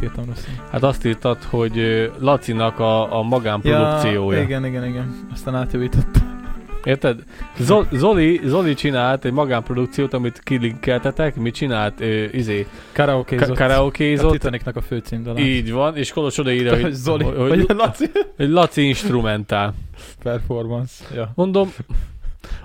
[0.00, 0.64] milyeneket írtam rosszul.
[0.70, 4.38] Hát azt írtad, hogy Lacinak a, a magánprodukciója.
[4.38, 5.28] Ja, igen, igen, igen.
[5.32, 6.38] Aztán átjavítottam.
[6.84, 7.18] Érted?
[7.58, 11.36] Zol, Zoli, Zoli csinált egy magánprodukciót, amit kilinkeltetek.
[11.36, 12.00] Mit csinált?
[12.00, 13.46] Ö, izé, Karaokézott.
[13.46, 14.30] ka- A karaokézott.
[14.32, 15.38] Titanicnak a főcímdala.
[15.38, 18.10] Így van, és Kolos odaírja, hogy, Zoli, hogy, vagy hogy, Laci.
[18.36, 19.74] hogy Laci instrumentál.
[20.22, 21.04] Performance.
[21.14, 21.32] Ja.
[21.34, 21.72] Mondom,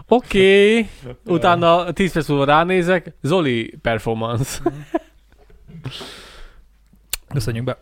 [0.07, 0.89] oké, okay.
[1.25, 4.61] utána 10 perc múlva ránézek, Zoli performance.
[7.35, 7.77] Köszönjük be.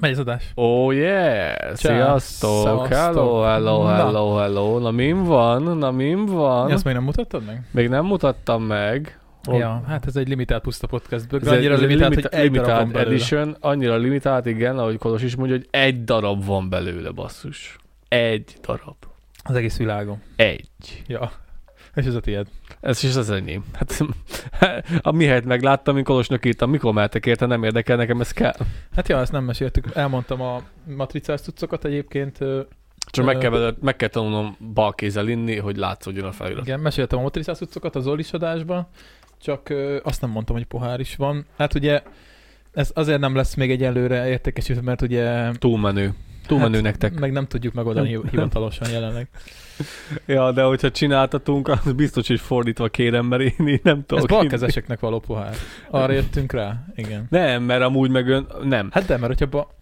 [0.00, 0.52] Megy az adás.
[0.54, 1.74] Oh yeah!
[1.74, 2.86] Sziasztok!
[2.86, 4.78] Hello, hello, hello, hello.
[4.78, 5.62] Na min van?
[5.78, 6.70] Na min van?
[6.70, 7.62] Ezt még nem mutattad meg?
[7.70, 9.18] Még nem mutattam meg.
[9.44, 11.32] Hol- Ja, hát ez egy limitált puszta podcast.
[11.32, 13.10] Ez annyira limitált, limita- hogy egy darab limitált belőle.
[13.14, 17.76] edition, annyira limitált, igen, ahogy Kolos is mondja, hogy egy darab van belőle, basszus.
[18.08, 18.96] Egy darab.
[19.44, 20.22] Az egész világon.
[20.36, 21.02] Egy.
[21.06, 21.32] Ja.
[21.94, 22.46] És ez a tiéd.
[22.80, 23.64] Ez is az enyém.
[23.72, 24.00] Hát
[25.02, 28.56] a mihelyt megláttam, mint Kolosnak írtam, mikor mehetek érte, nem érdekel, nekem ez kell.
[28.96, 29.86] Hát ja, ezt nem meséltük.
[29.94, 30.62] Elmondtam a
[30.96, 32.38] matricás cuccokat egyébként.
[33.10, 36.66] Csak meg kell, meg kell tanulnom bal kézzel inni, hogy látszódjon a felirat.
[36.66, 38.86] Igen, meséltem a matricás cuccokat az adásban,
[39.40, 39.72] csak
[40.02, 41.46] azt nem mondtam, hogy pohár is van.
[41.56, 42.02] Hát ugye
[42.72, 46.14] ez azért nem lesz még egyelőre értékesítve, mert ugye Túlmenő.
[46.46, 47.18] Túlmenő hát, nektek.
[47.18, 48.28] meg nem tudjuk megoldani Nem.
[48.30, 49.28] hivatalosan jelenleg.
[50.26, 54.30] Ja, de hogyha csináltatunk, az biztos, hogy fordítva kérem, mert én így nem Ez tudok.
[54.30, 54.40] inni.
[54.40, 55.54] balkezeseknek való pohár.
[55.90, 56.84] Arra jöttünk rá?
[56.94, 57.26] Igen.
[57.30, 58.88] Nem, mert amúgy meg ön, nem.
[58.92, 59.74] Hát de, mert hogyha ba...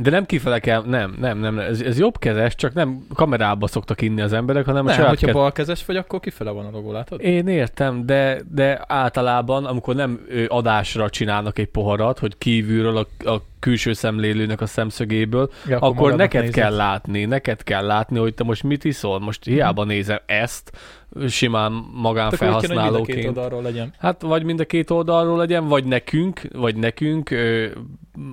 [0.00, 4.00] De nem kifele kell, nem, nem, nem, ez, ez jobb kezes, csak nem kamerába szoktak
[4.00, 5.34] inni az emberek, hanem a Nem, saját hogyha kez...
[5.34, 7.20] balkezes vagy, akkor kifele van a logó, látod?
[7.20, 13.42] Én értem, de, de általában, amikor nem adásra csinálnak egy poharat, hogy kívülről a, a
[13.60, 16.56] külső szemlélőnek a szemszögéből, Ja, akkor, akkor neked nézed.
[16.56, 19.20] kell látni, neked kell látni, hogy te most mit iszol.
[19.20, 20.78] Most hiába nézem ezt,
[21.28, 23.26] simán hogy mind a két magánfelhasználóként.
[23.26, 23.94] oldalról legyen.
[23.98, 27.30] Hát vagy mind a két oldalról legyen, vagy nekünk, vagy nekünk,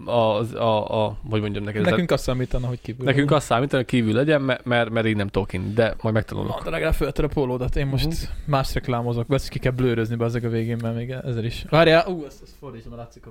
[0.05, 3.05] az, a, a, hogy mondjam neked, Nekünk azt számítana, hogy kívül.
[3.05, 6.57] nekünk azt számít, hogy kívül legyen, mert, mert, mert így nem tudok de majd megtanulok.
[6.57, 7.75] Na, de legalább fölted a pólódat.
[7.75, 8.15] Én most Mhm.
[8.45, 11.65] más reklámozok, ezt ki kell blőrözni be ezek a végén, mert még ezzel is.
[11.69, 13.29] Várjál, ú, ezt, ezt fordítsam, mert látszik a...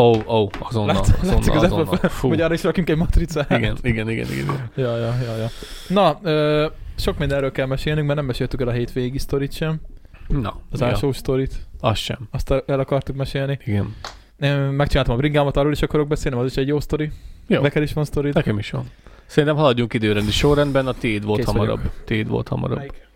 [0.00, 1.86] Ó, oh, ó, oh, azonnal, Látszik, azonnal, látszik az azonnal.
[1.94, 2.28] Apple, Fú.
[2.28, 3.50] hogy arra is rakjunk egy matricát.
[3.50, 4.70] Igen, igen, igen, igen.
[4.74, 5.48] Ja, ja, ja, ja.
[5.88, 6.66] Na, ö,
[6.96, 9.80] sok mindenről kell mesélnünk, mert nem meséltük el a hétvégi sztorit sem,
[10.28, 11.66] Na, az ja, ásós sztorit.
[11.80, 12.18] az sem.
[12.30, 13.58] Azt el akartuk mesélni.
[13.64, 13.94] Igen.
[14.40, 17.10] Én megcsináltam a bringámat, arról is akarok beszélni, az is egy jó sztori.
[17.46, 17.60] Jó.
[17.60, 18.34] Neked is van sztorid.
[18.34, 18.90] Nekem is van.
[19.26, 21.76] Szerintem haladjunk időrendi sorrendben, a tiéd volt Kész hamarabb.
[21.76, 21.92] vagyok.
[22.04, 22.76] Tiéd volt hamarabb.
[22.76, 23.08] Melyik?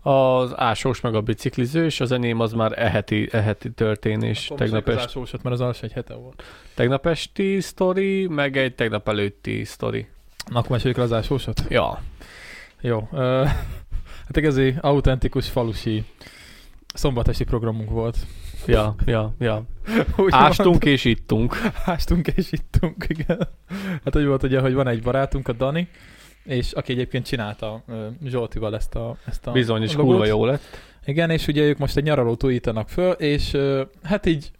[0.00, 4.46] Az ásós meg a bicikliző, és az enyém az már eheti, eheti történés.
[4.46, 6.42] Akkor Tegnap, est, az ásósat, mert az alsó egy hete volt.
[6.74, 10.06] tegnap esti sztori, meg egy tegnap előtti sztori.
[10.50, 11.64] Na, akkor meséljük az ásósat.
[11.68, 12.00] Ja.
[12.80, 13.08] Jó.
[13.12, 13.44] Ö,
[14.26, 16.04] hát igazi, autentikus falusi
[16.94, 18.16] szombatesti programunk volt.
[18.66, 19.62] Ja, ja, ja.
[20.16, 21.56] Úgy Ástunk és ittunk.
[21.84, 23.48] Ástunk és ittunk, igen.
[24.04, 25.88] Hát úgy volt ugye, hogy van egy barátunk, a Dani,
[26.44, 27.84] és aki egyébként csinálta
[28.24, 30.62] Zsoltival ezt a, ezt a Bizony, és kurva jó lett.
[31.04, 33.56] Igen, és ugye ők most egy nyaralót újítanak föl, és
[34.02, 34.50] hát így,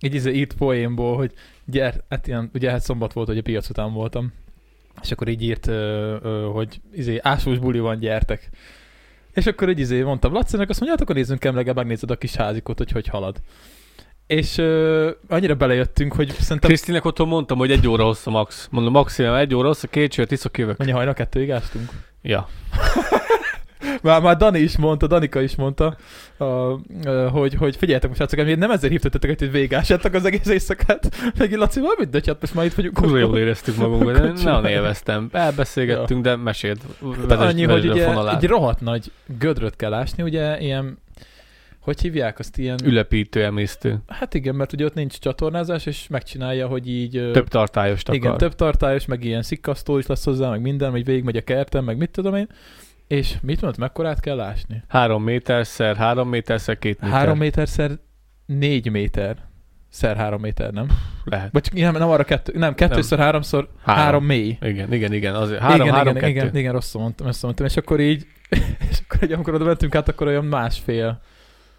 [0.00, 1.32] így izé írt poénból, hogy
[1.64, 4.32] gyere, hát ilyen, ugye hát szombat volt, hogy a piac után voltam,
[5.02, 8.50] és akkor így írt, ö, ö, hogy izé, ásós buli van, gyertek.
[9.34, 12.16] És akkor egy izé mondtam Lacinak, azt mondja, hát akkor nézzünk el, legalább megnézed a
[12.16, 13.36] kis házikot, hogy hogy halad.
[14.26, 18.68] És ö, annyira belejöttünk, hogy szerintem Krisztinek otthon mondtam, hogy egy óra hossza max.
[18.70, 20.76] Mondom, maximum egy óra hossza, két sört iszok, jövök.
[20.76, 21.90] mennyi hajnal kettőig ástunk.
[22.22, 22.48] Ja.
[24.02, 25.96] Már, már Dani is mondta, Danika is mondta,
[26.38, 26.46] uh,
[27.04, 31.16] uh, hogy, hogy figyeljetek most, srácok, hogy nem ezért hívtatok, hogy végássátok az egész éjszakát.
[31.38, 32.94] Meg Laci, van mindegy, hát most már itt vagyunk.
[32.94, 35.28] Kurva jól éreztük magunkat, nagyon élveztem.
[35.32, 36.80] Elbeszélgettünk, de mesélt.
[37.26, 40.98] De annyi, hogy ugye egy rohadt nagy gödröt kell ásni, ugye ilyen,
[41.80, 42.78] hogy hívják azt ilyen...
[42.84, 43.98] Ülepítő, emésztő.
[44.06, 47.30] Hát igen, mert ugye ott nincs csatornázás, és megcsinálja, hogy így...
[47.32, 48.20] Több tartályost akar.
[48.20, 51.84] Igen, több tartályos, meg ilyen szikkasztó is lesz hozzá, meg minden, hogy végigmegy a kerten,
[51.84, 52.48] meg mit tudom én.
[53.10, 54.82] És mit mondod, mekkorát kell ásni?
[54.88, 57.16] Három méterszer, három méterszer, két méter.
[57.18, 57.90] Három méterszer
[58.46, 59.36] négy méter.
[59.88, 60.88] Szer három méter, nem?
[61.24, 61.52] Lehet.
[61.52, 64.04] Vagy nem, nem arra kettő, nem, kettőször háromszor három, Három.
[64.04, 64.58] három mély.
[64.60, 65.34] Igen, igen, igen.
[65.34, 66.46] Azért három, igen, három, igen, kettő.
[66.46, 67.66] igen, igen, rosszul mondtam, rosszul mondtam.
[67.66, 68.26] És akkor így,
[68.90, 71.20] és akkor így, amikor oda mentünk át, akkor olyan másfél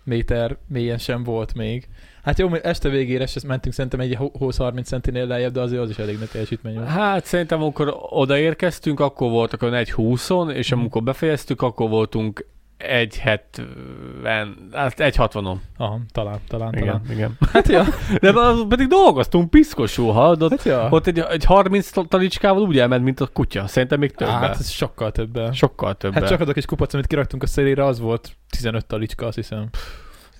[0.03, 1.87] méter mélyen sem volt még.
[2.23, 5.97] Hát jó, este végére se mentünk szerintem egy 20-30 centinél lejjebb, de azért az is
[5.97, 6.87] elég nagy teljesítmény volt.
[6.87, 10.79] Hát szerintem, amikor odaérkeztünk, akkor voltak olyan egy 20 és Mhm.
[10.79, 12.45] amikor befejeztük, akkor voltunk
[12.77, 15.55] egy 70, hát egy 60-on.
[15.77, 17.01] Aha, talán, talán, Igen, talán.
[17.11, 17.37] igen.
[17.53, 17.85] Hát ja,
[18.19, 18.33] De
[18.69, 20.49] pedig dolgoztunk piszkosul, hallod?
[20.49, 20.87] hát ja.
[20.89, 23.67] Ott egy, egy 30 talicskával úgy elment, mint a kutya.
[23.67, 24.39] Szerintem még többel.
[24.39, 25.53] Hát ez sokkal többen.
[25.53, 26.21] Sokkal többel.
[26.21, 29.35] Hát csak az a kis kupac, amit kiraktunk a szélére, az volt 15 talicska, azt
[29.35, 29.69] hiszem.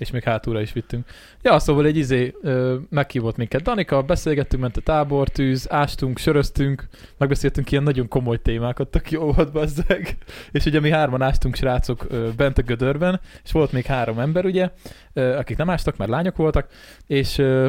[0.01, 1.07] És még hátulra is vittünk.
[1.41, 6.87] Ja, szóval egy izé ö, meghívott minket Danika, beszélgettünk, ment a tábortűz, ástunk, söröztünk,
[7.17, 10.17] megbeszéltünk ilyen nagyon komoly témákat, tök jó volt bazzeg.
[10.51, 14.45] És ugye mi hárman ástunk srácok ö, bent a gödörben, és volt még három ember
[14.45, 14.69] ugye,
[15.13, 16.67] ö, akik nem ástak, mert lányok voltak,
[17.07, 17.67] és ö,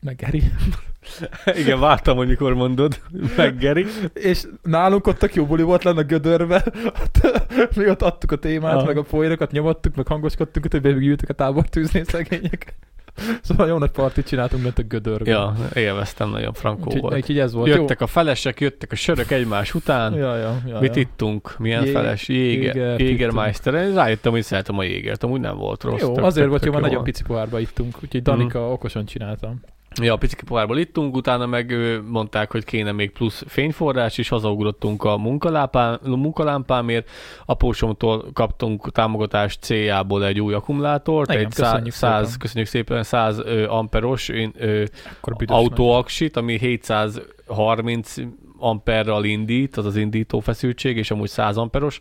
[0.00, 0.42] meg Geri.
[1.62, 3.00] Igen, vártam, hogy mikor mondod.
[3.36, 3.86] Meg Geri.
[4.14, 6.64] És nálunk ott tök jó buli volt lenne a gödörbe,
[7.76, 8.84] mi ott adtuk a témát, Aha.
[8.86, 12.74] meg a poénokat nyomottuk, meg hangoskodtunk, a többiek meg ültek a tábortűznél szegények.
[13.42, 15.30] Szóval jó nagy partit csináltunk bent a gödörbe.
[15.30, 17.14] Ja, élveztem, nagyon frankó úgyhogy, volt.
[17.14, 20.12] úgyhogy ez volt Jöttek a felesek, jöttek a sörök egymás után.
[20.12, 20.18] jó.
[20.18, 21.00] Ja, ja, ja, Mit ja.
[21.00, 21.58] ittunk?
[21.58, 22.28] Milyen Jé- feles?
[22.28, 23.74] Jéger, Jégert Jégermeister.
[23.74, 25.22] Én rájöttem, hogy szeretem a Jégert.
[25.22, 26.00] Amúgy nem volt rossz.
[26.00, 29.04] Jó, tök- azért tök- volt jó, tök mert nagyon pici pohárba ittunk, úgyhogy Danika okosan
[29.04, 29.60] csináltam.
[30.02, 31.74] Ja, a picike pohárból ittunk, utána meg
[32.06, 37.10] mondták, hogy kéne még plusz fényforrás, és hazaugrottunk a munkalámpám, munkalámpámért.
[37.46, 42.38] Apósomtól kaptunk támogatást céljából egy új akkumulátort, Igen, egy köszönjük 100, szépen.
[42.38, 44.84] köszönjük szépen, 100 ö, amperos én, ö,
[45.46, 48.14] autóaksit, ami 730
[48.60, 52.00] amperral indít, az az indító feszültség, és amúgy 100 amperos.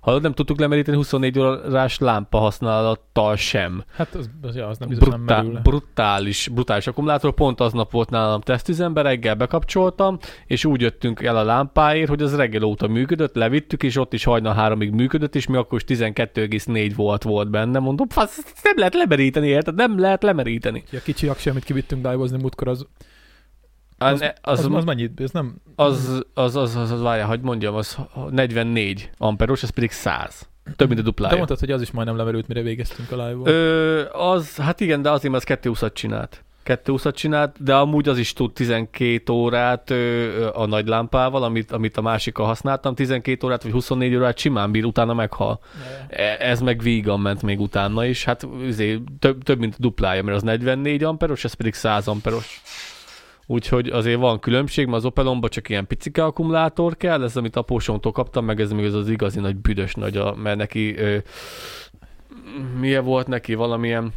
[0.00, 3.84] Ha nem tudtuk lemeríteni 24 órás lámpa használattal sem.
[3.92, 5.52] Hát az, az, ja, az nem biztos nem Brutál, merül.
[5.52, 5.60] le.
[5.60, 7.34] brutális, brutális akkumulátor.
[7.34, 12.36] Pont aznap volt nálam tesztüzemben, reggel bekapcsoltam, és úgy jöttünk el a lámpáért, hogy az
[12.36, 16.92] reggel óta működött, levittük, és ott is hajnal háromig működött, és mi akkor is 12,4
[16.96, 17.78] volt volt benne.
[17.78, 19.74] Mondom, fasz, nem lehet lemeríteni, érted?
[19.74, 20.82] Nem lehet lemeríteni.
[20.92, 22.86] A kicsi aksi, amit kivittünk dive múltkor, az,
[24.02, 25.20] Az, az, az, az, az, mennyit?
[25.20, 25.54] Ez nem...
[25.76, 27.98] az, az, az, az, az várjál, hogy mondjam, az
[28.30, 30.48] 44 amperos, ez pedig 100.
[30.76, 31.36] Több, mint a De duplája.
[31.36, 33.48] mondtad, hogy az is majdnem lemerült, mire végeztünk a live-ból.
[33.48, 36.44] Ö, az, hát igen, de azért, mert az 220 csinált.
[36.62, 41.96] 220 csinált, de amúgy az is tud 12 órát ö, a nagy lámpával, amit, amit
[41.96, 45.60] a másikkal használtam, 12 órát vagy 24 órát simán bír, utána meghal.
[46.08, 50.22] E- Ez meg vígan ment még utána is, hát azért, több, több mint a duplája,
[50.22, 52.60] mert az 44 amperos, ez pedig 100 amperos.
[53.50, 58.12] Úgyhogy azért van különbség, mert az Opelomba csak ilyen picike akkumulátor kell, ez amit apósomtól
[58.12, 61.18] kaptam, meg ez még az, az igazi nagy büdös nagy, a, mert neki ö,
[62.78, 64.12] milyen volt neki valamilyen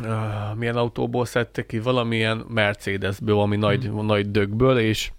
[0.00, 5.12] uh, milyen autóból szedtek ki, valamilyen Mercedesből, valami nagy, nagy dögből, és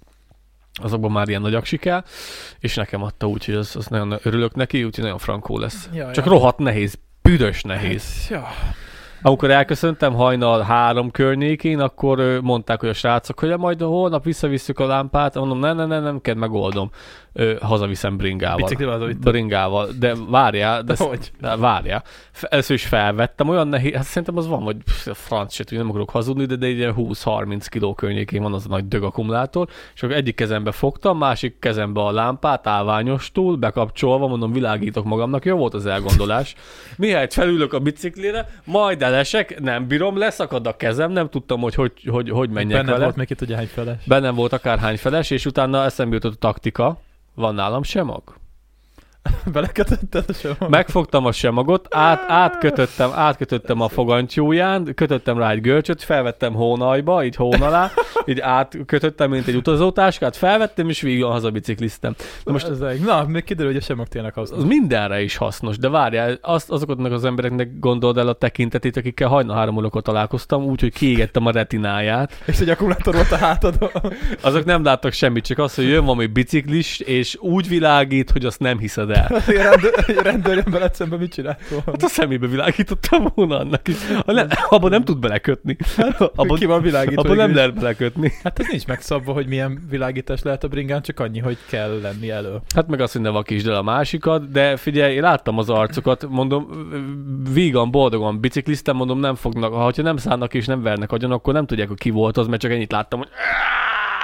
[0.73, 2.03] azokban már ilyen nagy aksi kell,
[2.59, 5.89] és nekem adta úgy, hogy az, az nagyon örülök neki, úgyhogy nagyon frankó lesz.
[5.93, 6.31] Ja, Csak ja.
[6.31, 8.27] rohadt nehéz, büdös nehéz.
[8.29, 8.47] Ja.
[9.21, 14.85] Amikor elköszöntem hajnal három környékén, akkor mondták, hogy a srácok, hogy majd holnap visszavisszük a
[14.85, 16.89] lámpát, mondom, nem, nem, nem, nem kell, megoldom.
[17.33, 18.69] Ö, hazaviszem bringával.
[19.19, 21.31] Bringával, de várjál, de, De hogy?
[21.59, 22.03] várjál.
[22.41, 25.89] Először is felvettem, olyan nehéz, hát szerintem az van, vagy pff, a franc se nem
[25.89, 29.67] akarok hazudni, de, de egy ilyen 20-30 kiló környékén van az a nagy dög akkumulátor,
[29.93, 35.57] és akkor egyik kezembe fogtam, másik kezembe a lámpát, állványostul, bekapcsolva, mondom, világítok magamnak, jó
[35.57, 36.55] volt az elgondolás.
[36.97, 41.91] Mihelyt felülök a biciklire, majd elesek, nem bírom, leszakad a kezem, nem tudtam, hogy hogy,
[42.07, 43.03] hogy, hogy menjek Benne vele.
[43.03, 44.03] volt még itt ugye hány feles.
[44.05, 46.99] Bennem volt akárhány feles, és utána eszembe jutott a taktika,
[47.35, 48.21] van nálam semag.
[49.53, 50.55] Belekötötted sem?
[50.69, 57.35] Megfogtam a semagot, át, átkötöttem, átkötöttem a fogantyúján, kötöttem rá egy görcsöt, felvettem hónajba, így
[57.35, 57.91] hón alá,
[58.25, 62.15] így átkötöttem, mint egy utazótáskát, felvettem, és végig hazabicikliztem.
[62.43, 63.05] De most Most...
[63.05, 64.69] Na, még kiderül, hogy a semok tényleg az hasznos.
[64.69, 69.55] mindenre is hasznos, de várjál, azt, azoknak az embereknek gondold el a tekintetét, akikkel hajnal
[69.55, 72.41] három órakor találkoztam, úgyhogy kiégettem a retináját.
[72.45, 73.89] És egy akkumulátor volt a hátadon.
[74.41, 78.59] Azok nem láttak semmit, csak azt, hogy jön valami biciklis, és úgy világít, hogy azt
[78.59, 79.37] nem hiszed el.
[80.07, 81.83] Egy rendőr, jön veled szembe, mit csinált volna?
[81.85, 83.95] Hát a szemébe világítottam volna annak is.
[84.69, 85.77] Abban nem tud belekötni.
[86.17, 87.21] Abban, Ki van világítva?
[87.21, 88.31] abban nem lehet belekötni.
[88.43, 92.29] Hát ez nincs megszabva, hogy milyen világítás lehet a bringán, csak annyi, hogy kell lenni
[92.29, 92.61] elő.
[92.75, 96.25] Hát meg azt, hogy ne vakítsd el a másikat, de figyelj, én láttam az arcokat,
[96.29, 96.67] mondom,
[97.53, 101.65] vígan, boldogan bicikliztem, mondom, nem fognak, ha nem szállnak és nem vernek agyon, akkor nem
[101.65, 103.29] tudják, hogy ki volt az, mert csak ennyit láttam, hogy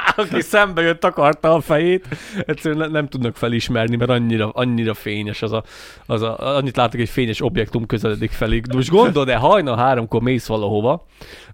[0.15, 2.07] aki szembe jött, takarta a fejét,
[2.45, 5.63] egyszerűen ne- nem tudnak felismerni, mert annyira, annyira fényes az a,
[6.05, 8.59] az a, annyit látok, egy fényes objektum közeledik felé.
[8.59, 11.05] De most gondold el, hajnal háromkor mész valahova,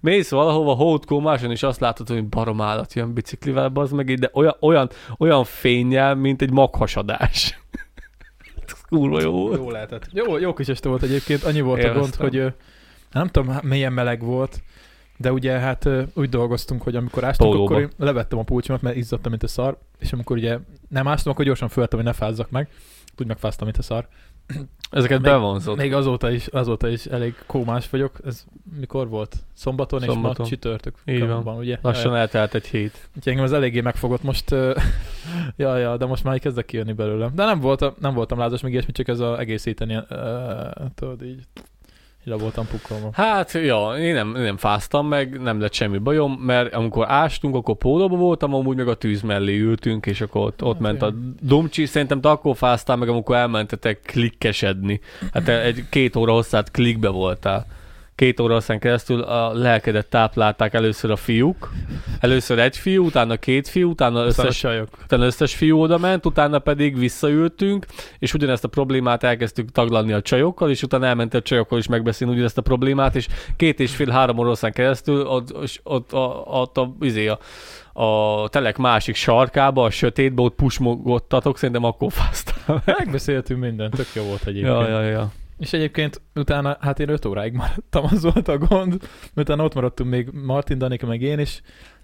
[0.01, 4.55] mész valahova, hótkómáson, és azt látod, hogy barom állat jön biciklivel, az meg, de olyan,
[4.59, 7.59] olyan, olyan fényjel, mint egy maghasadás.
[8.89, 9.57] Kurva jó volt.
[9.57, 10.07] Jó lehetett.
[10.11, 11.43] Jó, jó kis este volt egyébként.
[11.43, 12.29] Annyi volt a gond, Élveztem.
[12.29, 12.53] hogy
[13.11, 14.61] nem tudom, milyen meleg volt,
[15.17, 17.71] de ugye hát úgy dolgoztunk, hogy amikor ástunk, Pólóba.
[17.73, 20.57] akkor én levettem a pulcsomat, mert izzadtam, mint a szar, és amikor ugye
[20.89, 22.67] nem ástam, akkor gyorsan föltem, hogy ne fázzak meg.
[23.17, 24.07] Úgy megfáztam, mint a szar.
[24.91, 25.77] Ezeket Még- bevonzott.
[25.77, 28.19] Még azóta is, azóta is elég kómás vagyok.
[28.25, 28.45] Ez
[28.79, 29.35] mikor volt?
[29.53, 30.35] Szombaton, és Szombaton.
[30.39, 30.95] ma csütörtök.
[31.05, 31.43] Így van.
[31.43, 31.77] Van, ugye?
[31.81, 33.09] Lassan eltelt egy hét.
[33.15, 34.49] Úgyhogy engem az eléggé megfogott most.
[35.55, 37.29] ja, ja, de most már kezdek kijönni belőle.
[37.33, 40.85] De nem voltam, nem voltam lázas, még ilyesmi, csak ez a egész héten ilyen, uh,
[40.95, 41.43] tudod így,
[42.25, 43.09] Le voltam pukkolva.
[43.13, 47.55] Hát, ja, én nem, én nem fáztam meg, nem lett semmi bajom, mert amikor ástunk,
[47.55, 51.01] akkor pólóba voltam, amúgy meg a tűz mellé ültünk, és akkor ott, ott Hát ment
[51.01, 51.35] a igen.
[51.41, 54.99] dumcsi, szerintem te akkor fáztál meg, amikor elmentetek klikkesedni.
[55.33, 57.65] Hát egy két óra hosszát klikbe voltál.
[58.23, 61.71] Két óra hosszán keresztül a lelkedet táplálták először a fiúk,
[62.19, 64.63] először egy fiú, utána két fiú, utána Összes
[65.03, 67.85] utána összes fiú oda ment, utána pedig visszaültünk,
[68.19, 72.33] és ugyanezt a problémát elkezdtük taglalni a csajokkal, és utána elment a csajokkal is megbeszélni
[72.33, 76.77] ugyanezt a problémát, és két és fél három oroszán keresztül ott, ott, ott, a, ott
[76.77, 77.39] a, izé, a,
[78.03, 82.81] a telek másik sarkába, a sötétbe, ott pusmogottatok, szerintem akkor fáztam.
[82.85, 84.75] Megbeszéltünk mindent, tök jó volt egyébként.
[84.75, 85.31] ja, ja, ja.
[85.57, 90.09] És egyébként utána, hát én 5 óráig maradtam, az volt a gond, utána ott maradtunk
[90.09, 91.61] még Martin, Danika, meg én is,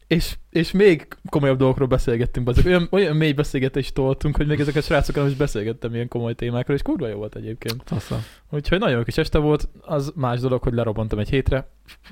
[0.09, 4.75] és, és még komolyabb dolgokról beszélgettünk, azok olyan, olyan mély beszélgetést toltunk, hogy még ezek
[4.75, 7.83] a srácokkal is beszélgettem ilyen komoly témákról, és kurva jó volt egyébként.
[7.89, 8.19] Aztán.
[8.49, 11.69] Úgyhogy nagyon jó kis este volt, az más dolog, hogy lerobbantam egy hétre,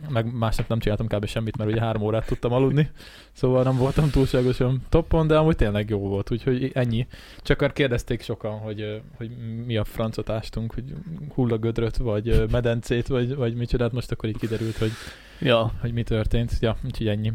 [0.10, 1.25] meg másnap nem csináltam kb.
[1.25, 2.89] semmit, mert ugye három órát tudtam aludni,
[3.32, 7.08] szóval nem voltam túlságosan toppon, de amúgy tényleg jó volt, úgyhogy ennyi.
[7.42, 9.30] Csak akkor kérdezték sokan, hogy, hogy
[9.66, 10.94] mi a francot ástunk, hogy
[11.34, 14.92] hullagödröt, vagy medencét, vagy, vagy micsodát, most akkor így kiderült, hogy,
[15.39, 16.51] Ja, hogy mi történt.
[16.60, 17.34] Ja, úgyhogy ennyi.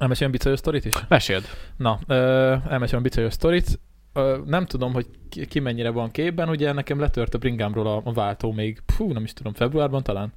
[0.00, 0.94] Elmesélem bicajos sztorit is?
[1.08, 1.44] meséld.
[1.76, 2.14] Na, ö,
[2.68, 3.80] elmesélem a bicajos sztorit.
[4.12, 8.00] Ö, nem tudom, hogy ki, ki mennyire van képben, ugye nekem letört a bringámról a,
[8.04, 10.32] a váltó még, fú, nem is tudom, februárban talán?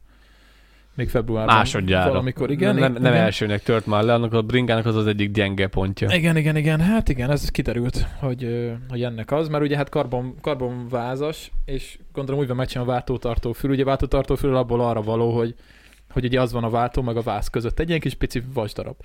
[0.96, 1.56] Még februárban.
[1.56, 2.10] Másodjára.
[2.10, 2.76] Valamikor, igen.
[2.76, 6.12] nem, nem, nem elsőnek tört már le, annak a bringának az az egyik gyenge pontja.
[6.12, 10.36] Igen, igen, igen, hát igen, ez kiderült, hogy, hogy ennek az, mert ugye hát karbon,
[10.42, 15.38] karbonvázas, és gondolom úgy van megcsinálva a váltótartó fül, ugye váltótartó fül abból arra való,
[15.38, 15.56] hogy,
[16.10, 18.96] hogy ugye az van a váltó meg a váz között, egy ilyen kis pici vasdarab.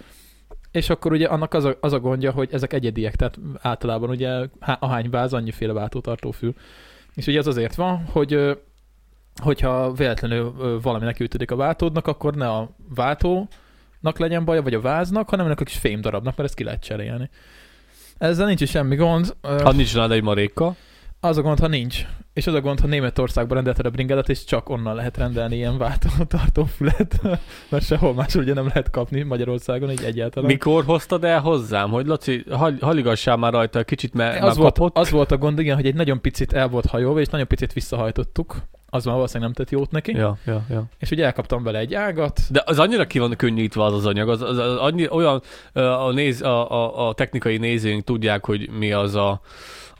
[0.71, 4.49] És akkor ugye annak az a, az a gondja, hogy ezek egyediek, tehát általában ugye
[4.61, 6.55] há- ahány váz, annyiféle váltótartó fül.
[7.15, 8.59] És ugye az azért van, hogy
[9.43, 14.81] hogyha véletlenül ö, valami nekiütődik a váltódnak, akkor ne a váltónak legyen baja, vagy a
[14.81, 17.31] váznak, hanem ennek a kis fém darabnak, mert ezt ki lehet cserélni.
[18.19, 19.37] Ezzel nincs is semmi gond.
[19.43, 20.77] Ha nincs nálad egy maréka,
[21.21, 22.07] az a gond, ha nincs.
[22.39, 25.79] És az a gond, ha Németországban rendelted a bringádat, és csak onnan lehet rendelni ilyen
[25.79, 27.21] váltótartó fület,
[27.71, 30.51] mert sehol máshol ugye nem lehet kapni Magyarországon, így egyáltalán.
[30.51, 34.75] mikor hoztad el hozzám, hogy Laci, hal- haligassál már rajta kicsit, mert már az, volt,
[34.75, 34.99] kapott?
[34.99, 37.73] az volt a gond, igen, hogy egy nagyon picit el volt hajolva, és nagyon picit
[37.73, 38.57] visszahajtottuk.
[38.91, 40.17] Az már valószínűleg nem tett jót neki.
[40.17, 40.85] Ja, ja, ja.
[40.99, 42.41] És ugye elkaptam vele egy ágat.
[42.51, 45.43] De az annyira ki van könnyítve az az anyag, az, az, az annyi, olyan
[45.73, 49.41] a, néz, a, a, a, technikai nézőink tudják, hogy mi az a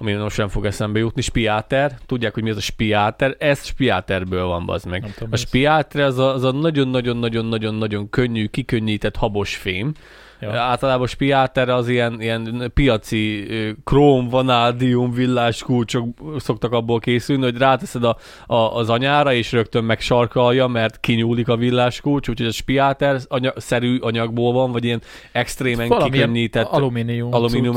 [0.01, 1.99] ami most nem fog eszembe jutni, spiáter.
[2.07, 3.37] Tudják, hogy mi az a spiáter.
[3.39, 5.15] Ez spiáterből van, bazd meg.
[5.15, 9.93] Tudom, A spiáter az a, az a nagyon-nagyon-nagyon-nagyon-nagyon könnyű, kikönnyített habos fém.
[10.41, 10.61] Ja.
[10.61, 13.47] Általában spiáter az ilyen, ilyen piaci
[13.85, 18.17] króm, vanádium, villás kulcsok szoktak abból készülni, hogy ráteszed a,
[18.47, 23.53] a, az anyára, és rögtön megsarkalja, mert kinyúlik a villás kulcs, úgyhogy a spiáter anya,
[23.57, 25.03] szerű anyagból van, vagy ilyen
[25.33, 27.35] extrémen Valamilyen kikönnyített alumínium.
[27.35, 27.77] alumínium.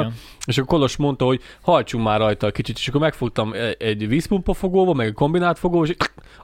[0.00, 0.14] Igen.
[0.46, 4.08] és akkor Kolos mondta, hogy hajtsunk már rajta egy kicsit, és akkor megfogtam e- egy
[4.08, 5.94] vízpumpa fogóval, meg egy kombinált fogóval, és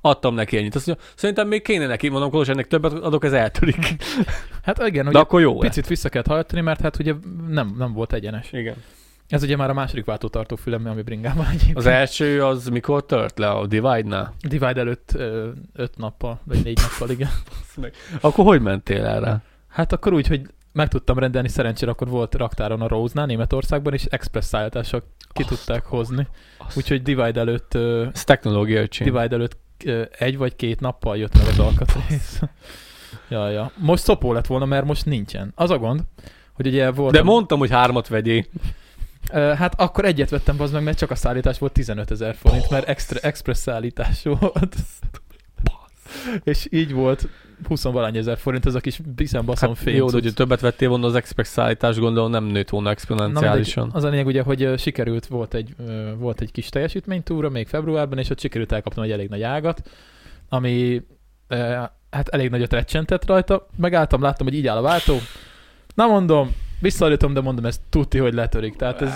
[0.00, 0.74] adtam neki ennyit.
[0.74, 3.96] Azt mondja, szerintem még kéne neki, mondom, Kolos, ennek többet adok, ez eltörik.
[4.62, 7.14] Hát igen, De ugye akkor jó picit vissza kellett hajtani, mert hát ugye
[7.48, 8.52] nem, nem volt egyenes.
[8.52, 8.74] Igen.
[9.28, 11.76] Ez ugye már a második váltótartó fülem, ami bringában egyébként.
[11.76, 14.34] Az első az mikor tört le a Divide-nál?
[14.40, 17.30] Divide előtt ö, öt nappal, vagy négy nappal, igen.
[18.20, 19.42] Akkor hogy mentél erre?
[19.68, 24.04] Hát akkor úgy, hogy meg tudtam rendelni, szerencsére akkor volt raktáron a Rose-nál Németországban, és
[24.04, 26.26] express szállítással ki Azt- tudták hozni.
[26.76, 27.74] Úgyhogy Divide előtt,
[28.14, 28.86] Ez technológia.
[28.98, 32.40] Divide előtt ö, egy vagy két nappal jött meg az alkatrész.
[33.28, 33.70] Ja, ja.
[33.76, 35.52] Most szopó lett volna, mert most nincsen.
[35.54, 36.00] Az a gond,
[36.52, 37.12] hogy ugye volt...
[37.12, 38.44] De mondtam, hogy hármat vegyél.
[39.32, 42.88] Hát akkor egyet vettem az meg, mert csak a szállítás volt 15 ezer forint, mert
[42.88, 44.76] extra, express szállítás volt.
[46.44, 47.28] És így volt
[47.68, 49.94] 20 valány ezer forint ez a kis biszem baszom Hát, fém.
[49.94, 53.90] jó, de hogy többet vettél volna az express szállítás, gondolom nem nőtt volna Na exponenciálisan.
[53.92, 55.74] az a lényeg ugye, hogy sikerült, volt egy,
[56.18, 59.90] volt egy kis teljesítménytúra még februárban, és ott sikerült elkapnom egy elég nagy ágat,
[60.48, 61.02] ami
[62.10, 63.66] hát elég nagyot recsentett rajta.
[63.76, 65.18] Megálltam, láttam, hogy így áll a váltó.
[65.94, 68.76] Na mondom, visszaállítom, de mondom, ez tuti, hogy letörik.
[68.76, 69.14] Tehát ez,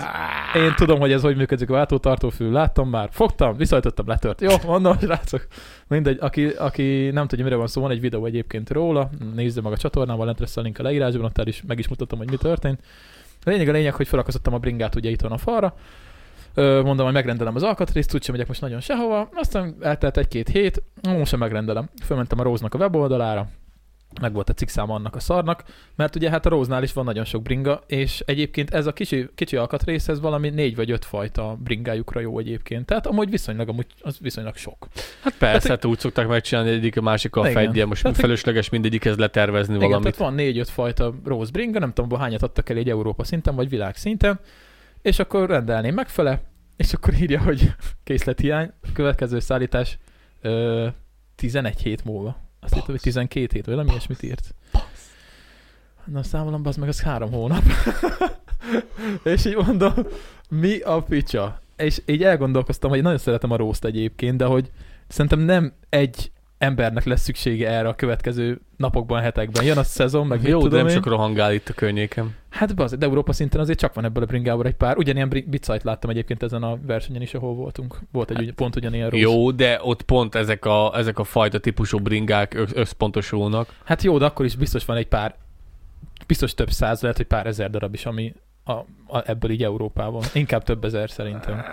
[0.55, 4.41] én tudom, hogy ez hogy működik a váltótartófül, láttam már, fogtam, visszaállítottam, letört.
[4.41, 5.47] Jó, mondom, srácok.
[5.87, 9.71] Mindegy, aki, aki nem tudja, mire van szó, van egy videó egyébként róla, nézze meg
[9.71, 12.37] a csatornával, lent lesz a link a leírásban, ott is, meg is mutatom, hogy mi
[12.37, 12.79] történt.
[13.45, 15.75] A lényeg a lényeg, hogy felakasztottam a bringát ugye itt van a falra,
[16.55, 21.29] mondom, hogy megrendelem az alkatrészt, úgyse megyek most nagyon sehova, aztán eltelt egy-két hét, most
[21.29, 21.89] sem megrendelem.
[22.03, 23.47] Fölmentem a Róznak a weboldalára,
[24.21, 25.63] meg volt a cikszám annak a szarnak,
[25.95, 29.29] mert ugye hát a Róznál is van nagyon sok bringa, és egyébként ez a kicsi,
[29.35, 32.85] kicsi alkatrész, ez valami négy vagy öt fajta bringájukra jó egyébként.
[32.85, 34.87] Tehát amúgy viszonylag, amúgy az viszonylag sok.
[35.23, 39.17] Hát persze, hát, úgy szokták megcsinálni egyik a másik a fedje, most tehát, felesleges mindegyikhez
[39.17, 40.13] letervezni igen, valamit.
[40.13, 43.69] Tehát van négy-öt fajta rose bringa, nem tudom, hányat adtak el egy Európa szinten, vagy
[43.69, 44.39] világ szinten,
[45.01, 46.41] és akkor rendelném megfele,
[46.75, 49.97] és akkor írja, hogy készlethiány, következő szállítás
[50.41, 50.87] ö,
[51.35, 52.37] 11 hét múlva.
[52.59, 54.55] Azt hittem, hogy 12 hét, vagy nem ilyesmit írt.
[56.05, 57.63] Na számolom, az meg az három hónap.
[59.23, 59.93] és így mondom,
[60.49, 61.59] mi a picsa?
[61.77, 64.71] És így elgondolkoztam, hogy nagyon szeretem a rószt egyébként, de hogy
[65.07, 69.63] szerintem nem egy embernek lesz szüksége erre a következő napokban, hetekben.
[69.63, 70.93] Jön a szezon, meg Jó, de nem én.
[70.93, 72.35] sok rohangál itt a környékem.
[72.49, 74.97] Hát az, de Európa szinten azért csak van ebből a bringából egy pár.
[74.97, 77.99] Ugyanilyen bicajt láttam egyébként ezen a versenyen is, ahol voltunk.
[78.11, 79.19] Volt egy hát, pont ugyanilyen rossz.
[79.19, 83.75] Jó, de ott pont ezek a, ezek a fajta típusú bringák összpontosulnak.
[83.83, 85.35] Hát jó, de akkor is biztos van egy pár,
[86.27, 88.33] biztos több száz, lehet, hogy pár ezer darab is, ami,
[88.71, 90.23] a, a, ebből így Európában.
[90.33, 91.63] Inkább több ezer szerintem.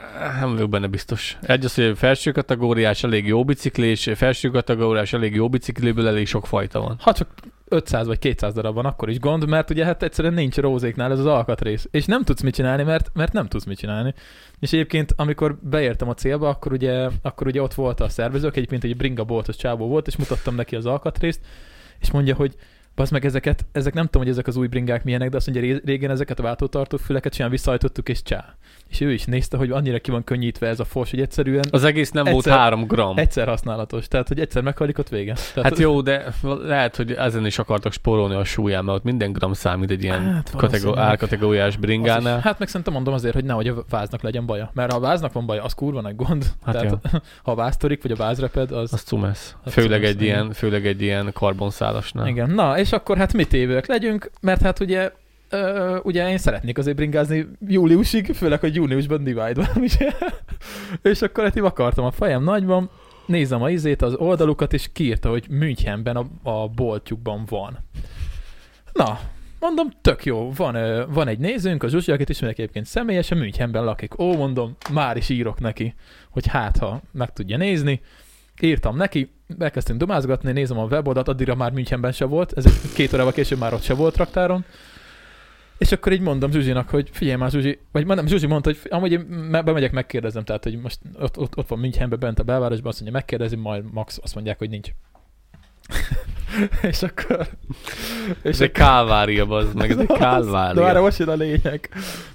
[0.40, 1.36] Nem vagyok benne biztos.
[1.42, 6.46] Egy az, hogy felső kategóriás elég jó biciklés, felső kategóriás elég jó bicikléből elég sok
[6.46, 6.96] fajta van.
[7.00, 7.28] Ha csak
[7.68, 11.18] 500 vagy 200 darab van, akkor is gond, mert ugye hát egyszerűen nincs rózéknál ez
[11.18, 11.88] az alkatrész.
[11.90, 14.14] És nem tudsz mit csinálni, mert, mert nem tudsz mit csinálni.
[14.60, 18.84] És egyébként, amikor beértem a célba, akkor ugye, akkor ugye ott volt a szervezők, egyébként
[18.84, 21.40] egy bringa boltos csávó volt, és mutattam neki az alkatrészt,
[21.98, 22.54] és mondja, hogy
[22.98, 25.80] Basz meg ezeket, ezek nem tudom, hogy ezek az új bringák milyenek, de azt mondja,
[25.84, 28.56] régen ezeket a váltótartó füleket sem visszahajtottuk, és csá.
[28.88, 31.64] És ő is nézte, hogy annyira ki van könnyítve ez a fos, hogy egyszerűen...
[31.70, 33.18] Az egész nem egyszer, volt három gram.
[33.18, 35.34] Egyszer használatos, tehát hogy egyszer meghalik, ott vége.
[35.54, 36.24] Tehát, hát jó, de
[36.62, 40.32] lehet, hogy ezen is akartak spórolni a súlyán, mert ott minden gram számít egy ilyen
[40.32, 42.36] hát, kategó- árkategóriás bringánál.
[42.36, 44.70] Is, hát meg szerintem mondom azért, hogy nehogy a váznak legyen baja.
[44.74, 46.46] Mert ha a váznak van baja, az kurva nagy gond.
[46.64, 46.98] Hát tehát,
[47.44, 48.92] ha a váztorik, vagy a vázreped, az...
[48.92, 49.56] Az cumesz.
[49.66, 52.26] Főleg, egy ilyen, főleg egy ilyen karbonszálasnál.
[52.26, 52.50] Igen.
[52.50, 55.10] Na, és akkor hát mit évők legyünk, mert hát ugye
[55.50, 60.12] Ö, ugye én szeretnék azért bringázni júliusig, főleg, hogy júniusban Divide van, ugye?
[61.02, 62.90] és akkor hát akartam a fejem nagyban,
[63.26, 67.78] nézem a izét, az oldalukat, és kiírta, hogy Münchenben a, a boltjukban van.
[68.92, 69.20] Na,
[69.60, 74.18] mondom, tök jó, van, van egy nézőnk, a Zsuzsi, akit ismerek egyébként személyesen, Münchenben lakik.
[74.18, 75.94] Ó, mondom, már is írok neki,
[76.30, 78.00] hogy hát, ha meg tudja nézni.
[78.60, 83.32] Írtam neki, elkezdtünk domázgatni, nézem a weboldalt, addigra már Münchenben se volt, ez két órával
[83.32, 84.64] később már ott se volt raktáron.
[85.78, 89.12] És akkor így mondom Zsuzsinak, hogy figyelj már Zsuzsi, vagy nem, Zsuzsi mondta, hogy amúgy
[89.12, 93.00] én bemegyek, megkérdezem, tehát hogy most ott, ott, ott van Münchenben bent a belvárosban, azt
[93.00, 94.88] mondja, megkérdezem, majd Max azt mondják, hogy nincs.
[96.90, 97.48] és akkor...
[98.42, 100.82] És ez egy kálvária, az meg, ez egy kálvária.
[100.82, 101.88] De már most jön a lényeg.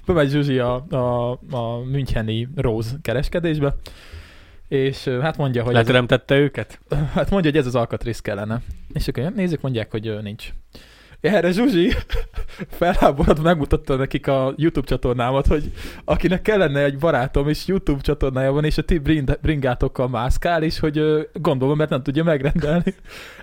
[0.06, 3.74] Bemegy Zsuzsi a, a, a Müncheni Rose kereskedésbe,
[4.68, 5.74] és hát mondja, hogy...
[5.74, 6.80] Leteremtette őket?
[7.12, 8.60] Hát mondja, hogy ez az alkatrész kellene.
[8.92, 10.52] És akkor nézzük, mondják, hogy nincs.
[11.24, 11.92] Erre Zsuzsi
[12.78, 15.72] felháborodva megmutatta nekik a YouTube csatornámat, hogy
[16.04, 18.98] akinek kellene egy barátom, és YouTube csatornája van, és a ti
[19.40, 22.94] bringátokkal mászkál, és hogy gondolom, mert nem tudja megrendelni.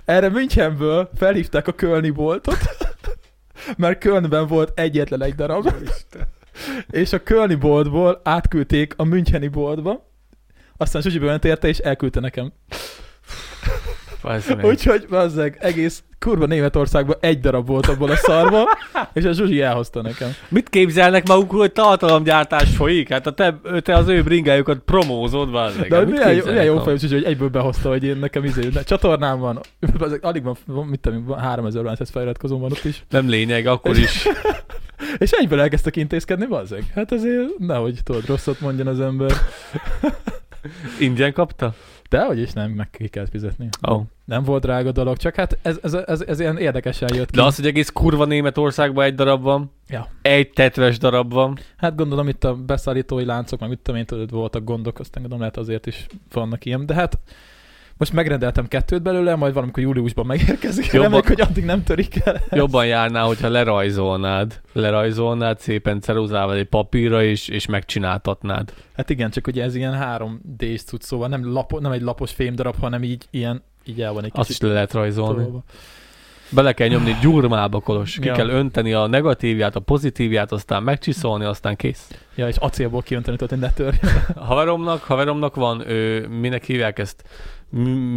[0.04, 2.58] Erre Münchenből felhívták a Kölni boltot,
[3.76, 5.72] mert Kölnben volt egyetlen egy darab.
[6.90, 10.10] és a Kölni boltból átküldték a Müncheni boltba,
[10.76, 12.52] aztán Zsuzsi bement érte, és elküldte nekem.
[14.62, 18.64] Úgyhogy bazzeg, egész kurva Németországban egy darab volt abból a szarba,
[19.12, 20.30] és a Zsuzsi elhozta nekem.
[20.48, 23.08] Mit képzelnek magukról, hogy tartalomgyártás folyik?
[23.08, 25.88] Hát a te, te az ő bringájukat promózod, bazzeg.
[25.88, 29.60] De milyen, jó, milyen jó Zsuzsi, hogy egyből behozta, hogy én nekem izé, csatornám van,
[29.98, 33.04] bazzeg, alig van, mit tudom, 3000 ez feliratkozom van ott is.
[33.10, 34.28] Nem lényeg, akkor is.
[35.18, 36.84] és egyből elkezdtek intézkedni, bazzeg.
[36.94, 39.32] Hát azért nehogy tudod, rosszat mondjon az ember.
[40.98, 41.74] Ingyen kapta?
[42.12, 43.68] De hogy is nem, meg ki kell fizetni.
[43.80, 44.02] Oh.
[44.24, 47.36] Nem volt drága dolog, csak hát ez, ez, ez, ez ilyen érdekesen jött ki.
[47.36, 50.08] De az, hogy egész kurva Németországban egy darab van, ja.
[50.22, 51.58] egy tetves darab van.
[51.76, 55.40] Hát gondolom itt a beszállítói láncok, meg mit tudom én, tudod, voltak gondok, aztán gondolom
[55.40, 57.18] lehet azért is vannak ilyen, de hát
[58.02, 60.84] most megrendeltem kettőt belőle, majd valamikor júliusban megérkezik.
[60.84, 62.40] Jobban, Reméljük, hogy addig nem törik el.
[62.50, 64.60] Jobban járná, hogyha lerajzolnád.
[64.72, 68.72] Lerajzolnád szépen ceruzával egy papírra, és, és megcsináltatnád.
[68.96, 72.74] Hát igen, csak ugye ez ilyen 3D-s cucc, szóval nem, lapo, nem egy lapos fémdarab,
[72.80, 75.42] hanem így ilyen, így el van egy Azt is le lehet rajzolni.
[75.42, 75.62] Tolva.
[76.50, 78.18] Bele kell nyomni gyurmába, Kolos.
[78.18, 78.34] Ki ja.
[78.34, 82.10] kell önteni a negatívját, a pozitívját, aztán megcsiszolni, aztán kész.
[82.34, 84.24] Ja, és acélból kiönteni, tehát ne törjön.
[84.48, 87.24] haveromnak, haveromnak van, ő, minek hívják ezt,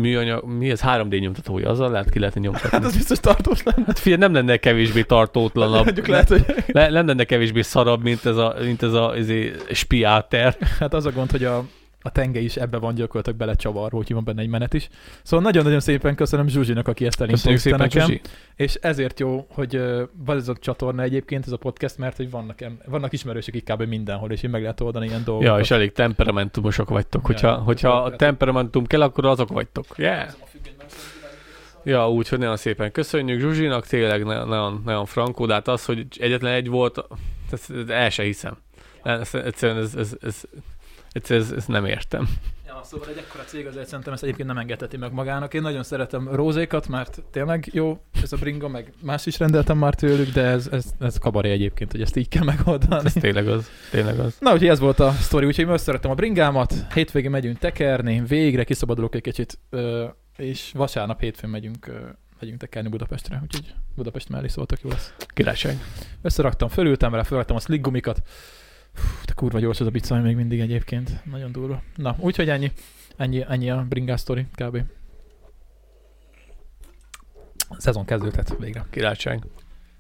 [0.02, 2.70] műanyag, mi ez 3D nyomtatója, azzal lehet ki lehetne nyomtatni.
[2.72, 3.84] Hát az biztos tartós lenne.
[3.86, 5.84] Hát figyelj, nem lenne kevésbé tartótlanabb.
[5.86, 6.46] Mondjuk lehet, hogy...
[6.68, 9.32] Le, nem lenne kevésbé szarabb, mint ez a, mint ez a ez
[9.72, 10.58] spiáter.
[10.80, 11.66] Hát az a gond, hogy a,
[12.06, 14.90] a tenge is ebbe van gyakorlatilag belecsavarva, úgyhogy van benne egy menet is.
[15.24, 18.06] Szóval nagyon-nagyon szépen köszönöm Zsuzsinak, aki ezt elintézte nekem.
[18.06, 18.22] Zsuzsi.
[18.56, 22.30] És ezért jó, hogy ö, van ez a csatorna egyébként, ez a podcast, mert hogy
[22.30, 23.82] vannak, vannak ismerősök kb.
[23.84, 25.54] mindenhol, és így meg lehet oldani ilyen dolgokat.
[25.54, 27.26] Ja, és elég temperamentumosak vagytok.
[27.26, 28.28] Hogyha, Ja, hogyha a tökéletes.
[28.28, 29.86] temperamentum kell, akkor azok vagytok.
[29.96, 30.28] Yeah.
[31.84, 36.06] Ja, úgyhogy nagyon szépen köszönjük Zsuzsinak, tényleg na- nagyon, nagyon frankó, de hát az, hogy
[36.20, 37.08] egyetlen egy volt,
[37.52, 38.58] ezt el se hiszem.
[39.04, 40.44] Ez, egyszerűen ez, ez, ez,
[41.16, 42.30] egyszerűen ez, ez nem értem.
[42.68, 45.54] Ja, szóval egy ekkora cég azért szerintem ezt egyébként nem engedheti meg magának.
[45.54, 49.96] Én nagyon szeretem rózékat, mert tényleg jó ez a bringa, meg más is rendeltem már
[49.96, 53.06] tőlük, de ez, ez, ez kabaré egyébként, hogy ezt így kell megoldani.
[53.06, 53.70] Ez tényleg az.
[53.92, 54.38] Tényleg az.
[54.40, 58.64] Na, úgyhogy ez volt a sztori, úgyhogy most szeretem a bringámat, hétvégén megyünk tekerni, végre
[58.64, 59.60] kiszabadulok egy kicsit,
[60.38, 61.92] és vasárnap hétfőn megyünk,
[62.40, 65.14] megyünk tekerni Budapestre, úgyhogy Budapest mellé szóltak jó lesz.
[65.28, 65.78] Királyság.
[66.22, 68.22] Összeraktam, fölültem vele, fölraktam a sliggumikat.
[68.96, 71.24] Fú, de kurva gyors az a bicaj még mindig egyébként.
[71.24, 71.82] Nagyon durva.
[71.96, 72.72] Na, úgyhogy ennyi.
[73.18, 74.82] Ennyi, ennyi a bringás sztori, kb.
[77.70, 78.86] A szezon kezdődhet végre.
[78.90, 79.44] Királyság.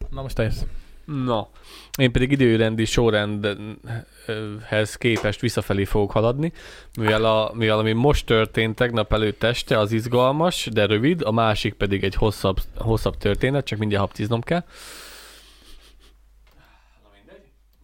[0.09, 0.61] Na most te jössz.
[1.05, 1.49] Na,
[1.97, 6.51] én pedig időrendi sorrendhez képest visszafelé fogok haladni,
[6.97, 11.73] mivel, a, mivel ami most történt tegnap előtt este, az izgalmas, de rövid, a másik
[11.73, 14.63] pedig egy hosszabb, hosszabb történet, csak mindjárt haptiznom kell.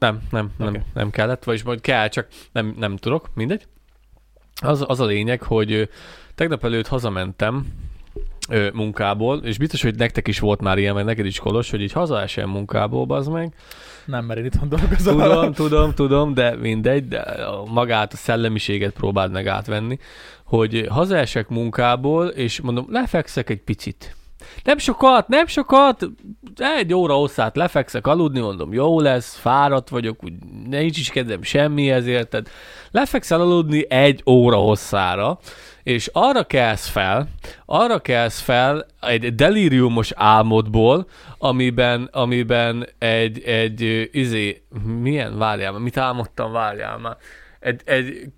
[0.02, 0.82] Nem, nem, nem, okay.
[0.94, 3.68] nem kellett, vagyis majd kell, csak nem, nem tudok, mindegy.
[4.62, 5.90] Az, az a lényeg, hogy
[6.36, 7.66] tegnap előtt hazamentem
[8.50, 11.82] ö, munkából, és biztos, hogy nektek is volt már ilyen, meg neked is kolos, hogy
[11.82, 13.54] így hazaesel munkából, az meg,
[14.06, 15.18] Nem, mert én itthon dolgozom.
[15.18, 17.26] Tudom, tudom, tudom, de mindegy, de
[17.68, 19.98] magát, a szellemiséget próbáld meg átvenni,
[20.44, 24.16] hogy hazaesek munkából, és mondom, lefekszek egy picit.
[24.64, 26.08] Nem sokat, nem sokat,
[26.56, 30.34] egy óra hosszát lefekszek aludni, mondom, jó lesz, fáradt vagyok, úgy
[30.70, 31.42] nincs is kedvem
[31.76, 32.50] ezért, tehát
[32.92, 35.40] lefekszel aludni egy óra hosszára,
[35.84, 37.28] és arra kelsz fel,
[37.66, 44.64] arra kelsz fel egy delíriumos álmodból, amiben, amiben egy, egy izé,
[45.02, 47.18] milyen, várjál mit álmodtam, várjál már,
[47.60, 48.32] egy, egy,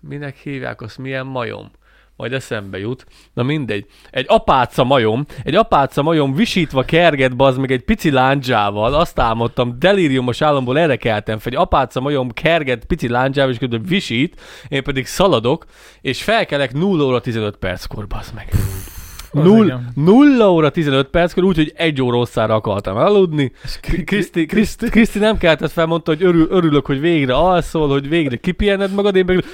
[0.00, 1.70] minek hívják azt, milyen majom?
[2.18, 3.06] Majd eszembe jut.
[3.32, 3.86] Na mindegy.
[4.10, 9.78] Egy apáca majom, egy apáca majom visítva kerget bazd meg egy pici lándzsával, azt álmodtam,
[9.78, 14.82] delíriumos álomból erre keltem fel, egy apáca majom kerget pici lándzsával, és közben visít, én
[14.82, 15.64] pedig szaladok,
[16.00, 18.48] és felkelek 0 óra 15 perckor, bazd meg.
[19.32, 19.80] Null.
[19.94, 23.52] 0 óra 15 perckor, úgyhogy egy óra hosszára akartam aludni.
[24.04, 28.36] Kriszti, Kriszti, Kriszti nem keltett fel, mondta, hogy örül, örülök, hogy végre alszol, hogy végre
[28.36, 29.44] kipihened magad, én meg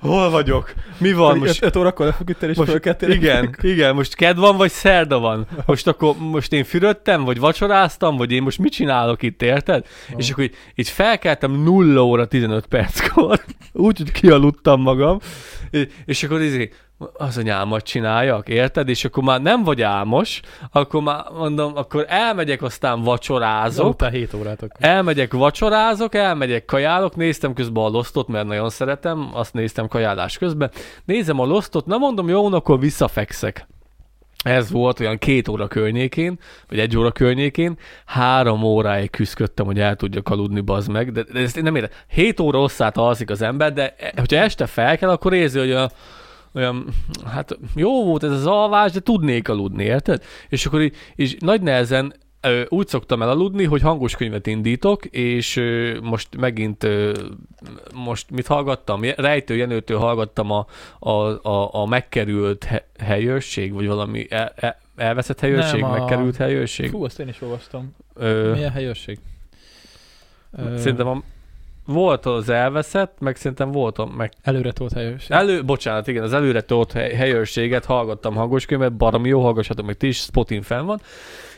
[0.00, 0.72] hol vagyok?
[0.98, 1.64] Mi van most?
[1.64, 5.46] 5 órakor lefeküdtél és Most, igen, igen, most ked van, vagy szerda van?
[5.66, 9.86] Most akkor most én fürödtem, vagy vacsoráztam, vagy én most mit csinálok itt, érted?
[10.14, 10.18] Ó.
[10.18, 13.40] És akkor így, így felkeltem 0 óra 15 perckor,
[13.72, 15.18] úgy, hogy kialudtam magam,
[15.70, 16.70] és, és akkor izé,
[17.12, 18.88] az a nyálmat csináljak, érted?
[18.88, 20.40] És akkor már nem vagy álmos,
[20.72, 24.12] akkor már mondom, akkor elmegyek, aztán vacsorázok, Azok.
[24.12, 24.76] 7 órát akkor.
[24.78, 30.70] Elmegyek, vacsorázok, elmegyek, kajálok, néztem közben a losztot, mert nagyon szeretem, azt néztem kajálás közben.
[31.04, 33.66] Nézem a losztot, na mondom, jó, akkor visszafekszek.
[34.44, 39.96] Ez volt olyan két óra környékén, vagy egy óra környékén, három óráig küzdöttem, hogy el
[39.96, 41.98] tudjak aludni, bazd meg, de, de ezt én nem értem.
[42.08, 45.68] Hét óra hosszát alszik az ember, de e- hogyha este fel kell, akkor érzi, hogy
[45.68, 45.90] olyan,
[46.54, 46.88] olyan,
[47.26, 50.22] hát jó volt ez az alvás, de tudnék aludni, érted?
[50.48, 52.14] És akkor így, és nagy nehezen
[52.68, 55.60] úgy szoktam elaludni, hogy hangos könyvet indítok, és
[56.02, 56.86] most megint
[57.94, 59.00] most mit hallgattam?
[59.16, 60.66] Rejtő Jenőtől hallgattam a,
[60.98, 61.10] a,
[61.48, 66.90] a, a megkerült he, helyőrség, vagy valami el, el, elveszett helyőrség, Nem, a- megkerült helyőrség.
[66.90, 67.94] Fú, azt én is olvastam.
[68.14, 69.18] Ö, Milyen helyőrség?
[70.76, 71.22] Szerintem a,
[71.86, 75.30] volt az elveszett, meg szerintem volt meg Előre tolt helyőrség.
[75.30, 79.96] Elő, bocsánat, igen, az előre tolt hely, helyőrséget hallgattam hangos könyvet, baromi jó, hallgassatok meg
[79.96, 81.00] ti is, Spotin fenn van,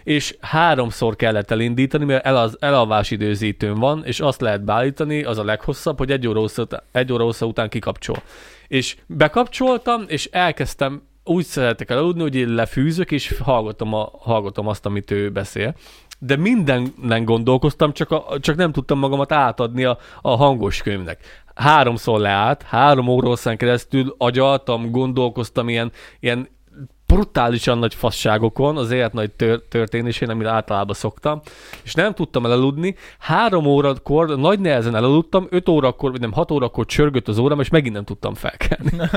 [0.02, 5.38] és háromszor kellett elindítani, mert el az, elalvás időzítőn van, és azt lehet beállítani, az
[5.38, 8.22] a leghosszabb, hogy egy óra, hossza, után- egy óra hossza után kikapcsol.
[8.68, 14.86] És bekapcsoltam, és elkezdtem úgy szeretek elaludni, hogy én lefűzök, és hallgatom, a, hallgatom azt,
[14.86, 15.74] amit ő beszél.
[16.24, 21.44] De mindennen gondolkoztam, csak, a, csak nem tudtam magamat átadni a, a hangos könyvnek.
[21.54, 26.48] Háromszor leállt, három óra keresztül agyaltam, gondolkoztam ilyen, ilyen
[27.12, 31.40] brutálisan nagy fasságokon, az élet nagy tör- történésén, amire általában szoktam,
[31.84, 32.96] és nem tudtam elaludni.
[33.18, 37.68] Három órakor nagy nehezen elaludtam, öt órakor, vagy nem hat órakor csörgött az órám, és
[37.68, 38.90] megint nem tudtam felkelni.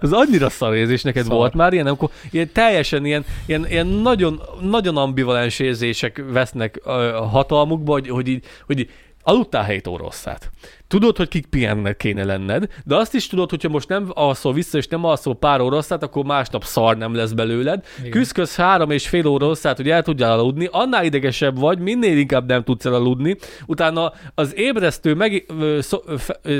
[0.00, 1.36] Az annyira szar érzés, neked Szar.
[1.36, 6.90] volt már ilyen, amikor ilyen teljesen ilyen, ilyen, ilyen nagyon, nagyon ambivalens érzések vesznek ö,
[7.30, 8.90] hatalmukba, hogy, hogy így, hogy így
[9.22, 10.50] Aludtál 7 óra hosszát.
[10.88, 14.78] Tudod, hogy kik pihennek kéne lenned, de azt is tudod, hogyha most nem alszol vissza,
[14.78, 17.84] és nem alszol pár óra hosszát, akkor másnap szar nem lesz belőled.
[18.04, 18.46] Igen.
[18.56, 22.64] Három és fél óra hosszát, hogy el tudjál aludni, annál idegesebb vagy, minél inkább nem
[22.64, 23.36] tudsz elaludni.
[23.66, 25.46] Utána az ébresztő, meg,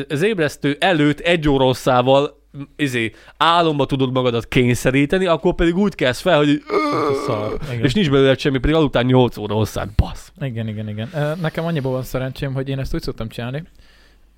[0.09, 2.42] az ébresztő előtt egy óra hosszával
[2.77, 6.63] izé, álomba tudod magadat kényszeríteni, akkor pedig úgy kezd fel, hogy
[7.27, 7.57] Szar.
[7.71, 7.85] Igen.
[7.85, 10.33] és nincs belőle semmi, pedig aludtál 8 óra hosszát, basz.
[10.41, 11.09] Igen, igen, igen.
[11.41, 13.63] Nekem annyiból van szerencsém, hogy én ezt úgy szoktam csinálni,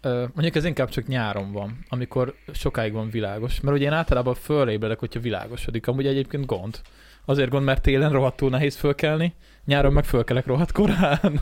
[0.04, 3.60] mondjuk ez inkább csak nyáron van, amikor sokáig van világos.
[3.60, 5.86] Mert ugye én általában fölébredek, hogyha világosodik.
[5.86, 6.80] Amúgy egyébként gond.
[7.24, 11.20] Azért gond, mert télen rohadtul nehéz fölkelni, nyáron meg fölkelek rohadt korán.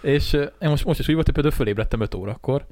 [0.00, 2.66] És én most, most is úgy volt, hogy például fölébredtem 5 órakor.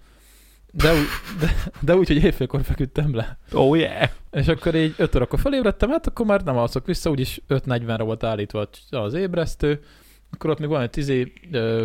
[0.77, 1.07] De, úgy,
[1.41, 3.39] de, de úgy, hogy éjfélkor feküdtem le.
[3.53, 4.09] Oh yeah.
[4.31, 8.25] És akkor így 5 órakor felébredtem, hát akkor már nem alszok vissza, úgyis 5.40-re volt
[8.25, 9.83] állítva az ébresztő,
[10.31, 11.85] akkor ott még van egy tizé, ö,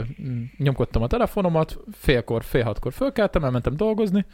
[0.58, 4.26] nyomkodtam a telefonomat, félkor, fél hatkor fölkeltem, elmentem dolgozni,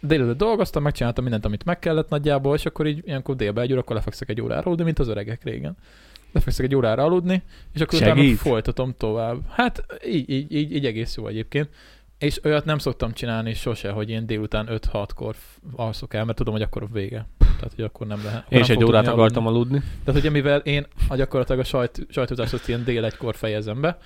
[0.00, 3.80] délelőtt dolgoztam, megcsináltam mindent, amit meg kellett nagyjából, és akkor így ilyenkor délbe egy óra,
[3.80, 5.76] akkor lefekszek egy órára aludni, mint az öregek régen.
[6.32, 7.42] Lefekszek egy órára aludni,
[7.74, 8.38] és akkor utána Segít?
[8.38, 9.38] folytatom tovább.
[9.48, 11.68] Hát így, így, így, így egész jó egyébként.
[12.24, 15.34] És olyat nem szoktam csinálni sose, hogy én délután 5-6-kor
[15.76, 17.26] alszok el, mert tudom, hogy akkor vége.
[17.38, 18.44] Tehát, hogy akkor nem lehet.
[18.48, 19.82] Én is egy órát akartam aludni.
[20.04, 23.98] tehát ugye mivel én a gyakorlatilag a sajt, sajtózást azt ilyen dél egykor fejezem be,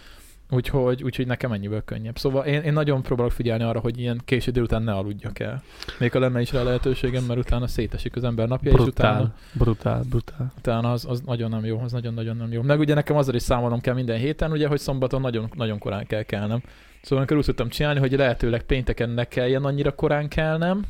[0.50, 2.18] úgyhogy, úgyhogy nekem ennyiből könnyebb.
[2.18, 5.62] Szóval én, én nagyon próbálok figyelni arra, hogy ilyen késő délután ne aludjak el.
[5.98, 9.33] Még ha lenne is rá lehetőségem, mert utána szétesik az ember napja, és utána, Brutál,
[9.52, 10.52] brutál, brutál.
[10.59, 12.62] utána az, az nagyon nem jó, az nagyon-nagyon nem jó.
[12.62, 16.07] Meg ugye nekem azzal is számolnom kell minden héten, ugye, hogy szombaton nagyon, nagyon korán
[16.07, 16.62] kell kelnem.
[17.02, 20.84] Szóval amikor úgy tudtam csinálni, hogy lehetőleg pénteken ne kelljen annyira korán kelnem,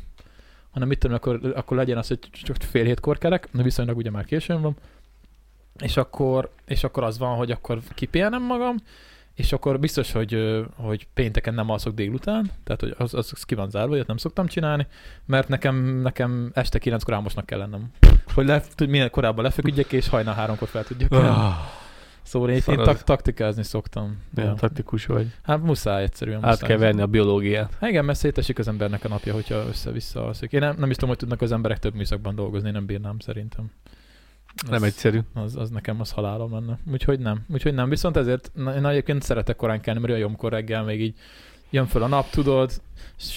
[0.71, 4.11] hanem mit tudom, akkor, akkor legyen az, hogy csak fél hétkor kelek, de viszonylag ugye
[4.11, 4.75] már későn van,
[5.79, 8.75] és akkor, és akkor az van, hogy akkor kipihenem magam,
[9.39, 13.69] és akkor biztos, hogy, hogy pénteken nem alszok délután, tehát hogy az, az ki van
[13.69, 14.87] zárva, nem szoktam csinálni,
[15.25, 17.91] mert nekem, nekem este kilenckor álmosnak kell lennem.
[18.33, 21.27] Hogy le, tud, minél korábban lefeküdjek, és hajnal háromkor fel tudjak kelni.
[22.29, 22.85] Szóval én, én szarad.
[22.85, 24.17] tak- taktikázni szoktam.
[24.35, 25.27] Milyen taktikus vagy.
[25.43, 26.43] Hát muszáj egyszerűen.
[26.43, 26.69] Át muszáj.
[26.69, 27.73] kell venni a biológiát.
[27.79, 30.51] Hát Igen, mert szétesik az embernek a napja, hogyha össze-vissza alszik.
[30.51, 33.19] Én nem, nem is tudom, hogy tudnak az emberek több műszakban dolgozni, én nem bírnám
[33.19, 33.71] szerintem.
[34.63, 35.19] Az, Nem egyszerű.
[35.33, 36.77] az, az, nekem az halálom lenne.
[36.91, 37.45] Úgyhogy nem.
[37.53, 37.89] Úgyhogy nem.
[37.89, 41.15] Viszont ezért na, én egyébként szeretek korán kelni, mert olyan jobbkor reggel még így
[41.69, 42.71] jön föl a nap, tudod,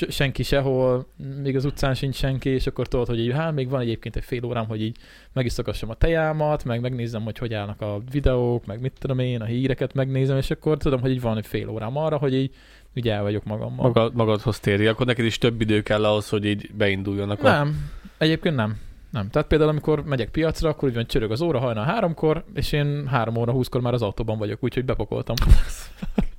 [0.08, 1.06] senki sehol,
[1.42, 4.24] még az utcán sincs senki, és akkor tudod, hogy így, hát még van egyébként egy
[4.24, 4.96] fél órám, hogy így
[5.32, 9.44] megisztogassam a tejámat, meg megnézem, hogy hogy állnak a videók, meg mit tudom én, a
[9.44, 12.50] híreket megnézem, és akkor tudom, hogy így van egy fél órám arra, hogy így
[12.94, 13.86] így el vagyok magammal.
[13.86, 17.40] Magad, magadhoz térj, akkor neked is több idő kell ahhoz, hogy így beinduljanak.
[17.44, 18.76] a- Nem, egyébként nem.
[19.10, 19.30] Nem.
[19.30, 23.06] Tehát például, amikor megyek piacra, akkor úgy van, csörög az óra hajnal háromkor, és én
[23.06, 25.34] három óra húszkor már az autóban vagyok, úgyhogy bepakoltam.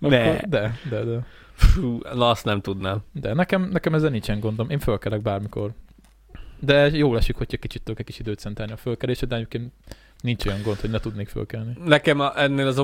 [0.00, 1.26] Akkor, de, de, de.
[1.52, 3.02] Fú, na azt nem tudnám.
[3.12, 4.70] De nekem, nekem ezzel nincsen gondom.
[4.70, 5.72] Én fölkelek bármikor.
[6.60, 9.72] De jó esik, hogyha kicsit tudok egy kis időt szentelni a fölkelésre, de egyébként
[10.26, 11.72] nincs olyan gond, hogy ne tudnék fölkelni.
[11.84, 12.82] Nekem a, ennél az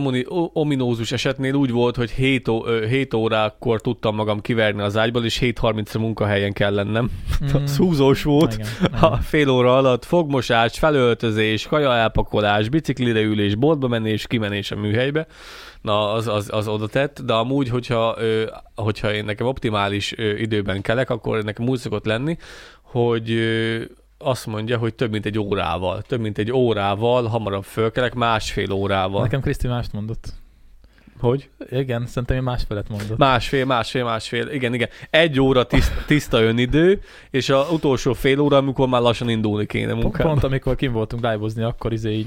[0.52, 5.24] ominózus esetnél úgy volt, hogy 7, ó, ö, 7 órakor tudtam magam kiverni az ágyból,
[5.24, 7.10] és 7.30-ra munkahelyen kell lennem.
[7.42, 7.62] Mm.
[7.62, 8.52] Az húzós volt.
[8.52, 9.20] Igen, igen.
[9.20, 15.26] fél óra alatt fogmosás, felöltözés, kaja elpakolás, biciklire ülés, boltba menés, kimenés a műhelybe,
[15.80, 18.16] na az, az, az oda tett, de amúgy, hogyha,
[18.74, 22.36] hogyha én nekem optimális időben kelek, akkor nekem úgy szokott lenni,
[22.82, 23.38] hogy
[24.22, 29.22] azt mondja, hogy több mint egy órával, több mint egy órával hamarabb fölkelek, másfél órával.
[29.22, 30.32] Nekem Kriszti mást mondott.
[31.18, 31.50] Hogy?
[31.70, 33.18] Igen, szerintem én másfelet mondott.
[33.18, 34.48] Másfél, másfél, másfél.
[34.48, 34.88] Igen, igen.
[35.10, 39.92] Egy óra tiszta, tiszta önidő, és a utolsó fél óra, amikor már lassan indulni kéne
[39.92, 40.28] munkába.
[40.28, 42.26] pont amikor kim voltunk live akkor izé így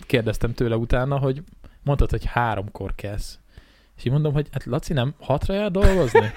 [0.00, 1.42] kérdeztem tőle utána, hogy
[1.82, 3.38] mondtad, hogy háromkor kezd.
[3.96, 6.32] És így mondom, hogy hát Laci nem hatra jár dolgozni?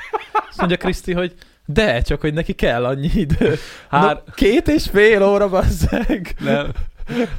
[0.49, 1.33] Azt mondja Kriszti, hogy
[1.73, 3.53] de, csak hogy neki kell annyi idő.
[3.89, 4.21] Hár...
[4.25, 6.35] No, két és fél óra, bazzeg.
[6.45, 6.67] Nem.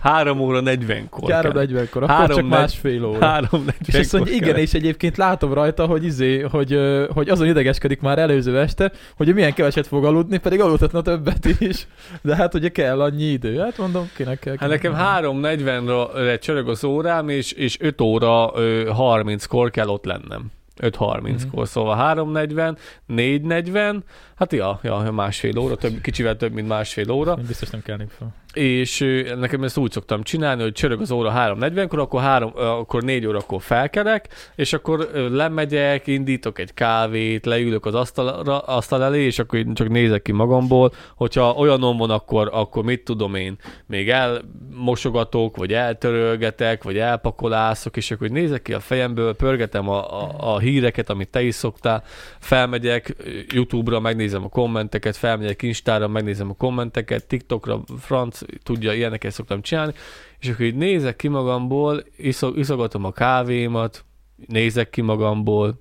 [0.03, 1.31] Három óra negyvenkor.
[1.31, 1.61] Három kell.
[1.61, 3.27] negyvenkor, akkor Három csak negy- másfél óra.
[3.27, 4.59] Három És azt mondja, igen, kell.
[4.59, 6.79] és egyébként látom rajta, hogy izé, hogy,
[7.15, 11.87] hogy azon idegeskedik már előző este, hogy milyen keveset fog aludni, pedig aludhatna többet is.
[12.23, 13.59] De hát ugye kell annyi idő.
[13.59, 14.55] Hát mondom, kinek kell.
[14.59, 15.01] Hát nekem nem.
[15.23, 20.51] 3.40-re csörög az órám, és, és 5 óra ö, 30-kor kell ott lennem.
[20.81, 21.63] 5.30-kor, Mhm.
[21.65, 24.03] szóval 3.40, 4.40,
[24.39, 27.35] hát ja, ja, másfél óra, több, kicsivel több, mint másfél óra.
[27.39, 28.35] Én biztos nem kelnék fel.
[28.53, 29.05] és
[29.39, 33.27] nekem ezt úgy szoktam csinálni, hogy csörög az óra 3.40-kor, akkor, 3, ö, akkor 4
[33.27, 39.65] órakor felkerek, és akkor lemegyek, indítok egy kávét, leülök az asztalra, asztal elé, és akkor
[39.75, 45.73] csak nézek ki magamból, hogyha olyanom van, akkor, akkor mit tudom én, még elmosogatok, vagy
[45.73, 51.29] eltörölgetek, vagy elpakolászok, és akkor nézek ki a fejemből, pörgetem a, a, a híreket, amit
[51.29, 52.03] te is szoktál,
[52.39, 53.17] felmegyek
[53.53, 59.93] YouTube-ra, megnézem a kommenteket, felmegyek Instára, megnézem a kommenteket, TikTokra, franc, tudja, ilyeneket szoktam csinálni,
[60.39, 64.05] és akkor így nézek ki magamból, iszog, iszogatom a kávémat,
[64.47, 65.81] nézek ki magamból,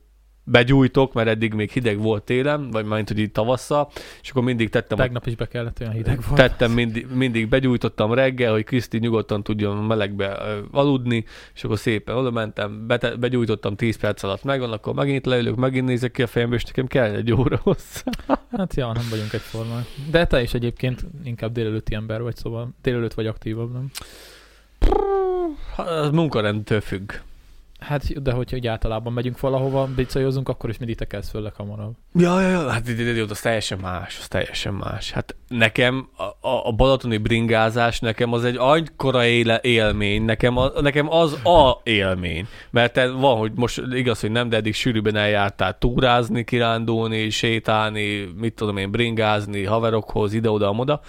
[0.49, 3.89] begyújtok, mert eddig még hideg volt télen, vagy majd, hogy így tavasszal,
[4.21, 6.41] és akkor mindig tettem a Tegnap is be kellett, olyan hideg volt.
[6.41, 10.39] Tettem, mindig, mindig begyújtottam reggel, hogy Kriszti nyugodtan tudjon melegbe
[10.71, 15.55] aludni, és akkor szépen oda mentem, bete, begyújtottam 10 perc alatt megvan, akkor megint leülök,
[15.55, 18.01] megint nézek ki a fejembe, és nekem kell egy óra hozzá.
[18.57, 19.85] Hát ja, nem vagyunk egyformák.
[20.11, 23.91] De te is egyébként inkább délelőtti ember vagy, szóval délelőtt vagy aktívabb, nem?
[25.75, 27.11] Az munkarendtől függ.
[27.79, 31.93] Hát, de hogyha úgy általában megyünk valahova, bicajozunk, akkor is mindig te kezd föl leghamarabb.
[32.13, 35.11] Ja, ja, ja, hát ide- az teljesen más, az teljesen más.
[35.11, 40.71] Hát nekem a, a a balatoni bringázás, nekem az egy anykora éle, élmény, nekem, a,
[40.81, 42.47] nekem az a élmény.
[42.69, 48.33] Mert te van, hogy most igaz, hogy nem, de eddig sűrűben eljártál túrázni, kirándulni, sétálni,
[48.37, 51.01] mit tudom én, bringázni, haverokhoz, ide-oda, amoda.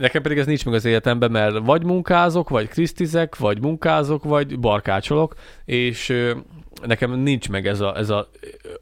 [0.00, 4.58] Nekem pedig ez nincs meg az életemben, mert vagy munkázok, vagy krisztizek, vagy munkázok, vagy
[4.58, 5.34] barkácsolok,
[5.64, 6.14] és
[6.86, 8.30] nekem nincs meg ez a, ez a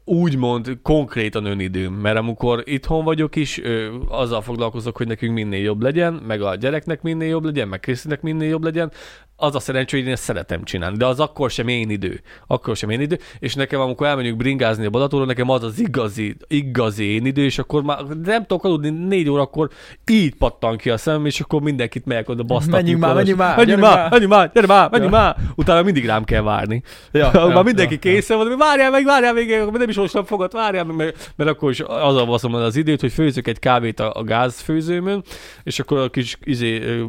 [0.05, 5.81] úgymond konkrétan önidőm, mert amikor itthon vagyok is, ö, azzal foglalkozok, hogy nekünk minél jobb
[5.81, 8.91] legyen, meg a gyereknek minél jobb legyen, meg Krisztinek minél jobb legyen,
[9.39, 12.21] az a szerencsé, hogy én ezt szeretem csinálni, de az akkor sem én idő.
[12.47, 16.35] Akkor sem én idő, és nekem amikor elmegyünk bringázni a Balatonra, nekem az az igazi,
[16.47, 19.69] igazi én idő, és akkor már nem tudok aludni négy órakor,
[20.11, 22.77] így pattan ki a szemem, és akkor mindenkit megyek oda basztatni.
[22.77, 25.19] Menjünk már, menjünk már, menjünk már, menjünk már, gyere már, menjünk Ja.
[25.19, 25.35] már.
[25.55, 26.83] Utána mindig rám kell várni.
[27.11, 29.89] Ja, Ja, ja, már mindenki ja, ja, készen van, hogy várjál meg, várjál még, nem
[29.89, 33.11] is most fogad, várjál meg, mert, mert akkor is azzal baszom el az időt, hogy
[33.11, 35.23] főzök egy kávét a, a gázfőzőmön,
[35.63, 37.03] és akkor a kis izé,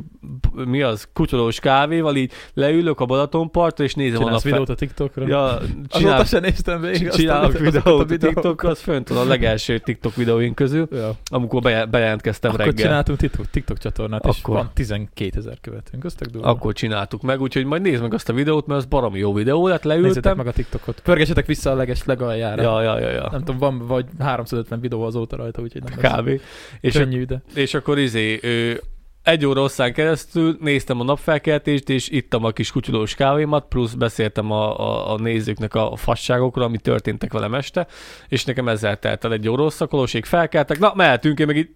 [0.64, 5.26] mi az, kutyolós kávéval így leülök a Balatonpartra, és nézem a Csinálsz videót a TikTokra?
[5.26, 7.08] Ja, Azóta csinál, sem néztem végig.
[7.08, 11.12] csinálok a- azokat videót a TikTokra, az fönt a legelső TikTok videóink közül, Ja.
[11.30, 12.84] amikor beje- bejelentkeztem Akkor reggel.
[12.84, 14.54] csináltunk TikTok, TikTok csatornát, és Akkor.
[14.54, 16.04] van 12 ezer követőnk.
[16.40, 19.68] Akkor csináltuk meg, úgyhogy majd nézd meg azt a videót, mert az baromi jó videó
[19.68, 20.36] lett, Nézzétek leültem.
[20.36, 21.00] meg a TikTokot.
[21.00, 22.62] Pörgessetek vissza a leges legaljára.
[22.62, 23.28] Ja, ja, ja, ja.
[23.30, 26.40] Nem tudom, van vagy 350 videó azóta rajta, úgyhogy nem Kb.
[26.80, 27.42] És, könnyű, de...
[27.54, 28.80] és akkor izé, ő,
[29.22, 34.50] egy óra hosszán keresztül néztem a napfelkeltést, és ittam a kis kutyulós kávémat, plusz beszéltem
[34.50, 37.86] a, a, a nézőknek a fasságokról, ami történtek velem este,
[38.28, 41.68] és nekem ezzel telt el egy óra hosszakolóség, felkeltek, na mehetünk, én meg így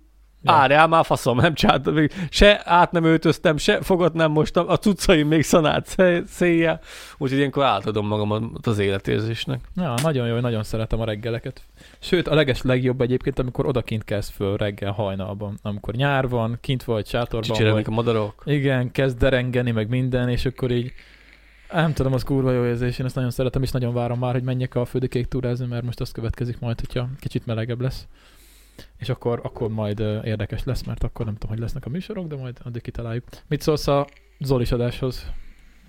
[0.46, 0.52] Ja.
[0.52, 1.52] Árjál már faszom, nem
[1.84, 6.80] még se át nem öltöztem, se fogat nem mostam, a cuccaim még szanált szé- széjjel,
[7.18, 9.60] úgyhogy ilyenkor átadom magam az életérzésnek.
[9.76, 11.62] Ja, nagyon jó, nagyon szeretem a reggeleket.
[12.04, 15.58] Sőt, a leges legjobb egyébként, amikor odakint kezd föl reggel hajnalban.
[15.62, 17.42] Amikor nyár van, kint vagy, sátorban.
[17.42, 18.42] Csicserelnek a madarak.
[18.44, 20.92] Igen, kezd derengeni, meg minden, és akkor így
[21.72, 24.42] nem tudom, az kurva jó érzés, én ezt nagyon szeretem, és nagyon várom már, hogy
[24.42, 28.06] menjek a földikék túrázni, mert most az következik majd, hogyha kicsit melegebb lesz.
[28.98, 32.36] És akkor, akkor majd érdekes lesz, mert akkor nem tudom, hogy lesznek a műsorok, de
[32.36, 33.24] majd addig kitaláljuk.
[33.46, 34.06] Mit szólsz a
[34.38, 35.30] Zolis adáshoz?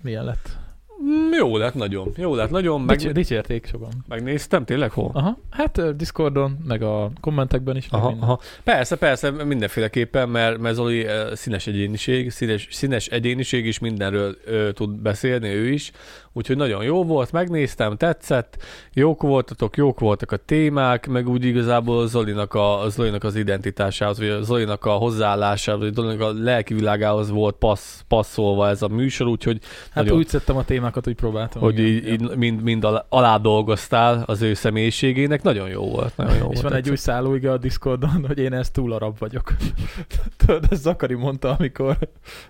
[0.02, 0.65] Milyen lett?
[1.02, 3.12] Mm, Jó lett nagyon, jó lett nagyon, Meg...
[3.12, 3.88] Dicsérték sokan.
[4.08, 5.10] megnéztem, tényleg hol?
[5.14, 7.86] Aha, hát Discordon, meg a kommentekben is.
[7.90, 8.40] Aha, aha.
[8.64, 14.90] Persze, persze, mindenféleképpen, mert, mert Zoli színes egyéniség, színes, színes egyéniség is mindenről ö, tud
[14.90, 15.92] beszélni, ő is.
[16.32, 22.06] Úgyhogy nagyon jó volt, megnéztem, tetszett, jók voltatok, jók voltak a témák, meg úgy igazából
[22.08, 27.54] Zolinak, a, Zolinak az identitásához, vagy Zolinak a hozzáállásához, vagy Zolinak a lelki világához volt
[27.56, 29.58] passz, passzolva ez a műsor, úgyhogy
[29.90, 31.62] Hát nagyon- úgy szedtem a témákat, úgy próbáltam.
[31.62, 31.92] hogy igen.
[31.92, 36.16] így, így mind, mind alá, alá dolgoztál az ő személyiségének, nagyon jó volt.
[36.16, 39.18] Nagyon jó És volt van egy új szállóiga a Discordon, hogy én ezt túl arab
[39.18, 39.56] vagyok.
[40.46, 41.96] Tudod, ezt Zakari mondta, amikor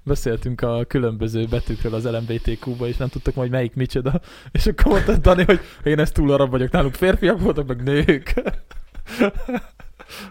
[0.02, 4.20] beszéltünk a különböző betűkről az LMBTQ-ba, és nem tudtak majd melyik micsoda.
[4.52, 6.70] És akkor mondta Dani, hogy én ezt túl arab vagyok.
[6.70, 8.34] Nálunk férfiak voltak, meg nők.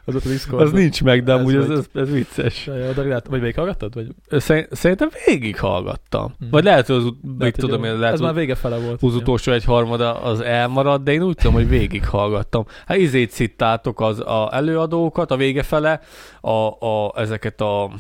[0.06, 0.68] Az ott a Discordon.
[0.68, 2.66] Az nincs meg, de amúgy ez, ez, ez vicces.
[2.66, 3.94] Ja, ja, Dani, lát, vagy végig hallgattad?
[3.94, 4.08] Vagy,
[4.42, 6.34] Szerint- Szerintem végighallgattam.
[6.40, 6.46] Hm.
[6.50, 7.04] Vagy lehet, hogy az,
[7.40, 9.04] lehet, tudom én, lehet, Ez már vége fele volt.
[9.04, 12.66] az utolsó egy harmada az elmaradt, de én úgy tudom, hogy végighallgattam.
[12.86, 16.00] Hát izét cittátok az a előadókat, a vége fele,
[16.42, 16.50] a,
[16.86, 17.92] a, ezeket a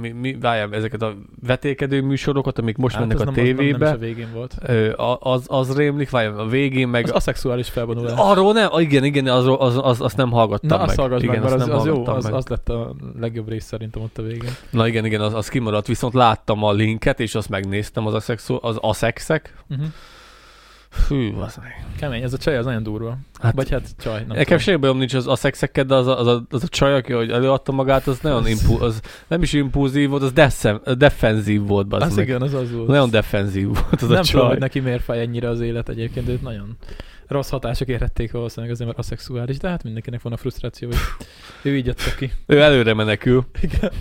[0.00, 1.14] mi, mi, várjál, ezeket a
[1.46, 4.54] vetékedő műsorokat, amik most mennek az a nem, az nem, nem tévébe, a végén volt.
[4.62, 7.04] ö, a- az, az rémlik, várjál, a végén meg...
[7.04, 8.12] Az aszexuális felvonulás.
[8.16, 10.86] Arról nem, igen, igen, az, az, az, azt nem hallgattam Na, meg.
[10.88, 12.34] azt hallgass igen, meg, mert az, az jó, az, meg.
[12.34, 14.50] az lett a legjobb rész szerintem ott a végén.
[14.70, 18.58] Na igen, igen, az, az kimaradt, viszont láttam a linket, és azt megnéztem, az, aszexu,
[18.60, 19.54] az aszexek.
[19.70, 19.86] Uh-huh.
[21.08, 21.58] Hű, az.
[21.98, 23.18] Kemény, ez a csaj az nagyon durva.
[23.40, 24.58] Hát, Vagy hát csaj, nem Nekem tudom.
[24.58, 27.30] semmi bajom nincs az aszexekkel, de az a, az, a, az a csaj, aki hogy
[27.30, 31.92] előadta magát, az nagyon impu, az nem is impulzív volt, az deszem, defenzív volt.
[31.92, 32.86] Az, Az igen, az az volt.
[32.86, 34.48] Nagyon defenzív volt az nem a tudom, csaj.
[34.48, 36.76] hogy neki miért fáj ennyire az élet egyébként, de nagyon
[37.28, 40.98] rossz hatások érhették valószínűleg azért, mert aszexuális, de hát mindenkinek van a frusztráció, hogy
[41.62, 42.32] ő így jött ki.
[42.46, 43.46] Ő előre menekül.
[43.60, 43.92] Igen.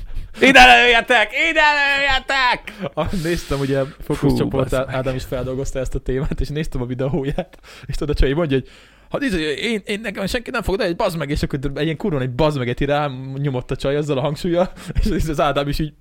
[0.42, 1.32] Ide lőjetek!
[1.50, 2.92] Ide lőjetek!
[2.94, 4.74] Ah, néztem ugye fókuszcsoport.
[4.74, 8.70] Ádám is feldolgozta ezt a témát, és néztem a videóját, és tudod, csaj mondja, hogy
[9.10, 11.84] Hát izé, én, én nekem senki nem fog, de egy bazd meg, és akkor egy
[11.84, 14.72] ilyen kurva egy bazd meget rám nyomott a csaj azzal a hangsúlya,
[15.16, 15.94] és az Ádám is így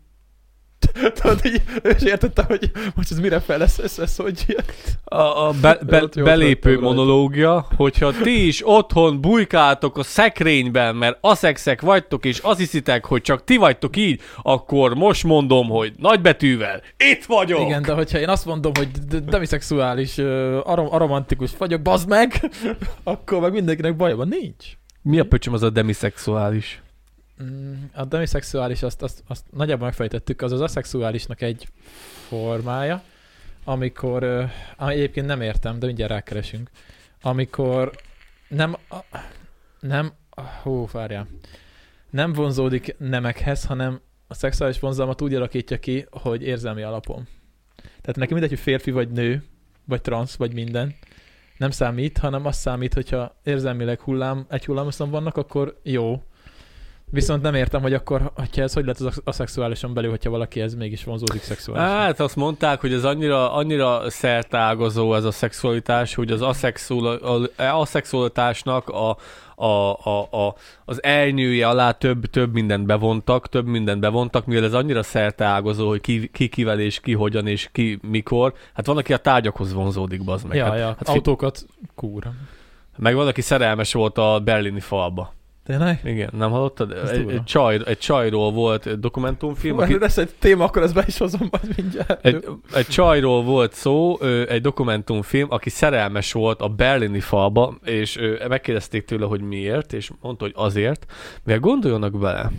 [1.14, 4.98] Tudod, így, ő is értette, hogy most ez mire fel lesz, ez, ez hogy jött.
[5.04, 11.80] A, a be, be, belépő monológia, hogyha ti is otthon bujkáltok a szekrényben, mert aszexek
[11.80, 17.24] vagytok, és azt hiszitek, hogy csak ti vagytok így, akkor most mondom, hogy nagybetűvel, itt
[17.24, 17.60] vagyok!
[17.60, 18.88] Igen, de hogyha én azt mondom, hogy
[19.24, 20.18] demiszexuális,
[20.62, 22.50] arom, aromantikus vagyok, bazd meg,
[23.04, 24.28] akkor meg mindenkinek baja van.
[24.28, 24.66] Nincs.
[25.02, 26.82] Mi a pöcsöm az a demiszexuális?
[27.42, 31.68] Mm, A demiszexuális, azt, azt, azt nagyjából megfejtettük, az az aszexuálisnak egy
[32.28, 33.02] formája,
[33.64, 36.70] amikor, ami egyébként nem értem, de mindjárt rákeresünk,
[37.22, 37.90] amikor
[38.48, 38.76] nem,
[39.80, 40.12] nem,
[40.62, 41.26] hú, várjál,
[42.10, 47.28] nem vonzódik nemekhez, hanem a szexuális vonzalmat úgy alakítja ki, hogy érzelmi alapon.
[47.76, 49.44] Tehát neki mindegy, hogy férfi vagy nő,
[49.84, 50.94] vagy transz, vagy minden,
[51.56, 56.22] nem számít, hanem az számít, hogyha érzelmileg hullám, egy hullámoszon vannak, akkor jó.
[57.10, 60.74] Viszont nem értem, hogy akkor, hogyha ez hogy lehet az aszexuálisan belül, hogyha valaki ez
[60.74, 61.96] mégis vonzódik szexuálisan.
[61.96, 67.14] Hát azt mondták, hogy ez annyira, annyira szertágazó ez a szexualitás, hogy az aszexual,
[67.56, 69.16] a- aszexualitásnak a,
[69.56, 69.66] a,
[70.04, 75.02] a, a, az elnyője alá több, több mindent bevontak, több mindent bevontak, mivel ez annyira
[75.02, 78.54] szertágazó, hogy ki, ki kivel és ki hogyan és ki mikor.
[78.74, 80.56] Hát van, aki a tárgyakhoz vonzódik, bazd meg.
[80.56, 82.32] ja, hát, ja, hát fi- autókat, kúra.
[82.96, 85.32] meg van, aki szerelmes volt a berlini falba.
[85.64, 86.00] Tényleg?
[86.04, 86.92] Igen, nem hallottad?
[86.92, 90.04] Egy, egy, csaj, egy csajról volt dokumentumfilm, aki, Aki...
[90.04, 92.26] Ez egy téma, akkor ezt be is hozom majd mindjárt.
[92.26, 99.04] Egy, egy csajról volt szó, egy dokumentumfilm, aki szerelmes volt a berlini falba, és megkérdezték
[99.04, 101.06] tőle, hogy miért, és mondta, hogy azért,
[101.44, 102.50] mert gondoljanak bele.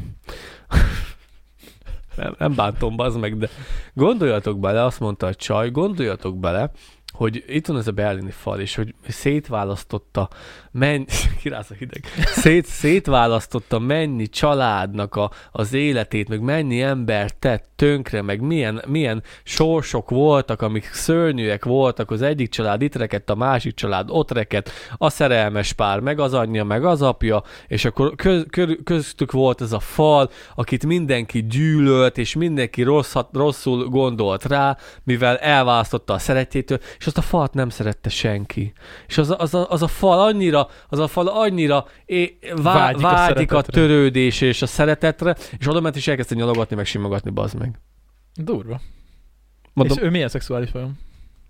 [2.15, 3.49] nem, nem bántom, bazd meg, de
[3.93, 6.71] gondoljatok bele, azt mondta a csaj, gondoljatok bele,
[7.15, 10.29] hogy itt van ez a berlini fal, és hogy szétválasztotta,
[10.71, 11.05] mennyi,
[11.41, 18.21] kirász a hideg, Szét, szétválasztotta mennyi családnak a, az életét, meg mennyi ember tett tönkre,
[18.21, 23.73] meg milyen, milyen sorsok voltak, amik szörnyűek voltak, az egyik család itt rekedt, a másik
[23.73, 28.45] család ott rekedt, a szerelmes pár, meg az anyja, meg az apja, és akkor köz,
[28.49, 34.77] kö, köztük volt ez a fal, akit mindenki gyűlölt, és mindenki rosszat, rosszul gondolt rá,
[35.03, 38.73] mivel elválasztotta a szeretjétől, azt a falat nem szerette senki.
[39.07, 42.73] És az a, az a, az a fal annyira, az a fal annyira é, vá,
[42.73, 46.85] Vágyik vágyik, a a, törődés és a szeretetre, és oda ment és elkezdte nyalogatni, meg
[46.85, 47.79] simogatni, bazd meg.
[48.35, 48.81] Durva.
[49.73, 50.97] Mondom, És ő milyen szexuális vajon?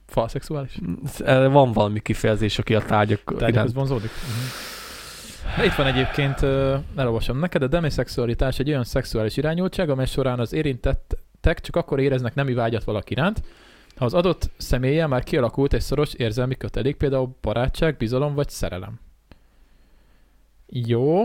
[0.08, 0.80] Fal szexuális?
[1.26, 4.12] erre van valami kifejezés, aki a tárgyak Tárgyakhoz vonzódik?
[4.12, 5.66] Uh-huh.
[5.66, 6.42] Itt van egyébként,
[6.96, 12.36] elolvasom neked, a demiszexualitás egy olyan szexuális irányultság, amely során az érintettek csak akkor éreznek
[12.36, 13.42] nemi vágyat valaki iránt,
[13.96, 19.00] ha az adott személye már kialakult egy szoros érzelmi kötelék, például barátság, bizalom vagy szerelem.
[20.68, 21.24] Jó,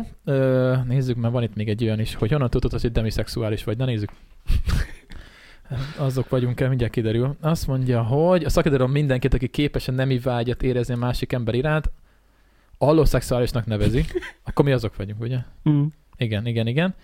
[0.86, 3.76] nézzük, mert van itt még egy olyan is, hogy honnan tudod, hogy demiszexuális vagy.
[3.76, 4.10] Na nézzük.
[5.96, 7.36] Azok vagyunk el, mindjárt kiderül.
[7.40, 11.54] Azt mondja, hogy a szakirodalom mindenkit, aki képes a nemi vágyat érezni a másik ember
[11.54, 11.90] iránt,
[12.78, 14.04] alloszexuálisnak nevezi.
[14.46, 15.38] Akkor mi azok vagyunk, ugye?
[15.68, 15.84] Mm.
[16.16, 16.94] Igen, igen, igen.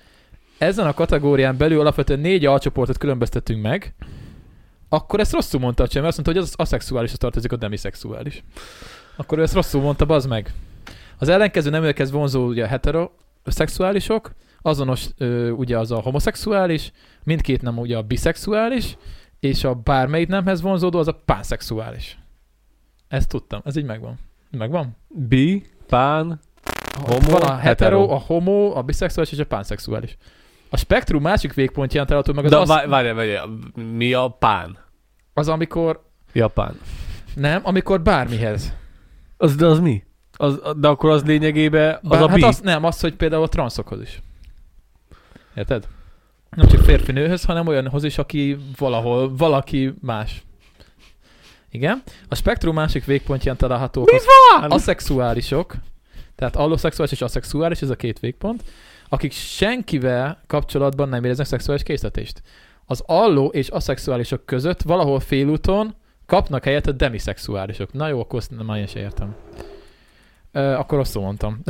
[0.59, 3.95] Ezen a kategórián belül alapvetően négy alcsoportot különböztetünk meg,
[4.89, 8.45] akkor ezt rosszul mondta a csaj, mert azt mondta, hogy az aszexuálishoz tartozik a demiszexuális.
[9.17, 10.53] Akkor ő ezt rosszul mondta, bazd meg.
[11.19, 16.93] Az ellenkező neműekhez vonzó ugye a heteroszexuálisok, azonos ö, ugye az a homoszexuális,
[17.25, 18.97] mindkét nem ugye a biszexuális,
[19.41, 22.19] és a bármelyik nemhez vonzódó az a pánszexuális.
[23.09, 24.19] Ezt tudtam, ez így megvan.
[24.51, 24.97] Megvan?
[25.09, 26.41] Bi, pán,
[27.05, 28.11] Homo, van a hetero, hetero.
[28.11, 30.17] a homo, a biszexuális és a pánszexuális.
[30.77, 33.37] A spektrum másik végpontján található meg az, de az, várj, várj, várj,
[33.75, 34.79] mi a pán?
[35.35, 36.03] az, amikor
[36.33, 36.79] Japán.
[37.35, 38.73] nem, amikor bármihez.
[39.37, 40.05] Az, de az mi?
[40.33, 42.43] Az, de akkor az lényegében az Bár, a hát bi.
[42.43, 44.23] az, nem, az, hogy például a transzokhoz is.
[45.55, 45.89] Érted?
[46.51, 50.43] Nem csak férfi nőhöz, hanem olyanhoz is, aki valahol, valaki más.
[51.71, 52.03] Igen.
[52.29, 54.25] A spektrum másik végpontján találhatók Mi az
[54.61, 54.71] van?
[54.71, 55.75] aszexuálisok,
[56.35, 58.63] tehát alloszexuális és aszexuális, ez a két végpont,
[59.09, 62.43] akik senkivel kapcsolatban nem éreznek szexuális készletést.
[62.85, 65.95] Az alló és aszexuálisok között valahol félúton
[66.27, 67.93] kapnak helyet a demiszexuálisok.
[67.93, 69.35] Na jó, akkor azt már én sem értem.
[70.53, 71.61] Ö, akkor rosszul mondtam.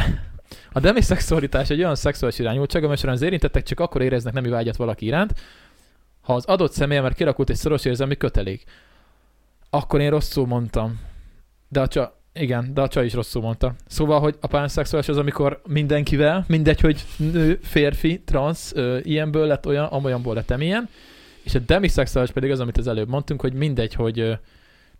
[0.73, 4.77] A demiszexualitás egy olyan szexuális irányultság, amely során az érintettek csak akkor éreznek nemi vágyat
[4.77, 5.35] valaki iránt,
[6.21, 8.65] ha az adott személy már kialakult egy szoros érzelmi kötelék.
[9.71, 11.01] Akkor én rosszul mondtam.
[11.69, 12.16] De a csa...
[12.39, 13.75] Igen, de a csaj is rosszul mondta.
[13.87, 19.67] Szóval, hogy a pánszexuális az, amikor mindenkivel, mindegy, hogy nő, férfi, trans, ö, ilyenből lett
[19.67, 20.89] olyan, amolyanból lett emilyen,
[21.43, 24.33] és a demiszexuális pedig az, amit az előbb mondtunk, hogy mindegy, hogy ö,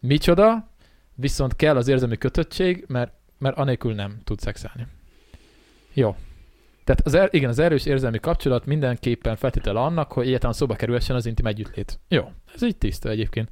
[0.01, 0.69] micsoda,
[1.15, 4.87] viszont kell az érzelmi kötöttség, mert, mert anélkül nem tud szexelni.
[5.93, 6.17] Jó.
[6.85, 11.17] Tehát az er, igen, az erős érzelmi kapcsolat mindenképpen feltétele annak, hogy egyáltalán szóba kerülhessen
[11.17, 11.99] az intim együttlét.
[12.09, 13.49] Jó, ez így tiszta egyébként.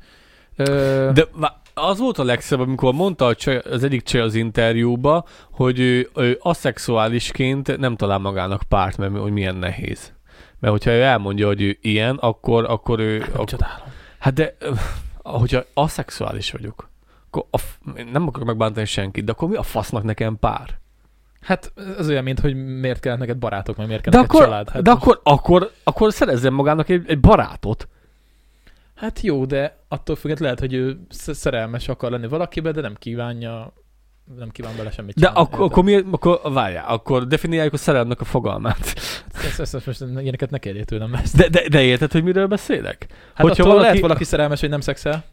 [0.57, 1.29] Ö, De
[1.75, 6.11] az volt a legszebb, amikor mondta a csaj, az egyik csaj az interjúba, hogy ő,
[6.15, 10.13] ő aszexuálisként nem talál magának párt, mert hogy milyen nehéz.
[10.61, 13.19] Mert hogyha ő elmondja, hogy ő ilyen, akkor, akkor ő...
[13.19, 13.87] nem Ak- csodálom.
[14.19, 14.79] hát de, öh,
[15.23, 16.91] hogyha aszexuális vagyok,
[17.31, 17.59] akkor a
[18.13, 20.79] nem akarok megbántani senkit, de akkor mi a fasznak nekem pár?
[21.41, 24.47] Hát ez olyan, mint hogy miért kell neked barátok, meg miért kell De neked akkor,
[24.47, 24.69] család.
[24.69, 27.89] Hát, de most- akkor, akkor, akkor szerezzen magának egy, egy barátot.
[28.95, 32.95] hát jó, de attól függetlenül lehet, hogy ő sz- szerelmes akar lenni valakibe, de nem
[32.95, 33.73] kívánja,
[34.39, 35.49] nem kíván bele semmit De csinálni.
[35.51, 38.79] akkor, mi, akkor várjál, akkor definiáljuk a szerelemnek a fogalmát.
[39.45, 41.15] Ezt, ezt, ezt most ilyeneket ne kérjél tőlem.
[41.15, 41.37] Ezt.
[41.37, 43.07] De, de, de érted, hogy miről beszélek?
[43.35, 45.25] Hát Hogyha valaki- lehet valaki szerelmes, hogy nem szexel.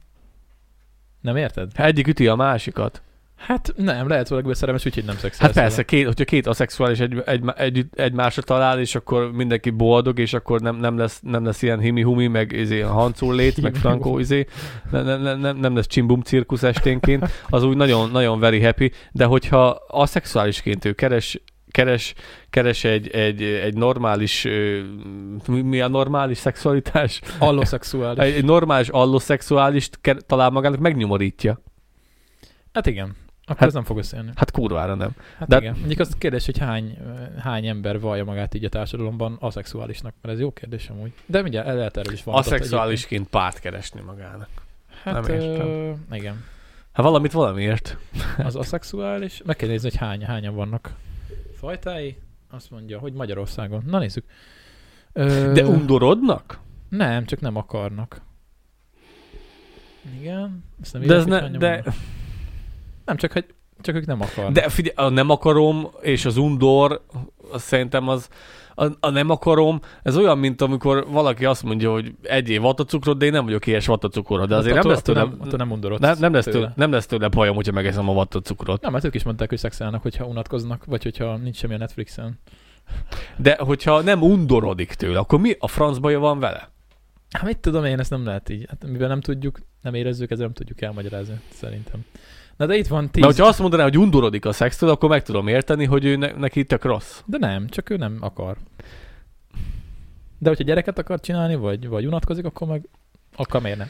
[1.22, 1.72] Nem érted?
[1.76, 3.01] Egyik üti a másikat.
[3.42, 5.46] Hát nem, lehet valaki szerelmes, úgyhogy nem szexel.
[5.46, 10.20] Hát persze, két, hogyha két aszexuális egy, egy, egy, egymásra talál, és akkor mindenki boldog,
[10.20, 14.20] és akkor nem, nem, lesz, nem lesz ilyen himi-humi, meg izé, hancó lét, meg frankó
[14.20, 14.46] izé,
[14.92, 19.26] nem, nem, nem, nem lesz csimbum cirkusz esténként, az úgy nagyon, nagyon very happy, de
[19.26, 22.14] hogyha aszexuálisként ő keres, keres,
[22.50, 24.48] keres egy, egy, egy normális,
[25.48, 27.22] mi, mi a normális szexualitás?
[27.39, 28.36] Alloszexuális.
[28.36, 31.62] Egy, normális alloszexuálist talál magának, megnyomorítja.
[32.74, 33.16] Hát igen.
[33.52, 34.32] Akkor Hát- ez nem fog összejönni.
[34.36, 35.10] Hát kurvára nem.
[35.38, 35.76] Hát de- igen.
[35.78, 36.97] Mondjuk azt kérdés, hogy hány,
[37.39, 41.12] hány ember vallja magát így a társadalomban aszexuálisnak, mert ez jó kérdés amúgy.
[41.26, 42.36] De mindjárt el lehet erről is van.
[42.36, 44.49] Aszexuálisként párt keresni magának.
[45.06, 45.14] egyébként.
[45.14, 45.68] nem Hát, értem.
[45.68, 46.43] Ö, igen.
[46.91, 47.97] Hát valamit valamiért.
[48.38, 49.41] Az aszexuális.
[49.45, 50.93] Meg kell nézni, hogy hány, hányan vannak
[51.56, 52.18] fajtái.
[52.49, 53.84] Azt mondja, hogy Magyarországon.
[53.86, 54.26] Na nézzük.
[55.14, 56.60] Ö, De undorodnak?
[56.89, 58.22] Nem, csak nem akarnak.
[60.20, 60.64] Igen.
[60.82, 61.84] Ezt nem De ez ne, de.
[63.12, 63.45] Nem, csak, hogy,
[63.82, 64.53] csak ők nem akarnak.
[64.53, 67.01] de figyelj, a nem akarom és az undor,
[67.51, 68.30] az szerintem az,
[68.76, 73.26] a, a nem akarom, ez olyan, mint amikor valaki azt mondja, hogy egyél vatacukrot, de
[73.26, 76.16] én nem vagyok ilyes vatacukorra, de azért nem attól, lesz tőle, nem, nem undorodsz nem,
[76.20, 76.57] nem, lesz tőle.
[76.57, 78.82] tőle, nem lesz tőle bajom, hogyha megeszem a vatacukrot.
[78.82, 82.39] Nem, mert ők is mondták, hogy szexelnek, hogyha unatkoznak, vagy hogyha nincs semmi a Netflixen.
[83.38, 86.70] De hogyha nem undorodik tőle, akkor mi a franc baja van vele?
[87.32, 88.66] Hát mit tudom én, ezt nem lehet így.
[88.70, 92.05] Hát, mivel nem tudjuk, nem érezzük, ezért nem tudjuk elmagyarázni, szerintem.
[92.62, 93.24] Na de itt van tíz.
[93.24, 96.32] Mert hogyha azt mondaná, hogy undorodik a szextől, akkor meg tudom érteni, hogy ő ne,
[96.32, 97.22] neki tök rossz.
[97.26, 98.57] De nem, csak ő nem akar.
[100.38, 102.88] De hogyha gyereket akar csinálni, vagy, vagy unatkozik, akkor meg
[103.36, 103.88] akkor miért nem?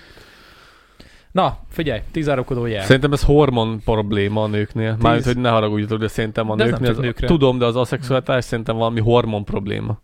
[1.32, 2.84] Na, figyelj, tíz árulkodó jel.
[2.86, 4.93] Szerintem ez hormon probléma a nőknél.
[4.93, 5.01] Tíz.
[5.03, 6.89] Mármint, hogy ne haragudjatok, de szerintem a De nőknél.
[6.89, 7.28] az- nőkre.
[7.28, 10.01] Tudom, de az aszexualitás szerintem valami hormon probléma.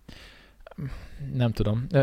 [1.34, 1.86] Nem tudom.
[1.92, 2.00] Ö,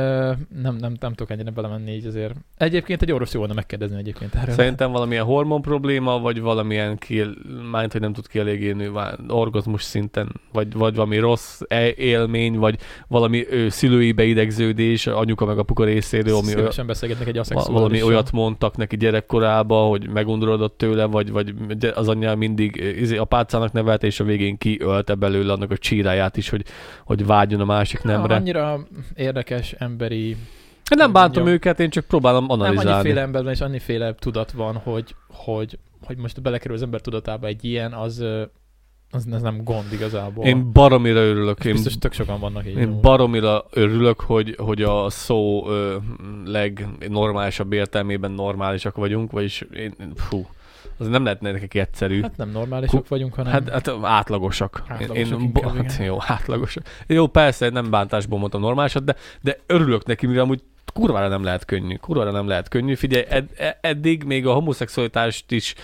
[0.62, 2.34] nem, nem, nem tudok ennyire belemenni így azért.
[2.56, 4.54] Egyébként egy orvos jó volna megkérdezni egyébként erről.
[4.54, 7.34] Szerintem valamilyen hormon probléma, vagy valamilyen kiel,
[7.70, 12.78] mármint, hogy nem tud kielégülni vá- orgazmus szinten, vagy, vagy valami rossz e- élmény, vagy
[13.08, 18.32] valami ő, szülői beidegződés, anyuka meg apuka részéről, ami oly, Szívesen beszélgetnek egy valami olyat
[18.32, 23.72] mondtak neki gyerekkorában, hogy megundorodott tőle, vagy, vagy gy- az anyja mindig izé, a pálcának
[23.72, 26.64] nevelte, és a végén kiölte belőle annak a csíráját is, hogy,
[27.04, 28.34] hogy vágyon a másik nemre.
[28.34, 30.28] Ja, annyira érdekes emberi...
[30.90, 31.52] Én nem bántom Jó.
[31.52, 32.90] őket, én csak próbálom Nem, analizálni.
[32.90, 37.46] annyiféle ember van, és annyiféle tudat van, hogy, hogy, hogy most belekerül az ember tudatába
[37.46, 38.24] egy ilyen, az,
[39.10, 40.44] az, az nem gond igazából.
[40.44, 41.58] Én baromira örülök.
[41.58, 42.76] És Én, biztos tök sokan vannak így.
[42.76, 43.00] én amúgy.
[43.00, 45.96] baromira örülök, hogy, hogy a szó ö,
[46.44, 50.46] legnormálisabb értelmében normálisak vagyunk, vagyis én, fú,
[50.98, 52.22] az nem lehetne nekik egyszerű.
[52.22, 53.52] Hát nem normálisok vagyunk, hanem...
[53.52, 54.82] Hát, hát átlagosak.
[54.88, 56.84] Átlagosak én, én, bo- hát jó, átlagosak.
[57.06, 60.62] Jó, persze, nem bántásból mondtam normálisat, de, de örülök neki, mivel amúgy
[60.94, 61.96] kurvára nem lehet könnyű.
[61.96, 62.94] Kurvára nem lehet könnyű.
[62.94, 65.74] Figyelj, ed, ed, eddig még a homoszexualitást is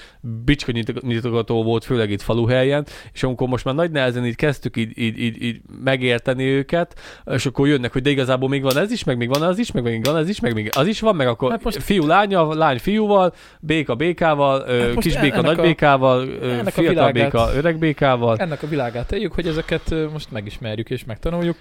[0.45, 4.77] bicska nyitog- nyitogató volt, főleg itt faluhelyen, és amikor most már nagy nehezen így kezdtük
[4.77, 8.91] így, így, így, így megérteni őket, és akkor jönnek, hogy de igazából még van ez
[8.91, 11.01] is, meg még van az is, meg még van ez is, meg még az is
[11.01, 15.61] van, meg akkor Hát most fiú lánya, lány fiúval, béka békával, Hát kis béka nagy
[15.61, 18.37] békával, a fiatal világát- béka öreg békával.
[18.37, 21.57] Ennek a világát éljük, hogy ezeket most megismerjük és megtanuljuk.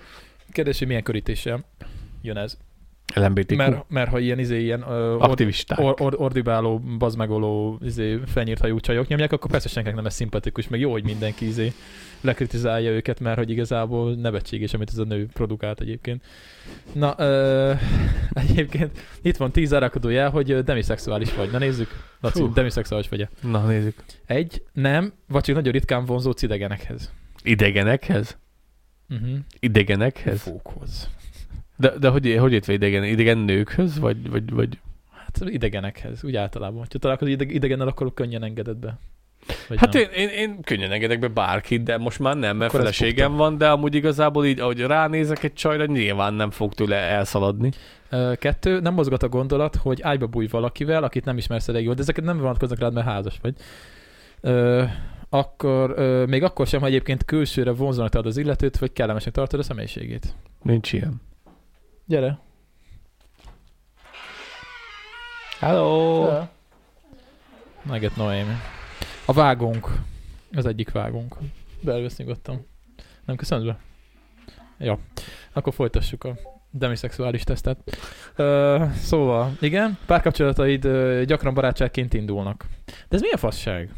[0.51, 1.59] Kérdés, hogy milyen körítéssel
[2.21, 2.57] jön ez.
[3.15, 3.55] LMBTQ.
[3.55, 5.79] Mert, mert ha ilyen, izé, ilyen ö, Aktivisták.
[5.79, 10.67] or, or, ordibáló, bazmegoló, izé, fenyírt hajú csajok nyomják, akkor persze senkinek nem lesz szimpatikus,
[10.67, 11.73] meg jó, hogy mindenki izé
[12.21, 16.23] lekritizálja őket, mert hogy igazából nevetséges, amit ez a nő produkált egyébként.
[16.93, 17.73] Na, ö,
[18.49, 21.51] egyébként itt van tíz árakodó jel, hogy demiszexuális vagy.
[21.51, 21.89] Na nézzük,
[22.21, 22.53] Laci, Hú.
[22.53, 23.29] demiszexuális vagy-e?
[23.41, 24.03] Na nézzük.
[24.25, 27.13] Egy, nem, vagy csak nagyon ritkán vonzódsz idegenekhez.
[27.43, 28.37] Idegenekhez?
[29.09, 29.37] Uh-huh.
[29.59, 30.41] Idegenekhez?
[30.41, 31.09] Fókhoz.
[31.79, 33.03] De, de hogy, hogy értve idegen?
[33.03, 33.99] Idegen nőkhöz?
[33.99, 34.79] Vagy, vagy, vagy...
[35.11, 36.79] Hát idegenekhez, úgy általában.
[36.79, 38.97] Ha találkozol ide- idegennel, akkor könnyen engeded be.
[39.67, 40.01] Vagy Hát nem?
[40.01, 43.57] én, én, én könnyen engedek be bárkit, de most már nem, mert Akkor feleségem van,
[43.57, 47.71] de amúgy igazából így, ahogy ránézek egy csajra, nyilván nem fog tőle elszaladni.
[48.35, 52.01] Kettő, nem mozgat a gondolat, hogy ágyba bújj valakivel, akit nem ismersz elég jól, de
[52.01, 53.53] ezeket nem vonatkoznak rád, mert házas vagy.
[54.41, 54.83] Ö,
[55.29, 59.59] akkor, ö, még akkor sem, ha egyébként külsőre vonzónak ad az illetőt, vagy kellemesnek tartod
[59.59, 60.35] a személyiségét.
[60.61, 61.21] Nincs ilyen.
[62.09, 62.39] Gyere.
[65.59, 66.27] Hello!
[67.81, 68.53] Meget Noémi.
[69.25, 69.87] A vágónk.
[70.53, 71.35] Az egyik vágónk.
[71.81, 72.65] Belvesz nyugodtan.
[73.25, 73.79] Nem köszönöd be?
[74.77, 74.99] Jó.
[75.53, 76.35] Akkor folytassuk a
[76.71, 77.97] demiszexuális tesztet.
[78.35, 82.65] Ö, szóval, igen, párkapcsolataid ö, gyakran barátságként indulnak.
[82.85, 83.93] De ez milyen fasság?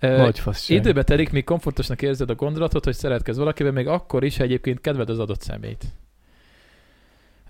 [0.00, 0.76] Ö, Nagy fasság.
[0.78, 4.80] Időbe telik, míg komfortosnak érzed a gondolatot, hogy szeretkezz valakivel, még akkor is, ha egyébként
[4.80, 5.84] kedved az adott szemét.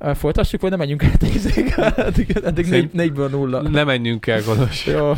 [0.00, 1.74] Folytassuk, vagy nem menjünk át tízig?
[1.96, 3.62] eddig eddig négy, négyből nulla.
[3.62, 4.86] Ne menjünk el, Golos.
[4.86, 5.12] Jó.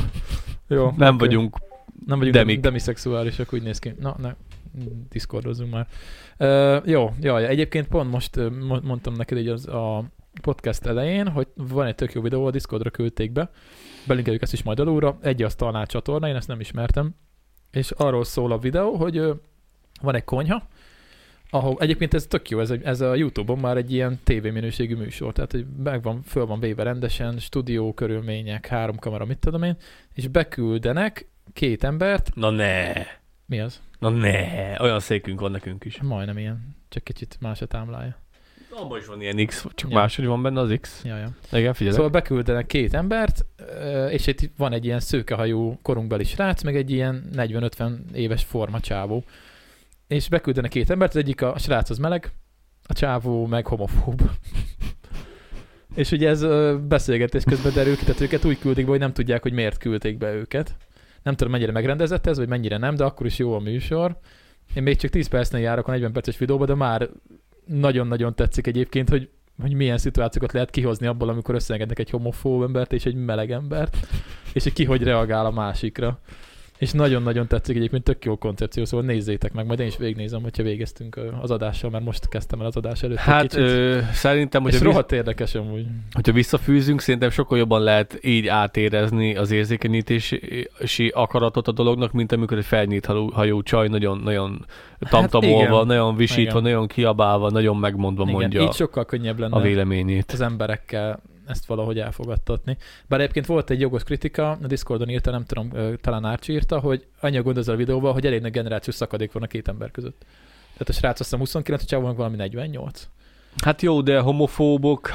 [0.68, 0.92] Jó.
[0.96, 1.24] Nem oké.
[1.24, 1.56] vagyunk.
[2.06, 2.60] Nem vagyunk demik.
[2.60, 3.94] demiszexuálisak, úgy néz ki.
[4.00, 4.34] Na, ne,
[5.08, 5.86] diszkordozzunk már.
[6.38, 10.04] Uh, jó, jaj, egyébként pont most mo- mondtam neked így az a
[10.42, 13.50] podcast elején, hogy van egy tök jó videó, a Discordra küldték be,
[14.06, 17.14] belinkeljük ezt is majd alulra, egy asztalnál csatorna, én ezt nem ismertem,
[17.70, 19.36] és arról szól a videó, hogy uh,
[20.02, 20.62] van egy konyha,
[21.54, 25.32] ahol egyébként ez tök jó, ez, egy- ez a Youtube-on már egy ilyen tévéminőségű műsor,
[25.32, 29.76] tehát hogy meg van, föl van véve rendesen, stúdió körülmények, három kamera, mit tudom én,
[30.14, 32.92] és beküldenek két embert, Na ne!
[33.46, 33.80] mi az?
[33.98, 34.80] Na ne!
[34.80, 36.00] Olyan székünk van nekünk is.
[36.02, 38.16] Majdnem ilyen, csak kicsit más a támlája.
[38.70, 39.96] Abban is van ilyen X, csak Ja.
[39.96, 41.02] máshogy van benne az X.
[41.04, 41.30] Ja, ja.
[41.52, 41.94] Igen, figyelj.
[41.94, 43.44] Szóval beküldenek két embert,
[44.10, 49.24] és itt van egy ilyen szőkehajú korunkbeli srác, meg egy ilyen 40-50 éves forma csávó.
[50.12, 52.32] És beküldenek két embert, az egyik a, srác az meleg,
[52.86, 54.22] a csávó meg homofób.
[55.94, 56.44] és ugye ez
[56.88, 60.18] beszélgetés közben derül ki, tehát őket úgy küldik be, hogy nem tudják, hogy miért küldték
[60.18, 60.76] be őket.
[61.22, 64.18] Nem tudom, mennyire megrendezett ez, vagy mennyire nem, de akkor is jó a műsor.
[64.74, 67.08] Én még csak 10 percnél járok a 40 perces videóba, de már
[67.66, 69.28] nagyon-nagyon tetszik egyébként, hogy
[69.60, 74.06] hogy milyen szituációkat lehet kihozni abból, amikor összeengednek egy homofób embert és egy meleg embert,
[74.52, 76.20] és hogy ki hogy reagál a másikra.
[76.82, 80.62] És nagyon-nagyon tetszik egyébként, tök jó koncepció, szóval nézzétek meg, majd én is végignézem, hogyha
[80.62, 83.16] végeztünk az adással, mert most kezdtem el az adás előtt.
[83.18, 85.86] Hát ö, szerintem, és hogyha, visz, rohadt érdekes amúgy.
[86.12, 92.58] hogyha visszafűzünk, szerintem sokkal jobban lehet így átérezni az érzékenyítési akaratot a dolognak, mint amikor
[92.58, 94.66] egy felnyit hajó, csaj nagyon, nagyon
[94.98, 96.62] tamtamolva, Hát nagyon visítva, Igen.
[96.62, 100.30] nagyon kiabálva, nagyon megmondva Igen, mondja így sokkal könnyebb lenne a véleményét.
[100.32, 101.20] az emberekkel
[101.52, 102.76] ezt valahogy elfogadtatni.
[103.06, 107.06] Bár egyébként volt egy jogos kritika, a Discordon írta, nem tudom, talán Árcsi írta, hogy
[107.20, 109.90] annyi a gond ezzel a videóval, hogy elég nagy generációs szakadék van a két ember
[109.90, 110.24] között.
[110.72, 113.08] Tehát a srác azt hiszem 29, a csávónak valami 48.
[113.64, 115.10] Hát jó, de homofóbok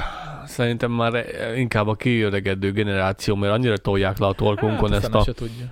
[0.48, 1.24] szerintem már
[1.56, 5.24] inkább a kiöregedő generáció, mert annyira tolják le a torkunkon hát, ezt, a...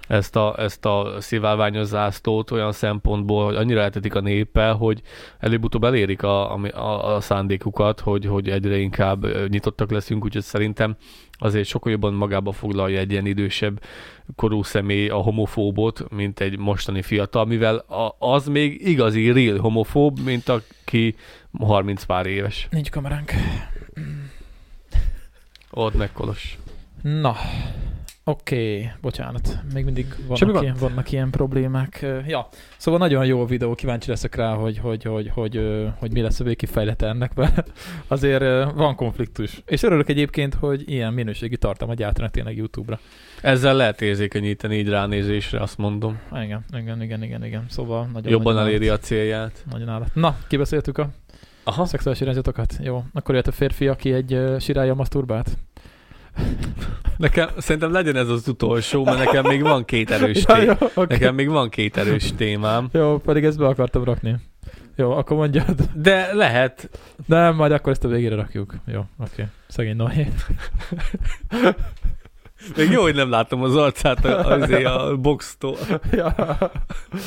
[0.09, 5.03] ezt, a, ezt a szivárványos zászlót olyan szempontból, hogy annyira eltetik a néppel, hogy
[5.39, 10.97] előbb-utóbb elérik a, a, a, a szándékukat, hogy, hogy egyre inkább nyitottak leszünk, úgyhogy szerintem
[11.39, 13.81] azért sokkal jobban magába foglalja egy ilyen idősebb
[14.37, 20.19] korú személy a homofóbot, mint egy mostani fiatal, mivel a, az még igazi real homofób,
[20.25, 21.15] mint aki
[21.59, 22.69] 30 pár éves.
[22.71, 23.33] Nincs kameránk.
[25.79, 26.59] Ott meg Kolos.
[27.03, 27.37] Na,
[28.25, 32.07] oké, okay, bocsánat, még mindig vannak ilyen, vannak ilyen problémák.
[32.27, 36.13] Ja, szóval nagyon jó a videó, kíváncsi leszek rá, hogy, hogy, hogy, hogy, hogy, hogy
[36.13, 37.73] mi lesz a végkifejlete ennek, mert
[38.07, 39.63] azért van konfliktus.
[39.67, 42.99] És örülök egyébként, hogy ilyen minőségi tartalmat gyártanak tényleg YouTube-ra.
[43.43, 46.21] Ezzel lehet érzékenyíteni így ránézésre, azt mondom.
[46.43, 47.65] Igen, igen, igen, igen, igen.
[47.69, 49.03] Szóval nagyon Jobban nagyon eléri állat.
[49.03, 49.65] a célját.
[49.71, 50.15] Nagyon állat.
[50.15, 51.11] Na, kibeszéltük a
[51.69, 51.85] Aha.
[51.85, 52.77] Szexuális irányzatokat?
[52.81, 53.05] Jó.
[53.13, 55.59] Akkor jött a férfi, aki egy uh, sirálja masturbát?
[57.17, 61.07] Nekem szerintem legyen ez az utolsó, mert nekem még van két erős Ja, jó, okay.
[61.09, 62.89] Nekem még van két erős témám.
[62.93, 64.37] Jó, pedig ezt be akartam rakni.
[64.97, 65.91] Jó, akkor mondjad.
[65.95, 66.91] De lehet,
[67.27, 68.75] Nem, majd akkor ezt a végére rakjuk.
[68.85, 69.31] Jó, oké.
[69.33, 69.45] Okay.
[69.67, 70.29] Szegény Noé.
[72.77, 75.77] Még jó, hogy nem látom az arcát a, azért a boxtól,
[76.13, 76.27] ja.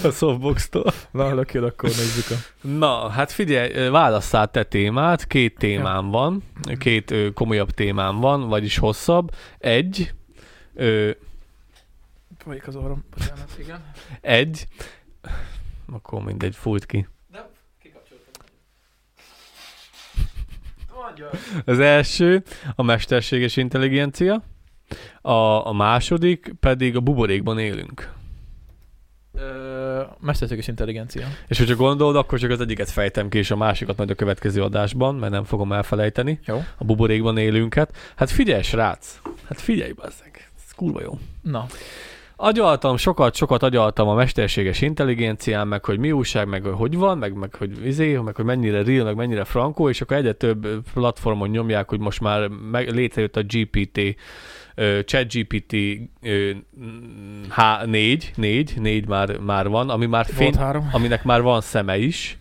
[0.03, 0.93] a softboxtól.
[1.11, 2.67] Na, lökjön, akkor nézzük a...
[2.67, 6.43] Na, hát figyelj, válasszál te témát, két témám van,
[6.77, 9.31] két ö, komolyabb témám van, vagyis hosszabb.
[9.57, 10.13] Egy,
[10.73, 11.09] ö,
[12.37, 13.03] Folyik az orrom.
[13.17, 13.91] Bocsánat, igen.
[14.21, 14.67] egy,
[15.91, 17.07] akkor mindegy, fújt ki.
[21.65, 22.43] Az első
[22.75, 24.43] a mesterséges intelligencia,
[25.21, 28.11] a, a második pedig a buborékban élünk.
[29.33, 31.27] Ö, mesterséges intelligencia.
[31.47, 34.63] És hogyha gondolod, akkor csak az egyiket fejtem ki, és a másikat majd a következő
[34.63, 36.63] adásban, mert nem fogom elfelejteni, Jó.
[36.77, 37.95] a buborékban élünket.
[38.15, 39.21] Hát figyelj, srác!
[39.47, 40.49] Hát figyelj, bazzeg!
[40.55, 41.19] Ez kurva jó.
[41.41, 41.65] Na,
[42.41, 47.33] Agyaltam, sokat, sokat agyaltam a mesterséges intelligencián, meg hogy mi újság, meg hogy van, meg,
[47.33, 51.49] meg hogy izé, meg hogy mennyire real, meg mennyire frankó, és akkor egyre több platformon
[51.49, 53.99] nyomják, hogy most már meg, létrejött a GPT,
[55.05, 55.73] ChatGPT
[56.21, 56.51] ö,
[57.55, 60.53] H4, 4, 4 már, már van, ami már fény,
[60.91, 62.37] aminek már van szeme is,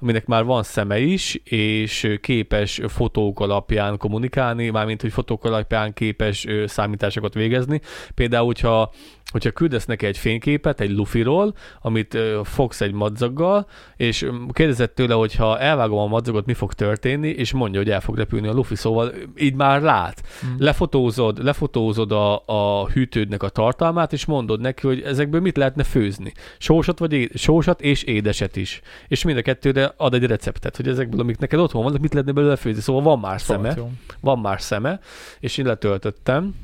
[0.00, 6.46] aminek már van szeme is, és képes fotók alapján kommunikálni, mármint, hogy fotók alapján képes
[6.66, 7.80] számításokat végezni.
[8.14, 8.92] Például, hogyha,
[9.32, 13.66] hogyha küldesz neki egy fényképet egy lufiról, amit ö, fogsz egy madzaggal,
[13.96, 18.00] és kérdezett tőle, hogy ha elvágom a madzagot, mi fog történni, és mondja, hogy el
[18.00, 20.22] fog repülni a lufi, szóval így már lát.
[20.46, 20.54] Mm.
[20.58, 26.32] Lefotózod, lefotózod a, a hűtődnek a tartalmát, és mondod neki, hogy ezekből mit lehetne főzni.
[26.58, 28.80] Sósat, vagy é- sósat és édeset is.
[29.08, 32.32] És mind a kettőre ad egy receptet, hogy ezekből, amik neked otthon vannak, mit lehetne
[32.32, 32.80] belőle főzni.
[32.80, 33.76] Szóval van már szeme,
[34.20, 35.00] van már szeme,
[35.40, 36.54] és én letöltöttem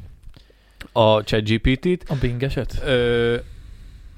[0.92, 2.10] a ChatGPT-t.
[2.10, 2.80] A Bing eset?
[2.84, 3.36] Ö,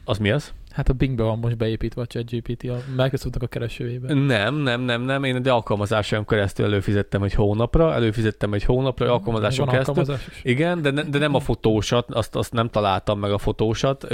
[0.04, 0.52] az mi az?
[0.76, 4.14] Hát a Bingbe van most beépítve a ChatGPT, a Microsoftnak a keresőjébe.
[4.14, 5.24] Nem, nem, nem, nem.
[5.24, 9.94] Én de alkalmazáson keresztül előfizettem egy hónapra, előfizettem egy hónapra, alkalmazáson Van keresztül.
[9.98, 10.40] alkalmazás is?
[10.44, 14.04] Igen, de, ne, de nem a fotósat, azt, azt nem találtam meg a fotósat.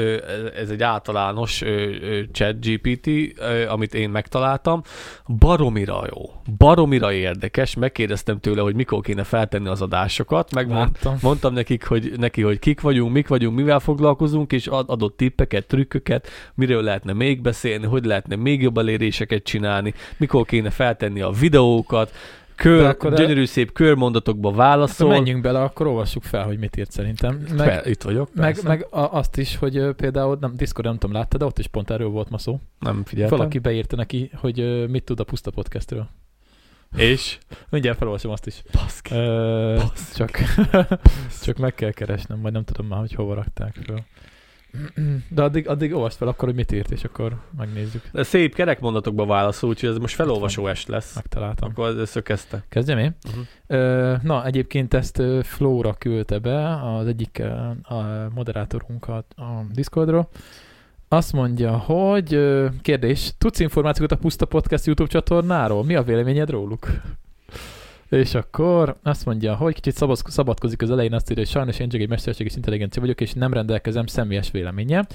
[0.57, 1.67] Ez egy általános ö,
[2.01, 4.83] ö, chat GPT, ö, amit én megtaláltam.
[5.39, 7.75] Baromira jó, baromira érdekes.
[7.75, 10.55] Megkérdeztem tőle, hogy mikor kéne feltenni az adásokat.
[10.55, 11.17] Megmond, Láttam.
[11.23, 15.67] mondtam nekik, hogy neki, hogy kik vagyunk, mik vagyunk, mivel foglalkozunk, és ad- adott tippeket,
[15.67, 21.31] trükköket, miről lehetne még beszélni, hogy lehetne még jobb eléréseket csinálni, mikor kéne feltenni a
[21.31, 25.09] videókat, De kör, akkor- gyönyörű szép körmondatokba válaszol.
[25.09, 27.45] menjünk bele, akkor olvassuk fel, hogy mit írt szerintem.
[27.57, 28.35] Meg, Fel, itt vagyok.
[28.35, 28.69] meg, persze.
[28.69, 31.91] meg a, azt is, hogy például, nem, Discord nem tudom, láttad, de ott is pont
[31.91, 32.61] erről volt ma szó.
[32.79, 33.37] Nem figyeltem.
[33.39, 36.09] Valaki beírta neki, hogy mit tud a Puszta Podcastről.
[36.97, 37.39] És?
[37.71, 38.63] Mindjárt felolvasom azt is.
[38.73, 39.15] Baszki.
[39.15, 39.81] Ö,
[40.15, 40.31] csak,
[41.45, 44.03] csak meg kell keresnem, majd nem tudom már, hogy hova rakták föl.
[45.29, 48.03] De addig, addig olvasd fel akkor, hogy mit írt, és akkor megnézzük.
[48.13, 51.15] De szép kerek mondatokba válaszol, úgyhogy ez most felolvasó est lesz.
[51.15, 51.71] Megtaláltam.
[51.71, 52.65] Akkor először kezdte.
[52.69, 53.17] Kezdjem én?
[53.29, 54.23] Uh-huh.
[54.23, 57.43] Na, egyébként ezt Flóra küldte be, az egyik
[57.83, 60.29] a moderátorunkat a Discordról.
[61.09, 62.41] Azt mondja, hogy
[62.83, 65.85] kérdés, tudsz információkat a Puszta Podcast YouTube csatornáról?
[65.85, 66.87] Mi a véleményed róluk?
[68.13, 71.89] És akkor azt mondja, hogy kicsit szabad, szabadkozik az elején, azt írja, hogy sajnos én
[71.89, 75.07] csak egy mesterséges intelligencia vagyok, és nem rendelkezem személyes véleménye.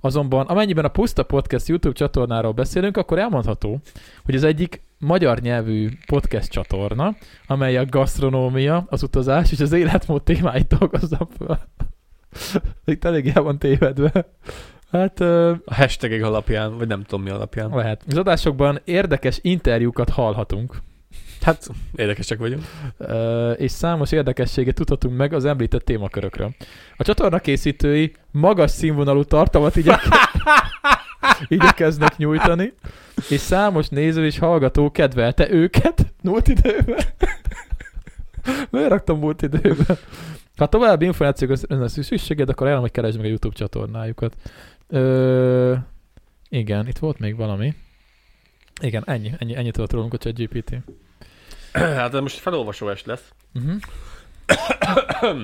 [0.00, 3.80] Azonban amennyiben a Puszta Podcast YouTube csatornáról beszélünk, akkor elmondható,
[4.24, 10.22] hogy az egyik magyar nyelvű podcast csatorna, amely a gasztronómia, az utazás és az életmód
[10.22, 11.58] témáit dolgozza föl.
[12.94, 14.28] Itt elég el van tévedve.
[14.90, 17.70] Hát ö, A hashtagek alapján, vagy nem tudom mi alapján.
[17.70, 18.04] lehet.
[18.08, 20.76] Az adásokban érdekes interjúkat hallhatunk,
[21.42, 22.64] Hát érdekesek vagyunk.
[23.56, 26.50] és számos érdekességet tudhatunk meg az említett témakörökről.
[26.96, 30.00] A csatorna készítői magas színvonalú tartalmat igyek...
[31.48, 32.72] igyekeznek nyújtani,
[33.28, 37.04] és számos néző és hallgató kedvelte őket múlt időben.
[38.70, 39.96] Miért raktam múlt időben?
[40.56, 44.36] Ha további információk lenne szükséged, akkor ajánlom, hogy keresd meg a YouTube csatornájukat.
[44.88, 45.74] Ö,
[46.48, 47.74] igen, itt volt még valami.
[48.80, 50.76] Igen, ennyi, ennyi, ennyit tudott rólunk a ChatGPT.
[51.98, 53.32] hát ez most felolvasó est lesz.
[55.22, 55.40] Uh-huh.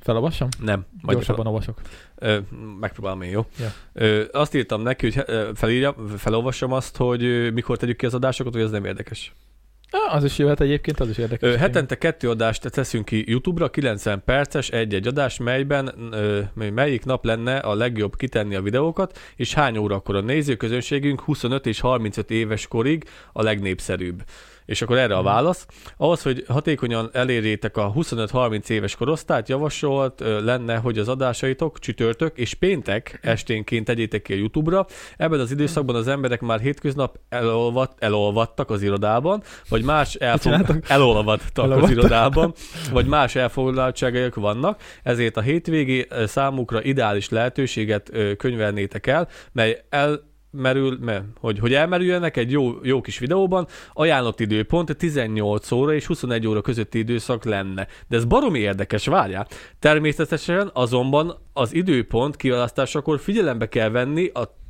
[0.00, 0.48] Felolvassam?
[0.60, 0.86] Nem.
[1.00, 1.80] Majd Gyorsabban olvasok.
[2.18, 2.38] Ö,
[2.80, 3.46] megpróbálom én, jó?
[3.58, 3.72] Ja.
[3.92, 8.62] Ö, azt írtam neki, hogy felírja, felolvassam azt, hogy mikor tegyük ki az adásokat, hogy
[8.62, 9.32] ez nem érdekes.
[9.90, 11.52] Ah, az is jöhet egyébként, az is érdekes.
[11.52, 17.24] Ö, hetente kettő adást teszünk ki YouTube-ra, 90 perces, egy-egy adás, melyben ö, melyik nap
[17.24, 22.66] lenne a legjobb kitenni a videókat, és hány órakor a nézőközönségünk 25 és 35 éves
[22.66, 24.22] korig a legnépszerűbb.
[24.64, 25.66] És akkor erre a válasz.
[25.96, 32.54] Ahhoz, hogy hatékonyan elérjétek a 25-30 éves korosztályt, javasolt lenne, hogy az adásaitok csütörtök és
[32.54, 34.86] péntek esténként tegyétek ki a YouTube-ra.
[35.16, 41.70] Ebben az időszakban az emberek már hétköznap elolvad, elolvadtak az irodában, vagy más elfog, elolvadtak
[41.82, 42.52] az irodában,
[42.92, 50.98] vagy más elfoglaltságaik vannak, ezért a hétvégi számukra ideális lehetőséget könyvelnétek el, mely el merül,
[51.00, 56.46] me, hogy, hogy elmerüljenek egy jó, jó kis videóban, ajánlott időpont 18 óra és 21
[56.46, 57.86] óra közötti időszak lenne.
[58.08, 59.48] De ez baromi érdekes, várjál.
[59.78, 64.60] Természetesen azonban az időpont kiválasztásakor figyelembe kell venni a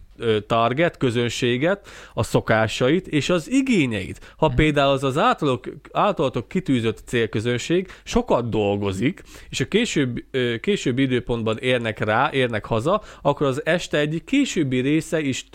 [0.46, 4.34] target, közönséget, a szokásait és az igényeit.
[4.36, 10.24] Ha például az az általok, általatok kitűzött célközönség sokat dolgozik, és a később,
[10.60, 15.46] későbbi időpontban érnek rá, érnek haza, akkor az este egyik későbbi része is,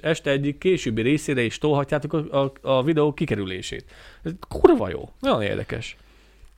[0.00, 3.84] este egyik későbbi részére is tolhatjátok a, a, a videó kikerülését.
[4.22, 5.96] Ez kurva jó, nagyon érdekes.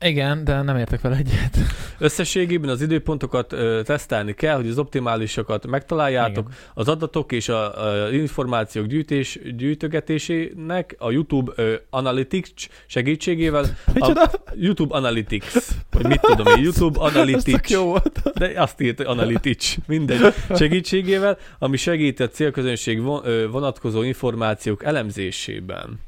[0.00, 1.58] Igen, de nem értek vele egyet.
[1.98, 6.46] Összességében az időpontokat ö, tesztelni kell, hogy az optimálisokat megtaláljátok.
[6.48, 6.58] Igen.
[6.74, 14.94] Az adatok és a, a információk gyűjtés, gyűjtögetésének a YouTube ö, Analytics segítségével, a YouTube
[14.94, 15.52] Analytics,
[15.90, 18.22] vagy mit tudom én, YouTube Analytics, jó volt.
[18.34, 23.02] de azt írta Analytics, mindegy, segítségével, ami segít a célközönség
[23.50, 26.00] vonatkozó információk elemzésében.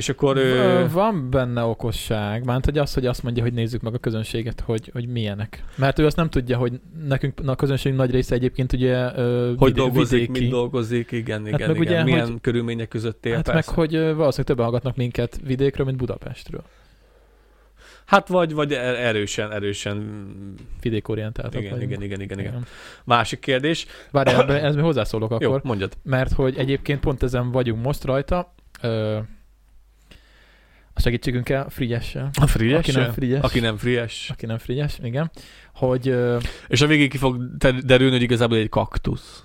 [0.00, 0.36] És akkor...
[0.36, 4.60] Ö, Van benne okosság, mert hogy az, hogy azt mondja, hogy nézzük meg a közönséget,
[4.60, 5.64] hogy, hogy milyenek.
[5.74, 9.74] Mert ő azt nem tudja, hogy nekünk a közönségünk nagy része egyébként ugye hogy vidé-
[9.74, 10.40] dolgozik, vidéki.
[10.40, 11.76] mit dolgozik, igen, igen, meg igen.
[11.78, 13.70] ugye, milyen hogy- körülmények között él, Hát persze.
[13.70, 16.62] meg, hogy valószínűleg többen hallgatnak minket vidékről, mint Budapestről.
[18.04, 20.24] Hát vagy, vagy er- erősen, erősen.
[20.82, 21.90] Vidékorientáltak Igen, vagyunk.
[21.90, 22.66] igen, igen, igen, igen.
[23.04, 23.86] Másik kérdés.
[24.10, 25.92] Várjál, ez mi hozzászólok Jó, akkor, mondjad.
[26.02, 29.18] mert hogy egyébként pont ezen vagyunk most rajta, ö,
[31.00, 32.30] a segítségünkkel, Frigyessel.
[32.40, 32.78] A frigyes?
[32.78, 33.40] Aki nem frigyes.
[33.42, 34.28] Aki nem frigyes.
[34.32, 35.30] Aki nem frigyes, igen.
[35.74, 36.14] Hogy
[36.68, 39.44] És a végén ki fog derülni, hogy igazából egy kaktusz.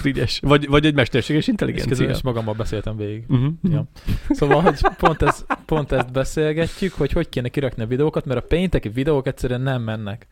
[0.00, 0.38] frigyes.
[0.42, 2.10] Vagy, vagy egy mesterséges és intelligencia.
[2.10, 3.24] is magammal beszéltem végig.
[3.28, 3.52] Uh-huh.
[3.62, 3.88] Ja.
[4.28, 8.46] Szóval, hogy pont, ez, pont ezt beszélgetjük, hogy hogy kéne kirakni a videókat, mert a
[8.46, 10.26] pénteki videók egyszerűen nem mennek.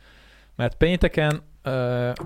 [0.56, 1.42] Mert pénteken,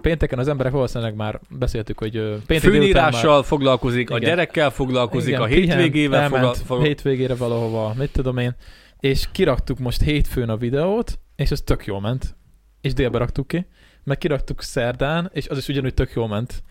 [0.00, 4.28] pénteken az emberek valószínűleg már beszéltük, hogy péntek délután Főnírással foglalkozik, a Igen.
[4.28, 6.86] gyerekkel foglalkozik, Igen, a hétvégével elment foglalkozik.
[6.86, 8.54] hétvégére valahova, mit tudom én,
[9.00, 12.36] és kiraktuk most hétfőn a videót, és az tök jól ment.
[12.80, 13.66] És délbe raktuk ki,
[14.04, 16.62] meg kiraktuk szerdán, és az is ugyanúgy tök jól ment.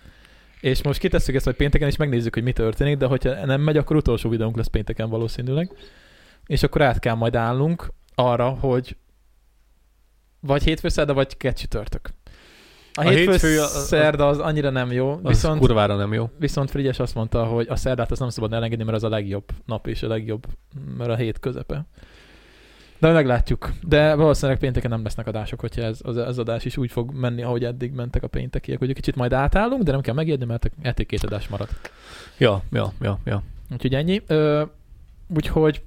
[0.61, 3.77] És most kitesszük ezt majd pénteken, és megnézzük, hogy mi történik, de hogyha nem megy,
[3.77, 5.71] akkor utolsó videónk lesz pénteken valószínűleg.
[6.45, 8.95] És akkor át kell majd állnunk arra, hogy
[10.39, 12.09] vagy hétfő, szerda, vagy kett csütörtök.
[12.99, 15.95] A, A a hétfő, hétfő- hétfő az- szerda az annyira nem jó, Az viszont kurvára
[15.95, 16.29] nem jó.
[16.39, 19.43] Viszont Frigyes azt mondta, hogy a szerdát azt nem szabad elengedni, mert az a legjobb
[19.65, 20.45] nap és a legjobb,
[20.97, 21.85] mert a hét közepe.
[22.99, 23.71] De meglátjuk.
[23.87, 27.43] De valószínűleg pénteken nem lesznek adások, hogyha ez az, az adás is úgy fog menni,
[27.43, 30.71] ahogy eddig mentek a péntekiek, hogy egy kicsit majd átállunk, de nem kell megijedni, mert
[30.81, 31.67] eddig két adás marad.
[32.37, 33.43] Ja, ja, ja, ja.
[33.71, 34.21] Úgyhogy ennyi.
[34.27, 34.63] Ö,
[35.35, 35.81] úgyhogy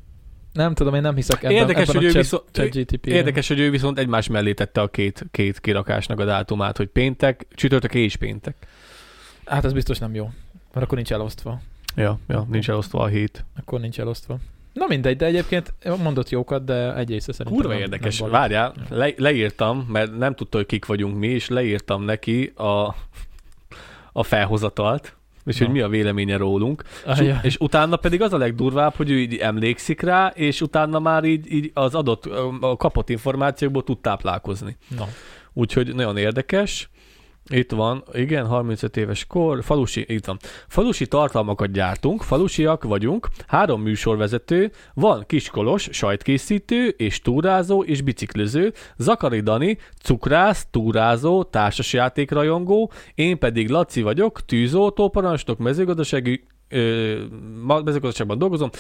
[0.52, 3.48] nem tudom, én nem hiszek ebben, Érdekes, ebben hogy ő a chat, viszont- GTP Érdekes,
[3.48, 7.94] hogy ő viszont egymás mellé tette a két, két kirakásnak a dátumát, hogy péntek, csütörtök
[7.94, 8.54] és péntek.
[9.44, 10.24] Hát ez biztos nem jó,
[10.72, 11.60] mert akkor nincs elosztva.
[11.96, 13.44] Ja, ja, nincs elosztva a hét.
[13.58, 14.38] Akkor nincs elosztva.
[14.72, 15.72] Na mindegy, de egyébként
[16.02, 18.18] mondott jókat, de egy része szerintem Kurva nem, érdekes.
[18.18, 18.30] Nem.
[18.30, 22.94] Várjál, le, leírtam, mert nem tudta, hogy kik vagyunk mi, és leírtam neki a,
[24.12, 25.64] a felhozatalt, és Na.
[25.64, 26.82] hogy mi a véleménye rólunk.
[27.12, 27.38] És, Ajaj.
[27.42, 31.52] és utána pedig az a legdurvább, hogy ő így emlékszik rá, és utána már így,
[31.52, 32.26] így az adott,
[32.60, 34.76] a kapott információkból tud táplálkozni.
[34.96, 35.08] Na.
[35.52, 36.90] Úgyhogy nagyon érdekes.
[37.50, 40.38] Itt van, igen, 35 éves kor, falusi, itt van.
[40.68, 49.40] Falusi tartalmakat gyártunk, falusiak vagyunk, három műsorvezető, van kiskolos, sajtkészítő, és túrázó, és bicikliző, Zakari
[49.40, 57.20] Dani, cukrász, túrázó, társasjátékrajongó, én pedig Laci vagyok, tűzoltó, parancsnok, mezőgazdasági, ö,
[57.84, 58.70] mezőgazdaságban dolgozom,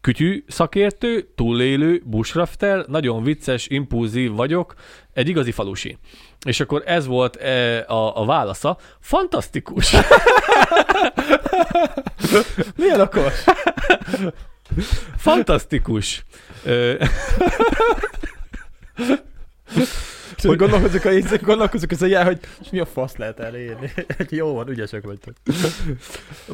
[0.00, 4.74] kütyű szakértő, túlélő, busrafter, nagyon vicces, impulzív vagyok,
[5.12, 5.98] egy igazi falusi.
[6.46, 8.78] És akkor ez volt e, a, a válasza.
[9.00, 9.92] Fantasztikus!
[12.76, 13.44] Milyen okos?
[15.16, 16.24] Fantasztikus!
[20.48, 23.92] Hogy gondolkozok a gondolkozok az jel, hogy és mi a fasz lehet elérni.
[24.28, 25.34] Jó van, ügyesek vagytok.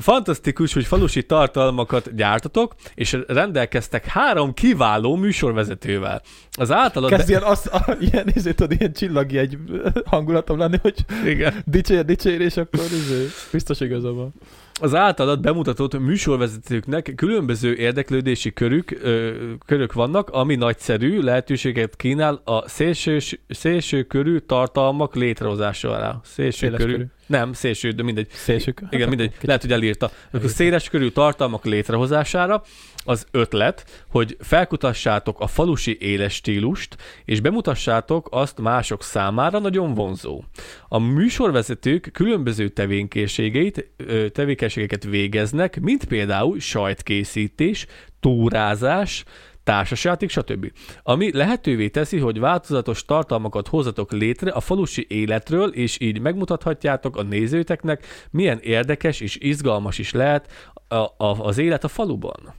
[0.01, 6.22] Fantasztikus, hogy falusi tartalmakat gyártatok, és rendelkeztek három kiváló műsorvezetővel.
[6.51, 7.11] Az általad...
[7.11, 9.59] Kezd ilyen, az, a, ilyen, izé, tudod, ilyen csillagi egy
[10.05, 11.55] hangulatom lenni, hogy Igen.
[11.64, 14.34] dicsér, dicsér, és akkor izé, biztos igaza van.
[14.81, 19.35] Az általad bemutatott műsorvezetőknek különböző érdeklődési körük, ö,
[19.66, 23.18] körök vannak, ami nagyszerű lehetőséget kínál a szélső,
[23.49, 26.20] szélső körű tartalmak létrehozására.
[26.24, 26.93] Szélső körű.
[26.93, 27.05] körű.
[27.27, 28.29] Nem, szélső, de mindegy.
[28.31, 28.83] Szélsők.
[28.91, 29.35] Igen, mindegy.
[29.41, 30.11] Lehet, hogy elírta.
[30.31, 32.62] Akkor széles körű tartalmak létrehozására
[33.05, 40.43] az ötlet, hogy felkutassátok a falusi éles stílust, és bemutassátok azt mások számára nagyon vonzó.
[40.89, 43.91] A műsorvezetők különböző tevékenységeit,
[44.33, 47.87] tevékenységeket végeznek, mint például sajtkészítés,
[48.20, 49.24] túrázás,
[49.67, 50.73] társasjáték, stb.
[51.03, 57.23] Ami lehetővé teszi, hogy változatos tartalmakat hozzatok létre a falusi életről, és így megmutathatjátok a
[57.23, 62.55] nézőteknek, milyen érdekes és izgalmas is lehet a, a, az élet a faluban.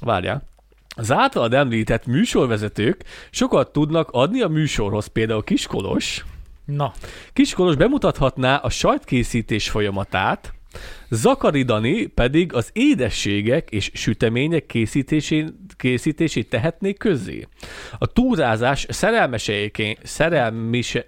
[0.00, 0.42] Várjál.
[0.96, 6.24] Az általad említett műsorvezetők sokat tudnak adni a műsorhoz, például Kiskolos.
[6.64, 6.92] Na,
[7.32, 10.54] Kiskolos bemutathatná a sajtkészítés folyamatát,
[11.08, 14.66] Zakari Dani pedig az édességek és sütemények
[15.76, 17.46] készítését tehetné közzé.
[17.98, 19.70] A túrázás szerelmise,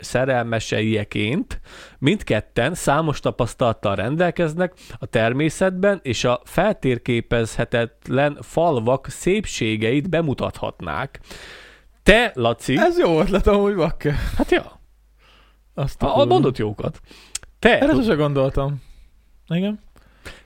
[0.00, 1.60] szerelmeseijeként
[1.98, 11.20] mindketten számos tapasztalattal rendelkeznek a természetben, és a feltérképezhetetlen falvak szépségeit bemutathatnák.
[12.02, 14.14] Te, Laci, ez jó ötlet amúgy, bakke.
[14.36, 14.80] hát ja,
[15.74, 17.00] Azt a, mondott jókat.
[17.58, 18.82] Te, Erre sose gondoltam.
[19.56, 19.80] Igen.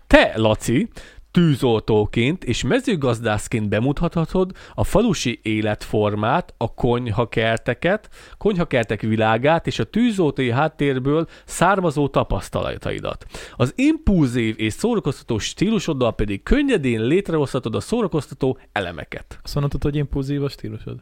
[0.06, 0.88] Te, Laci,
[1.36, 11.26] tűzoltóként és mezőgazdászként bemutathatod a falusi életformát, a konyhakerteket, konyhakertek világát és a tűzoltói háttérből
[11.44, 13.26] származó tapasztalataidat.
[13.56, 19.38] Az impulzív és szórakoztató stílusoddal pedig könnyedén létrehozhatod a szórakoztató elemeket.
[19.42, 21.00] Azt mondtad, hogy impulzív a stílusod?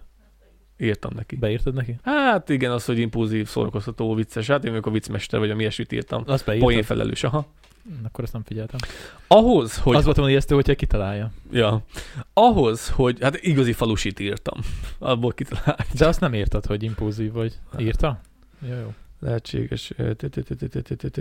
[0.79, 1.37] Írtam neki.
[1.37, 1.97] Beírtad neki?
[2.03, 4.47] Hát igen, az, hogy impulzív, szórakoztató, vicces.
[4.47, 6.23] Hát én a viccmester, vagy a ilyesmit írtam.
[6.27, 6.69] Azt beírtad?
[6.69, 7.47] Poén felelős, aha.
[8.05, 8.81] Akkor ezt nem figyeltem.
[9.27, 9.97] Ahhoz, hogy...
[9.97, 11.31] Az volt volna ijesztő, hogyha kitalálja.
[11.51, 11.85] Ja.
[12.33, 13.19] Ahhoz, hogy...
[13.21, 14.61] Hát igazi falusit írtam.
[14.99, 15.77] Abból kitalál.
[15.99, 17.59] De azt nem írtad, hogy impulzív vagy.
[17.79, 18.21] Írta?
[18.69, 18.93] Jó, jó.
[19.25, 19.93] Lehetséges.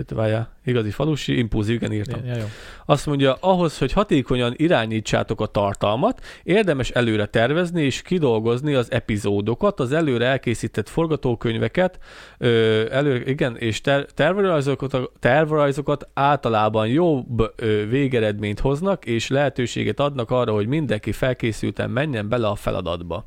[0.08, 0.52] Várjál.
[0.64, 2.24] Igazi falusi, impulzív, igen írtam.
[2.24, 2.44] Ja, jó.
[2.86, 9.80] Azt mondja, ahhoz, hogy hatékonyan irányítsátok a tartalmat, érdemes előre tervezni és kidolgozni az epizódokat,
[9.80, 11.98] az előre elkészített forgatókönyveket,
[12.38, 20.30] ö, elő, igen, és ter, tervrajzokat, tervrajzokat általában jobb ö, végeredményt hoznak, és lehetőséget adnak
[20.30, 23.26] arra, hogy mindenki felkészülten menjen bele a feladatba.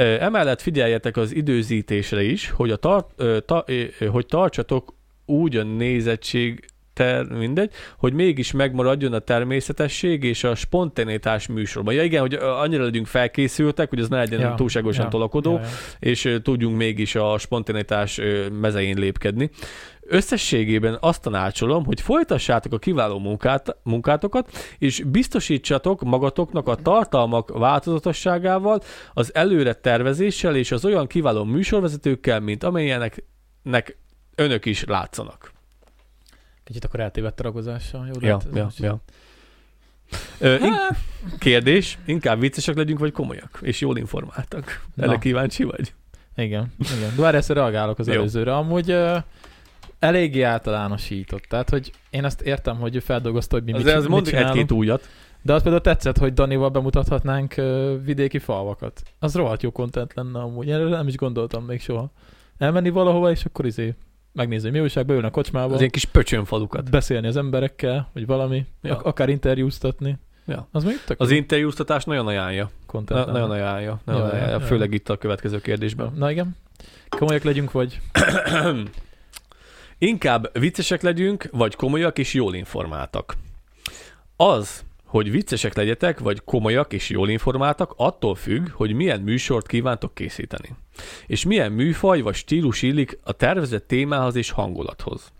[0.00, 3.70] Emellett figyeljetek az időzítésre is, hogy, a tar- ö, ta-
[4.10, 4.94] hogy tartsatok
[5.26, 11.94] úgy a nézettség ter, mindegy, hogy mégis megmaradjon a természetesség és a spontanitás műsorban.
[11.94, 15.60] Ja igen, hogy annyira legyünk felkészültek, hogy az ne legyen ja, túlságosan ja, tolakodó, Ja,
[15.60, 15.68] ja.
[15.98, 19.50] és tudjunk mégis a spontanitás ö, mezején lépkedni.
[20.12, 28.80] Összességében azt tanácsolom, hogy folytassátok a kiváló munkát, munkátokat, és biztosítsatok magatoknak a tartalmak változatosságával,
[29.12, 33.24] az előre tervezéssel és az olyan kiváló műsorvezetőkkel, mint amilyenek
[33.62, 33.96] nek
[34.34, 35.52] önök is látszanak.
[36.64, 38.06] Kicsit akkor eltévedt a ragozással.
[38.06, 38.98] Jó, Ja, ez ja, most- ja.
[40.38, 40.96] Ö, in-
[41.38, 44.86] kérdés, inkább viccesek legyünk, vagy komolyak, és jól informáltak.
[44.96, 45.94] Erre kíváncsi vagy?
[46.36, 47.14] Igen, igen.
[47.16, 48.12] Várj, ezt reagálok az Jó.
[48.12, 48.56] előzőre.
[48.56, 49.16] Amúgy uh,
[50.00, 51.42] eléggé általánosított.
[51.42, 54.34] Tehát, hogy én azt értem, hogy ő feldolgozta, hogy mi mit, Az, az mit mondjuk
[54.34, 54.56] csinálunk.
[54.56, 55.08] egy-két újat.
[55.42, 57.54] De az például tetszett, hogy Danival bemutathatnánk
[58.04, 59.02] vidéki falvakat.
[59.18, 60.70] Az rohadt jó content lenne amúgy.
[60.70, 62.10] Erre nem is gondoltam még soha.
[62.58, 63.94] Elmenni valahova, és akkor izé
[64.32, 66.90] megnézni, mi újság, beülni a kocsmába, Az ilyen kis pöcsönfalukat.
[66.90, 68.92] beszélni az emberekkel, vagy valami, Ja.
[68.94, 70.18] ak- akár interjúztatni.
[70.46, 70.68] Ja.
[70.72, 72.70] Az még tök Az interjúztatás nagyon ajánlja.
[72.86, 74.00] content Na, nagyon ajánlja.
[74.04, 74.58] Nagyon Ja, ja, ajánlja.
[74.58, 74.64] ja.
[74.64, 76.12] Főleg itt a következő kérdésben.
[76.16, 76.56] Na igen.
[77.08, 78.00] Komolyak legyünk, vagy
[80.02, 83.36] Inkább viccesek legyünk, vagy komolyak és jól informáltak.
[84.36, 90.14] Az, hogy viccesek legyetek, vagy komolyak és jól informáltak, attól függ, hogy milyen műsort kívántok
[90.14, 90.68] készíteni.
[91.26, 95.32] És milyen műfaj vagy stílus illik a tervezett témához és hangulathoz.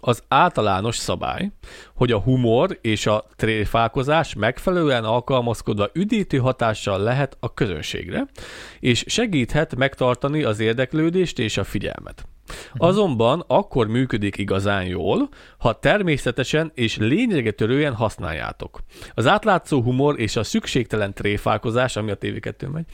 [0.00, 1.50] Az általános szabály,
[1.94, 8.26] hogy a humor és a tréfálkozás megfelelően alkalmazkodva üdítő hatással lehet a közönségre,
[8.80, 12.26] és segíthet megtartani az érdeklődést és a figyelmet.
[12.76, 15.28] Azonban akkor működik igazán jól,
[15.58, 18.82] ha természetesen és lényegetörően használjátok.
[19.14, 22.86] Az átlátszó humor és a szükségtelen tréfálkozás, ami a TV2 megy,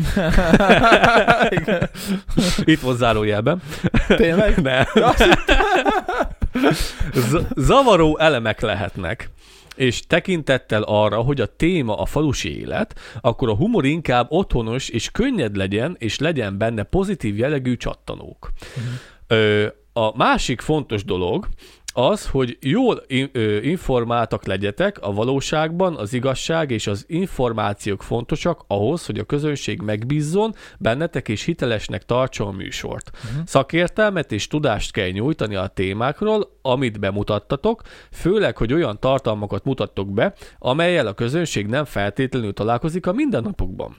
[2.74, 3.62] itt van zárójelben,
[4.08, 4.62] tényleg?
[4.62, 4.84] ne.
[7.14, 9.30] Z- zavaró elemek lehetnek.
[9.76, 15.10] És tekintettel arra, hogy a téma a falusi élet, akkor a humor inkább otthonos és
[15.10, 18.50] könnyed legyen, és legyen benne pozitív jellegű csattanók.
[18.76, 19.11] Ö,
[19.92, 21.48] a másik fontos dolog,
[21.94, 23.02] az, hogy jól
[23.62, 30.54] informáltak legyetek a valóságban, az igazság és az információk fontosak ahhoz, hogy a közönség megbízzon
[30.78, 33.10] bennetek és hitelesnek tartsa a műsort.
[33.14, 33.46] Uh-huh.
[33.46, 40.34] Szakértelmet és tudást kell nyújtani a témákról, amit bemutattatok, főleg, hogy olyan tartalmakat mutattok be,
[40.58, 43.96] amelyel a közönség nem feltétlenül találkozik a mindennapokban.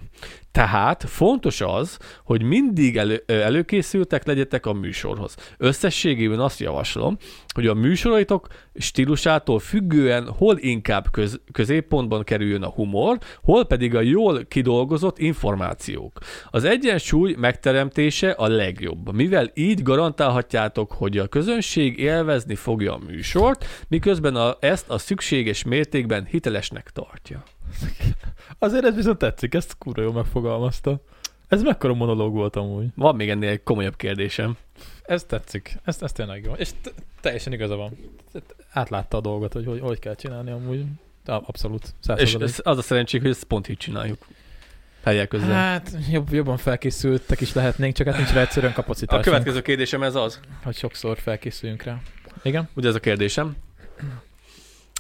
[0.52, 5.36] Tehát fontos az, hogy mindig elő, előkészültek legyetek a műsorhoz.
[5.58, 7.18] Összességében azt javaslom,
[7.54, 14.02] hogy a műsoraitok stílusától függően hol inkább köz, középpontban kerüljön a humor, hol pedig a
[14.02, 16.20] jól kidolgozott információk.
[16.50, 23.66] Az egyensúly megteremtése a legjobb, mivel így garantálhatjátok, hogy a közönség élvezni fogja a műsort,
[23.88, 27.44] miközben a, ezt a szükséges mértékben hitelesnek tartja.
[28.60, 31.02] Azért ez viszont tetszik, ezt kurva jól megfogalmazta.
[31.48, 32.88] Ez mekkora monológ volt amúgy.
[32.96, 34.58] Van még ennél egy komolyabb kérdésem.
[35.04, 36.54] Ez tetszik, ez, ez tényleg jó.
[36.54, 36.70] És
[37.22, 37.98] teljesen igaza van.
[38.72, 40.86] Átlátta a dolgot, hogy hogy, hogy kell csinálni amúgy.
[41.26, 41.94] Abszolút.
[42.16, 44.26] És az a szerencsénk, hogy ezt pont így csináljuk.
[45.04, 45.52] Helyek közben.
[45.52, 49.20] Hát jobb, jobban felkészültek is lehetnénk, csak hát nincs rá egyszerűen kapacitás.
[49.20, 50.40] a következő kérdésem ez az.
[50.64, 52.02] Hogy sokszor felkészüljünk rá.
[52.44, 52.70] Igen?
[52.76, 53.56] Ugye ez a kérdésem.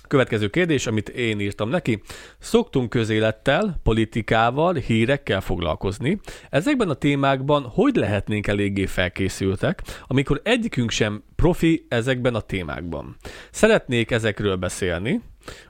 [0.07, 2.01] Következő kérdés, amit én írtam neki.
[2.39, 6.19] Szoktunk közélettel, politikával, hírekkel foglalkozni.
[6.49, 13.15] Ezekben a témákban hogy lehetnénk eléggé felkészültek, amikor egyikünk sem profi ezekben a témákban?
[13.51, 15.21] Szeretnék ezekről beszélni,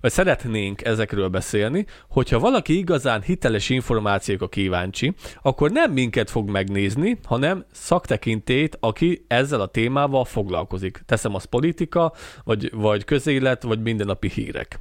[0.01, 7.19] vagy szeretnénk ezekről beszélni, hogyha valaki igazán hiteles információkra kíváncsi, akkor nem minket fog megnézni,
[7.23, 11.01] hanem szaktekintét, aki ezzel a témával foglalkozik.
[11.05, 12.13] Teszem az politika,
[12.43, 14.79] vagy, vagy közélet, vagy mindennapi hírek.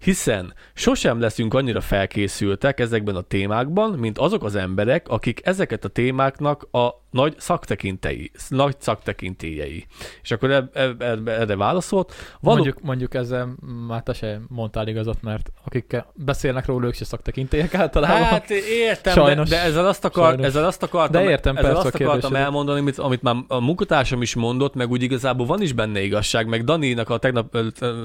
[0.00, 5.88] Hiszen sosem leszünk annyira felkészültek ezekben a témákban, mint azok az emberek, akik ezeket a
[5.88, 9.86] témáknak a nagy szaktekintei, nagy szaktekintélyei.
[10.22, 12.14] És akkor eb- eb- eb- erre válaszolt.
[12.40, 12.56] Való...
[12.56, 13.54] Mondjuk, mondjuk ezzel
[13.86, 18.22] már te se mondtál igazat, mert akik beszélnek róla, ők se szaktekintélyek általában.
[18.22, 19.48] Hát értem, Sajnos.
[19.48, 20.46] de, de ezzel, azt akar, Sajnos.
[20.46, 24.22] ezzel azt akartam, De értem ezzel persze azt akartam elmondani, amit, amit már a munkatársam
[24.22, 27.56] is mondott, meg úgy igazából van is benne igazság, meg Daninak a tegnap,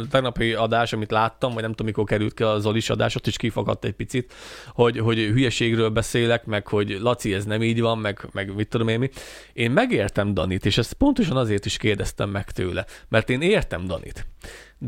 [0.09, 3.37] tegnapi adás, amit láttam, vagy nem tudom, mikor került ki a Zolis adás, ott is
[3.37, 4.33] kifakadt egy picit,
[4.73, 8.87] hogy, hogy hülyeségről beszélek, meg hogy Laci, ez nem így van, meg, meg mit tudom
[8.87, 9.09] én mi.
[9.53, 14.25] Én megértem Danit, és ezt pontosan azért is kérdeztem meg tőle, mert én értem Danit.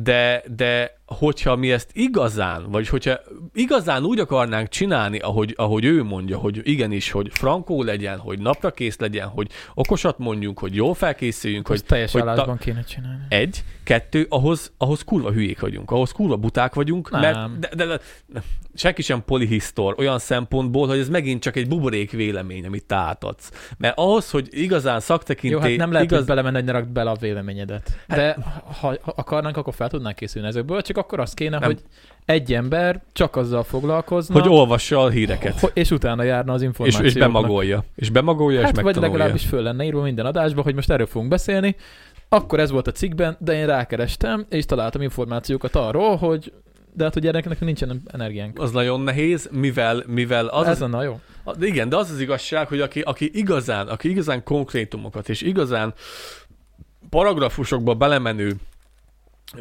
[0.04, 3.20] De, de hogyha mi ezt igazán, vagy hogyha
[3.54, 8.72] igazán úgy akarnánk csinálni, ahogy, ahogy ő mondja, hogy igenis, hogy frankó legyen, hogy napra
[8.72, 13.24] kész legyen, hogy okosat mondjunk, hogy jól felkészüljünk, hogy hogy teljes hogy állásban kéne csinálni.
[13.30, 17.22] egy, kettő, ahhoz, ahhoz kurva hülyék vagyunk, ahhoz kurva buták vagyunk, Nem.
[17.22, 18.42] mert de, de, de, de,
[18.74, 23.74] senki sem polihisztor olyan szempontból, hogy ez megint csak egy buborék vélemény, amit te átadsz.
[23.78, 25.56] Mert ahhoz, hogy igazán szaktekinté...
[25.56, 26.24] Jó, hát nem lehet igaz...
[26.24, 26.36] igaz...
[26.36, 28.06] belemenni, hogy bele a véleményedet.
[28.08, 28.38] De
[28.80, 31.70] ha, ha akarnánk, akkor fel tudnánk készülni ezekből, csak akkor az kéne, Nem.
[31.70, 31.80] hogy
[32.26, 35.60] egy ember csak azzal foglalkozna, hogy olvassa a híreket.
[35.60, 37.14] ho- és utána járna az És, információknak.
[37.14, 37.84] és bemagolja.
[37.96, 39.14] És bemagolja, Hát és vagy megtanulja.
[39.18, 41.76] legalábbis föl lenne írva minden adásba, hogy most erről fogunk beszélni.
[42.30, 46.54] Akkor ez volt a cikkben, de én rákerestem, és találtam információkat arról, hogy
[46.94, 48.60] de hát ugye ennek nincsen energiánk.
[48.60, 51.20] Az nagyon nehéz, mivel, mivel az, ez lenne jó.
[51.60, 55.94] igen, de az az igazság, hogy aki, aki igazán, aki igazán konkrétumokat és igazán
[57.10, 58.56] paragrafusokba belemenő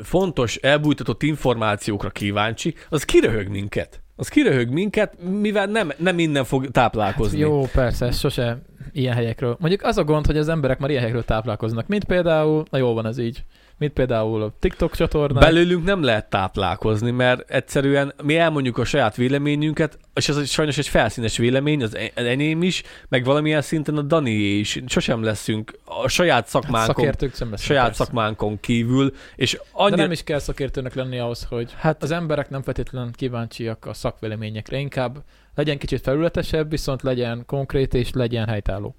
[0.02, 4.02] fontos, elbújtatott információkra kíváncsi, az kiröhög minket.
[4.16, 7.40] Az kiröhög minket, mivel nem, nem innen fog táplálkozni.
[7.40, 8.62] Hát jó, persze, sose
[8.92, 9.56] ilyen helyekről.
[9.60, 12.94] Mondjuk az a gond, hogy az emberek már ilyen helyekről táplálkoznak, mint például, na jó
[12.94, 13.44] van ez így,
[13.78, 15.40] mint például a TikTok csatornán.
[15.40, 20.88] Belőlünk nem lehet táplálkozni, mert egyszerűen mi elmondjuk a saját véleményünket, és ez sajnos egy
[20.88, 24.82] felszínes vélemény, az e- enyém is, meg valamilyen szinten a Danié is.
[24.86, 28.04] Sosem leszünk a saját hát szakmánkon, lesznek, saját persze.
[28.04, 29.96] szakmánkon kívül, és De annyira...
[29.96, 34.78] nem is kell szakértőnek lenni ahhoz, hogy Hát az emberek nem feltétlenül kíváncsiak a szakvéleményekre,
[34.78, 35.22] inkább
[35.54, 38.94] legyen kicsit felületesebb, viszont legyen konkrét és legyen helytálló.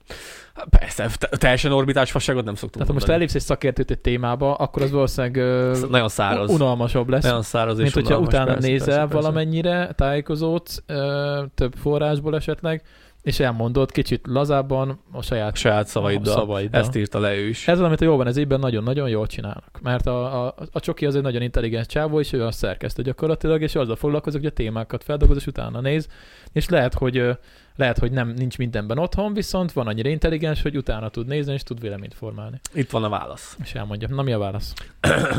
[0.69, 3.17] persze, te- teljesen orbitális fasságot nem szoktunk Tehát ha most mondani.
[3.17, 6.49] elépsz egy szakértőt egy témába, akkor az valószínűleg ö, nagyon száraz.
[6.49, 7.23] unalmasabb lesz.
[7.23, 9.15] Nagyon száraz mint és hogyha utána persze, nézel persze, persze.
[9.15, 12.81] valamennyire, tájékozódsz ö, több forrásból esetleg,
[13.25, 16.33] és elmondod kicsit lazábban a saját saját szavaiddal.
[16.33, 16.81] szavaiddal.
[16.81, 17.67] Ezt írta le ő is.
[17.67, 19.79] Ez az, amit a jóban ez évben nagyon-nagyon jól csinálnak.
[19.81, 23.61] Mert a, a, a Csoki az egy nagyon intelligens csávó, és ő a szerkesztő gyakorlatilag,
[23.61, 26.07] és azzal foglalkozik, hogy a témákat feldolgoz, és utána néz.
[26.51, 27.37] És lehet, hogy
[27.75, 31.63] lehet, hogy nem nincs mindenben otthon, viszont van annyira intelligens, hogy utána tud nézni, és
[31.63, 32.59] tud véleményt formálni.
[32.73, 33.57] Itt van a válasz.
[33.63, 34.07] És elmondja.
[34.07, 34.73] Na mi a válasz?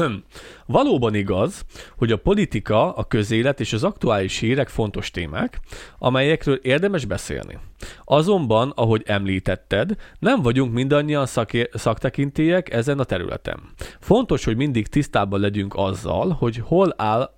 [0.66, 1.64] Valóban igaz,
[1.96, 5.60] hogy a politika, a közélet és az aktuális hírek fontos témák,
[5.98, 7.58] amelyekről érdemes beszélni.
[8.04, 13.60] Azonban, ahogy említetted, nem vagyunk mindannyian szaké- szaktekintélyek ezen a területen.
[14.00, 17.35] Fontos, hogy mindig tisztában legyünk azzal, hogy hol áll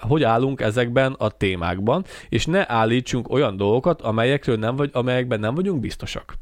[0.00, 5.54] hogy állunk ezekben a témákban, és ne állítsunk olyan dolgokat, amelyekről nem vagy, amelyekben nem
[5.54, 6.34] vagyunk biztosak.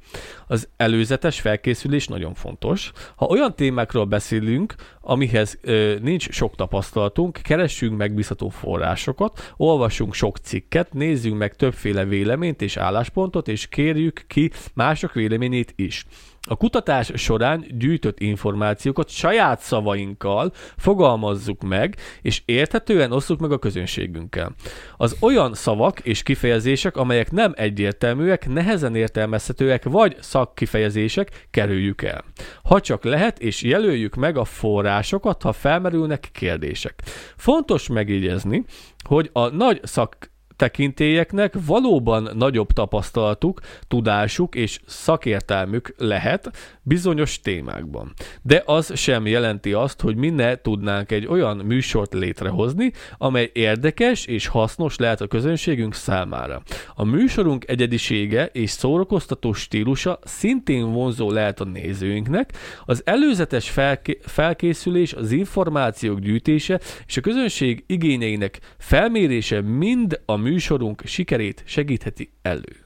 [0.47, 2.93] Az előzetes felkészülés nagyon fontos.
[3.17, 10.93] Ha olyan témákról beszélünk, amihez ö, nincs sok tapasztalatunk, keressünk megbízható forrásokat, olvassunk sok cikket,
[10.93, 16.07] nézzünk meg többféle véleményt és álláspontot, és kérjük ki mások véleményét is.
[16.47, 24.55] A kutatás során gyűjtött információkat saját szavainkkal fogalmazzuk meg, és érthetően osszuk meg a közönségünkkel.
[24.97, 32.25] Az olyan szavak és kifejezések, amelyek nem egyértelműek, nehezen értelmezhetőek, vagy szakkifejezések, kerüljük el.
[32.63, 37.03] Ha csak lehet, és jelöljük meg a forrásokat, ha felmerülnek kérdések.
[37.37, 38.65] Fontos megjegyezni,
[39.05, 48.13] hogy a nagy szak tekintélyeknek valóban nagyobb tapasztalatuk, tudásuk és szakértelmük lehet bizonyos témákban.
[48.43, 54.27] De az sem jelenti azt, hogy mi ne tudnánk egy olyan műsort létrehozni, amely érdekes
[54.27, 56.63] és hasznos lehet a közönségünk számára.
[56.95, 62.53] A műsorunk egyedisége és szórakoztató stílusa szintén vonzó lehet a nézőinknek,
[62.85, 71.03] az előzetes felké- felkészülés, az információk gyűjtése és a közönség igényeinek felmérése mind a műsorunk
[71.05, 72.84] sikerét segítheti elő.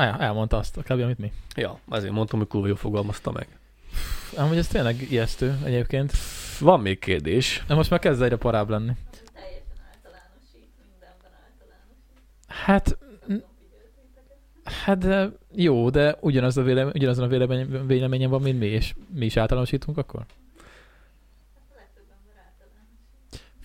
[0.00, 0.90] Ah, elmondta azt, kb.
[1.00, 1.32] amit mi.
[1.54, 3.46] Ja, ezért mondtam, hogy kurva jól fogalmazta meg.
[4.36, 6.12] Amúgy ez tényleg ijesztő egyébként.
[6.60, 7.64] Van még kérdés.
[7.66, 8.92] De most már kezd egyre parább lenni.
[12.46, 12.98] Hát,
[14.64, 18.94] hát de jó, de ugyanaz a vélemény, ugyanazon a vélemény, véleményen van, mint mi, és
[19.14, 20.20] mi is általánosítunk akkor?
[20.20, 22.44] A legtöbb ember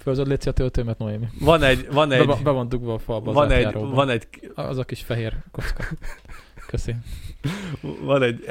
[0.05, 1.25] Fölzod létszi a töltőmet, Noémi.
[1.39, 3.93] Van egy, van egy, be van dugva a falba az van egy, átjáróba.
[3.95, 5.83] van egy, Az a kis fehér kocka.
[6.67, 6.95] Köszi.
[8.01, 8.45] van egy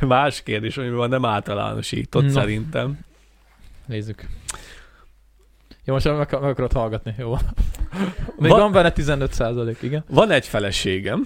[0.00, 2.30] más kérdés, amiben nem általánosított Na.
[2.30, 2.98] szerintem.
[3.86, 4.26] Nézzük.
[5.84, 7.36] Jó, most meg, meg akarod hallgatni, jó.
[8.38, 10.04] Még Va- van benne 15 százalék, igen.
[10.08, 11.22] Van egy feleségem,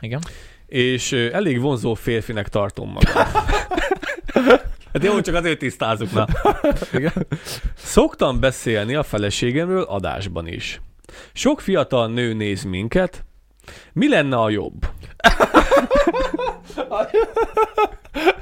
[0.00, 0.20] Igen.
[0.66, 3.32] és elég vonzó férfinek tartom magam.
[4.96, 6.26] Hát jó, csak azért tisztázunk, na.
[6.92, 7.26] Igen.
[7.76, 10.80] Szoktam beszélni a feleségemről adásban is.
[11.32, 13.24] Sok fiatal nő néz minket.
[13.92, 14.86] Mi lenne a jobb?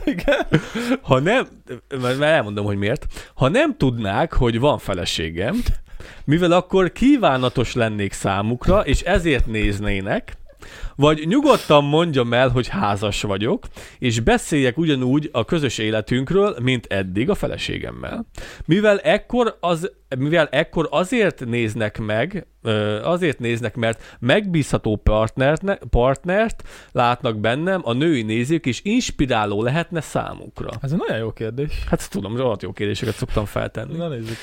[0.05, 0.47] Igen.
[1.02, 1.47] Ha nem,
[2.01, 3.06] mert elmondom, hogy miért.
[3.35, 5.62] Ha nem tudnák, hogy van feleségem,
[6.24, 10.36] mivel akkor kívánatos lennék számukra, és ezért néznének,
[10.97, 13.66] vagy nyugodtan mondjam el, hogy házas vagyok,
[13.99, 18.27] és beszéljek ugyanúgy a közös életünkről, mint eddig a feleségemmel.
[18.65, 22.47] Mivel ekkor, az, mivel ekkor azért néznek meg,
[23.03, 26.62] azért néznek, mert megbízható partnert, partnert
[26.93, 30.69] látnak bennem, a női nézők, és inspiráló lehetne számukra.
[30.83, 31.85] Ez egy nagyon jó kérdés.
[31.89, 33.97] Hát tudom, rohadt jó kérdéseket szoktam feltenni.
[33.97, 34.37] Na nézzük.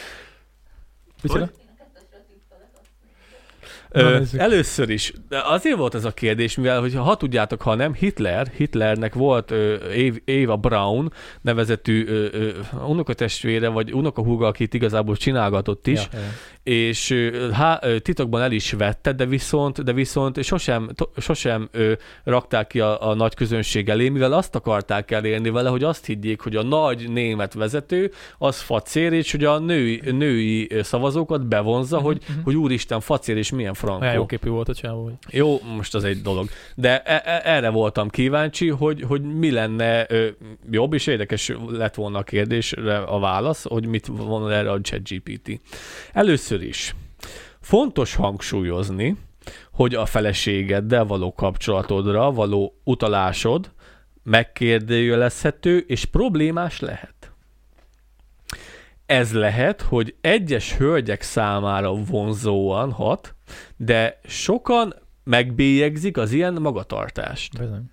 [1.22, 1.44] Micsoda?
[1.44, 2.90] Én a kettesre tippelet azt
[3.62, 7.76] Na, Ö, először is, de azért volt ez a kérdés, mivel, hogy ha tudjátok, ha
[7.76, 9.76] nem, Hitler, Hitlernek volt ö,
[10.26, 12.50] Eva Braun nevezetű ö, ö,
[12.88, 16.20] unokatestvére, vagy unokahúga, akit igazából csinálgatott is, ja.
[16.64, 17.16] És
[17.52, 21.94] há, titokban el is vette, de viszont, de viszont sosem, sosem ö,
[22.24, 26.42] rakták ki a, a nagy közönség elé, mivel azt akarták elérni vele, hogy azt higgyék,
[26.42, 32.06] hogy a nagy német vezető az facér, és hogy a női, női szavazókat bevonza, Mhm,
[32.06, 32.40] hogy, mhm.
[32.44, 34.02] hogy úristen, facér, és milyen frankó.
[34.02, 35.04] Olyan jó képű volt a csávó.
[35.04, 36.48] hogy- Jó, most az egy dolog.
[36.76, 40.28] De e- e- erre voltam kíváncsi, hogy, hogy mi lenne ö,
[40.72, 45.60] jobb, és érdekes lett volna a kérdésre a válasz, hogy mit von erre a ChatGPT.
[46.14, 46.96] Először is,
[47.60, 49.18] fontos hangsúlyozni,
[49.72, 53.72] hogy a feleségeddel való kapcsolatodra való utalásod
[54.24, 57.32] megkérdőjelezhető és problémás lehet.
[59.06, 63.36] Ez lehet, hogy egyes hölgyek számára vonzóan hat,
[63.78, 67.60] de sokan megbélyegzik az ilyen magatartást.
[67.60, 67.84] Bizony.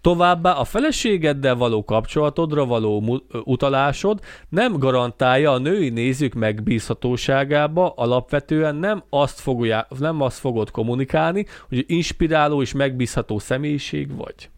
[0.00, 9.02] Továbbá a feleségeddel való kapcsolatodra való utalásod nem garantálja a női nézők megbízhatóságába, alapvetően nem
[9.10, 14.50] azt, fogja, nem azt fogod kommunikálni, hogy inspiráló és megbízható személyiség vagy.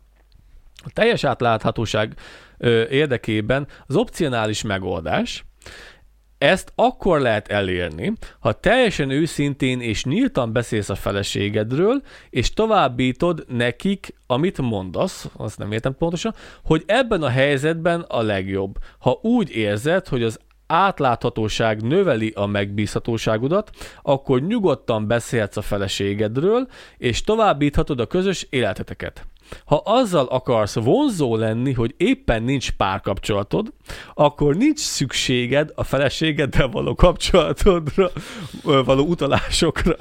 [0.84, 2.14] A teljes átláthatóság
[2.58, 5.44] ö, érdekében az opcionális megoldás
[6.40, 14.14] Ezt akkor lehet elérni, ha teljesen őszintén és nyíltan beszélsz a feleségedről, és továbbítod nekik,
[14.26, 16.34] amit mondasz, azt nem értem pontosan,
[16.64, 18.78] hogy ebben a helyzetben a legjobb.
[18.98, 23.70] Ha úgy érzed, hogy az átláthatóság növeli a megbízhatóságodat,
[24.02, 29.26] akkor nyugodtan beszélsz a feleségedről, és továbbíthatod a közös életeteket.
[29.64, 33.72] Ha azzal akarsz vonzó lenni, hogy éppen nincs párkapcsolatod,
[34.14, 38.10] akkor nincs szükséged a feleségeddel való kapcsolatodra,
[38.62, 39.96] való utalásokra.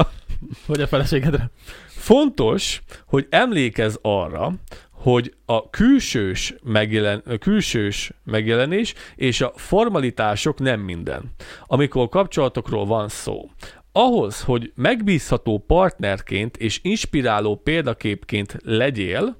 [0.66, 1.50] Vagy a feleségedre.
[1.88, 4.52] Fontos, hogy emlékezz arra,
[4.92, 11.24] hogy a külsős, megjelen, a külsős megjelenés és a formalitások nem minden,
[11.66, 13.50] amikor kapcsolatokról van szó.
[14.02, 19.38] Ahhoz, hogy megbízható partnerként és inspiráló példaképként legyél,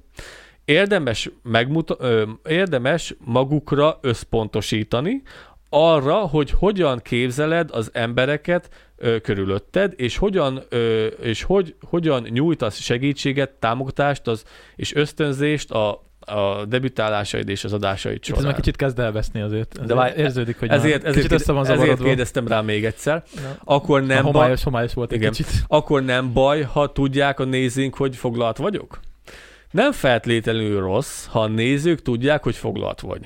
[0.64, 5.22] érdemes, megmuta- ö, érdemes magukra összpontosítani,
[5.68, 12.80] arra, hogy hogyan képzeled az embereket ö, körülötted, és hogyan, ö, és hogy, hogyan nyújtasz
[12.80, 14.44] segítséget, támogatást az,
[14.76, 18.44] és ösztönzést a, a debütálásaid és az adásaid Itt ez során.
[18.44, 19.72] már kicsit kezd elveszni azért.
[19.72, 22.84] azért De várj, érződik, hogy ezért, már ezért, kicsit össze van ezért kérdeztem rá még
[22.84, 23.22] egyszer.
[23.34, 25.30] Na, Akkor a nem, baj, homályos, homályos volt Igen.
[25.30, 25.64] kicsit.
[25.68, 29.00] akkor nem baj, ha tudják a nézőink, hogy foglalt vagyok?
[29.70, 33.20] Nem feltétlenül rossz, ha a nézők tudják, hogy foglalt vagy.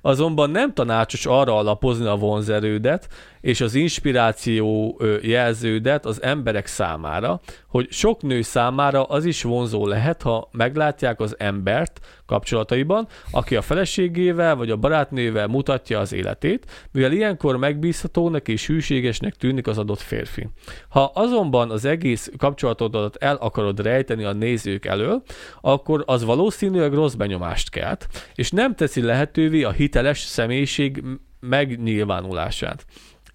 [0.00, 3.08] Azonban nem tanácsos arra alapozni a vonzerődet
[3.44, 10.22] és az inspiráció jelződet az emberek számára, hogy sok nő számára az is vonzó lehet,
[10.22, 17.12] ha meglátják az embert kapcsolataiban, aki a feleségével vagy a barátnővel mutatja az életét, mivel
[17.12, 20.48] ilyenkor megbízhatónak és hűségesnek tűnik az adott férfi.
[20.88, 25.22] Ha azonban az egész kapcsolatodat el akarod rejteni a nézők elől,
[25.60, 31.02] akkor az valószínűleg rossz benyomást kelt, és nem teszi lehetővé a hiteles személyiség
[31.40, 32.86] megnyilvánulását.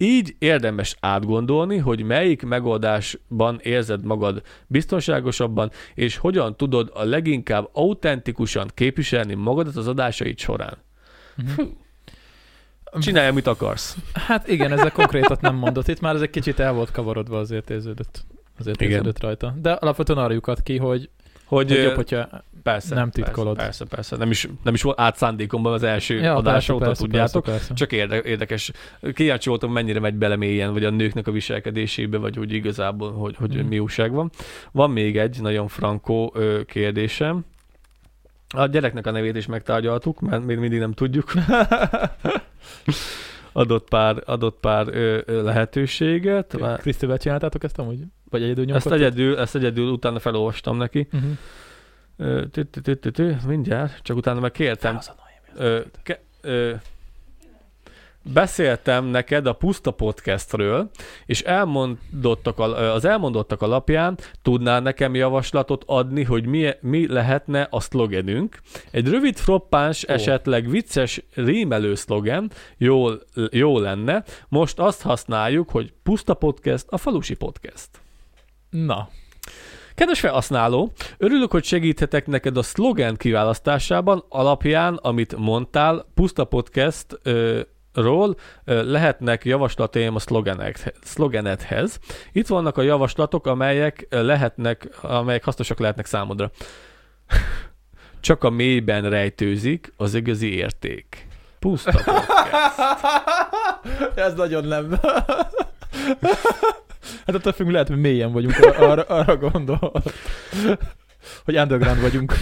[0.02, 8.70] Így érdemes átgondolni, hogy melyik megoldásban érzed magad biztonságosabban, és hogyan tudod a leginkább autentikusan
[8.74, 10.76] képviselni magadat az adásaid során.
[11.36, 11.62] Mhm.
[12.98, 13.96] Csinálj, amit akarsz.
[14.12, 15.88] Hát igen, ezzel konkrétat nem mondott.
[15.88, 18.24] Itt már ez egy kicsit el volt kavarodva, azért érződött,
[18.58, 18.92] azért Igen.
[18.92, 19.54] érződött rajta.
[19.62, 21.10] De alapvetően arra lyukat ki, hogy,
[21.44, 22.28] Hogy, hogy jobb, hogyha
[22.62, 23.56] persze, nem titkolod.
[23.56, 24.16] Persze, persze, persze.
[24.16, 27.42] Nem, is, nem is volt átszándékomban az első ja, adás persze, óta, persze, tudjátok.
[27.44, 27.74] Persze, persze.
[27.74, 28.70] Csak érde, érdekes.
[29.12, 33.36] Kíváncsi voltam, mennyire megy bele mélyen, vagy a nőknek a viselkedésébe, vagy úgy igazából, hogy,
[33.36, 33.66] hogy Mhm.
[33.66, 34.30] mi újság van.
[34.72, 37.44] Van még egy nagyon frankó ö, kérdésem.
[38.56, 41.32] A gyereknek a nevét is megtárgyaltuk, mert még mindig nem tudjuk.
[43.52, 46.56] adott pár, adott pár ö, ö, lehetőséget.
[46.78, 47.98] Krisztivel csináltátok ezt amúgy?
[48.30, 49.00] Vagy egyedül Ezt nyomkodtad?
[49.00, 51.08] egyedül, ezt egyedül utána felolvastam neki.
[51.12, 51.30] Uh-huh.
[53.46, 54.98] Mindjárt, csak utána meg kértem.
[58.22, 60.90] Beszéltem neked a Puszta podcastről,
[61.26, 67.80] és elmondottak ö, az elmondottak alapján tudnál nekem javaslatot adni, hogy mi, mi lehetne a
[67.80, 68.60] szlogenünk.
[68.90, 70.12] Egy rövid floppáns, Ó.
[70.12, 73.08] esetleg vicces rímelő szlogen jó,
[73.50, 74.24] jó lenne.
[74.48, 77.88] Most azt használjuk, hogy Puszta podcast, a falusi podcast.
[78.70, 79.08] Na,
[80.00, 87.60] Kedves felhasználó, örülök, hogy segíthetek neked a szlogen kiválasztásában alapján, amit mondtál, Puszta Podcast ö,
[87.94, 90.18] ról lehetnek javaslataim a
[91.02, 91.98] szlogenedhez.
[92.32, 96.50] Itt vannak a javaslatok, amelyek lehetnek, amelyek hasznosak lehetnek számodra.
[98.20, 101.26] Csak a mélyben rejtőzik az igazi érték.
[101.58, 102.28] Puszta Podcast.
[104.26, 105.00] ez nagyon nem.
[107.26, 109.92] hát attól függ, lehet, hogy mélyen vagyunk, arra, arra gondol.
[111.44, 112.36] Hogy underground vagyunk.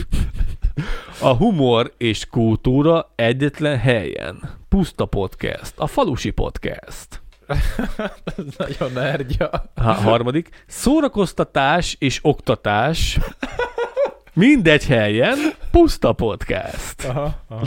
[1.21, 4.51] A humor és kultúra egyetlen helyen.
[4.69, 5.73] Puszta Podcast.
[5.77, 7.23] A falusi podcast.
[8.37, 9.51] Ez nagyon nergya.
[9.75, 13.19] Ha, harmadik, szórakoztatás és oktatás
[14.33, 15.39] mindegy helyen,
[15.71, 17.05] puszta podcast.
[17.05, 17.67] Aha, aha.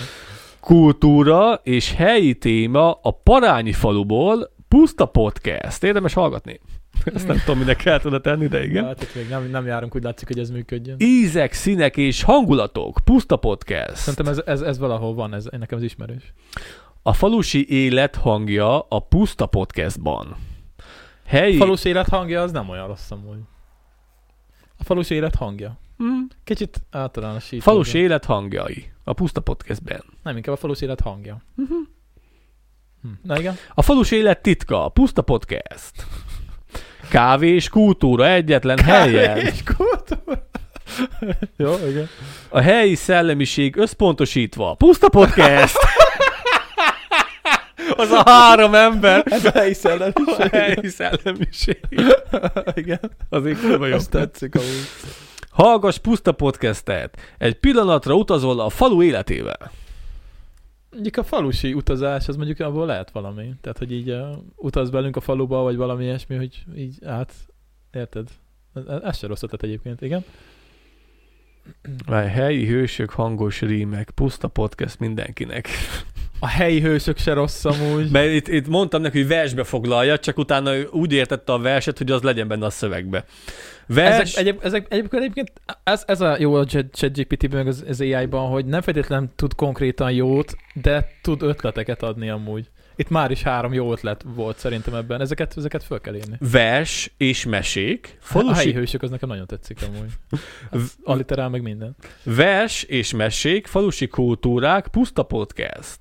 [0.59, 5.83] Kultúra és helyi téma a Parányi faluból, puszta podcast.
[5.83, 6.59] Érdemes hallgatni.
[7.15, 8.85] Ezt nem tudom, minek kell oda tenni, de igen.
[8.85, 10.95] Hát itt még nem, nem járunk, úgy látszik, hogy ez működjön.
[10.99, 13.95] Ízek, színek és hangulatok, puszta podcast.
[13.95, 16.33] Szerintem ez, ez, ez valahol van, ez, nekem ez ismerős.
[17.01, 20.35] A falusi élet hangja a puszta podcastban.
[21.25, 21.55] Helyi...
[21.55, 23.39] A falus élet hangja az nem olyan rossz amúgy.
[24.77, 25.77] A falus élet hangja.
[25.97, 26.27] Hmm.
[26.43, 27.61] Kicsit általánosító.
[27.61, 30.03] Falusi élet hangjai a puszta podcastben.
[30.23, 31.41] Nem, inkább a falus élet hangja.
[31.55, 31.73] Mhm.
[33.01, 33.07] Hm.
[33.23, 33.55] Na igen.
[33.73, 36.05] A falus élet titka, a puszta podcast.
[37.11, 39.37] Kávé és kultúra egyetlen helyen.
[39.37, 40.47] És kultúra.
[41.57, 42.09] Jó, igen.
[42.49, 44.73] A helyi szellemiség összpontosítva.
[44.73, 45.77] Puszta podcast.
[47.95, 49.23] Az a három ember.
[49.25, 50.49] Ez a helyi A szellemiség.
[50.51, 51.79] helyi szellemiség.
[52.73, 52.99] Igen.
[53.29, 53.95] Azért kurva jó.
[53.95, 54.87] Azt tetszik amúgy.
[55.51, 57.17] Hallgass puszta podcastet.
[57.37, 59.71] Egy pillanatra utazol a falu életével.
[60.91, 63.53] Mondjuk a falusi utazás, az mondjuk abból lehet valami.
[63.61, 67.33] Tehát, hogy így uh, utaz belünk a faluba, vagy valami ilyesmi, hogy így át,
[67.91, 68.27] érted?
[68.73, 70.23] Ez, ez se rossz ötlet egyébként, igen.
[72.05, 75.67] Várj, helyi hősök, hangos rímek, puszta podcast mindenkinek.
[76.39, 78.11] A helyi hősök se rossz amúgy.
[78.11, 81.97] Mert itt, itt mondtam neki, hogy versbe foglalja, csak utána ő úgy értette a verset,
[81.97, 83.25] hogy az legyen benne a szövegbe.
[83.87, 85.51] Vers, Ezek, egyéb, ezek, egyébként, egyébként
[85.83, 90.55] ez, ez a jó a ChatGPT-ben, az, az AI-ban, hogy nem feltétlenül tud konkrétan jót,
[90.73, 92.69] de tud ötleteket adni amúgy.
[92.95, 95.21] Itt már is három jó ötlet volt szerintem ebben.
[95.21, 96.37] Ezeket, ezeket föl kell írni.
[96.51, 100.11] vers és mesék, A helyi falusi, hősök az nekem nagyon tetszik amúgy.
[100.69, 101.95] Az alliterál meg minden.
[102.23, 105.99] vers és mesék, falusi kultúrák, puszta podcast.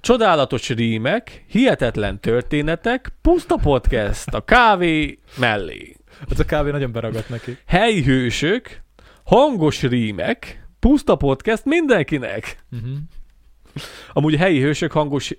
[0.00, 5.96] Csodálatos rímek, hihetetlen történetek, puszta podcast a kávé mellé.
[6.28, 7.56] Az a kávé nagyon beragadt neki.
[7.66, 8.82] Helyi hősök,
[9.24, 12.56] hangos rímek, puszta podcast mindenkinek.
[12.72, 12.90] Uh-huh.
[14.12, 15.32] Amúgy helyi hősök hangos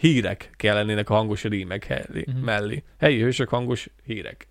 [0.00, 2.38] hírek kell lennének a hangos rímek helyi, Mhm.
[2.44, 2.82] mellé.
[2.98, 4.48] Helyi hősök hangos hírek.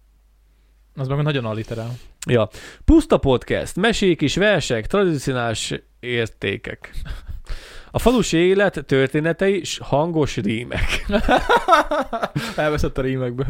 [0.96, 1.92] Az meg nagyon alliterál.
[2.28, 2.50] Ja.
[2.86, 6.92] Puszta podcast, mesék és versek, tradicionális értékek.
[7.92, 11.06] A falusi élet történetei s hangos rímek.
[12.56, 13.48] Elveszett a rímekből.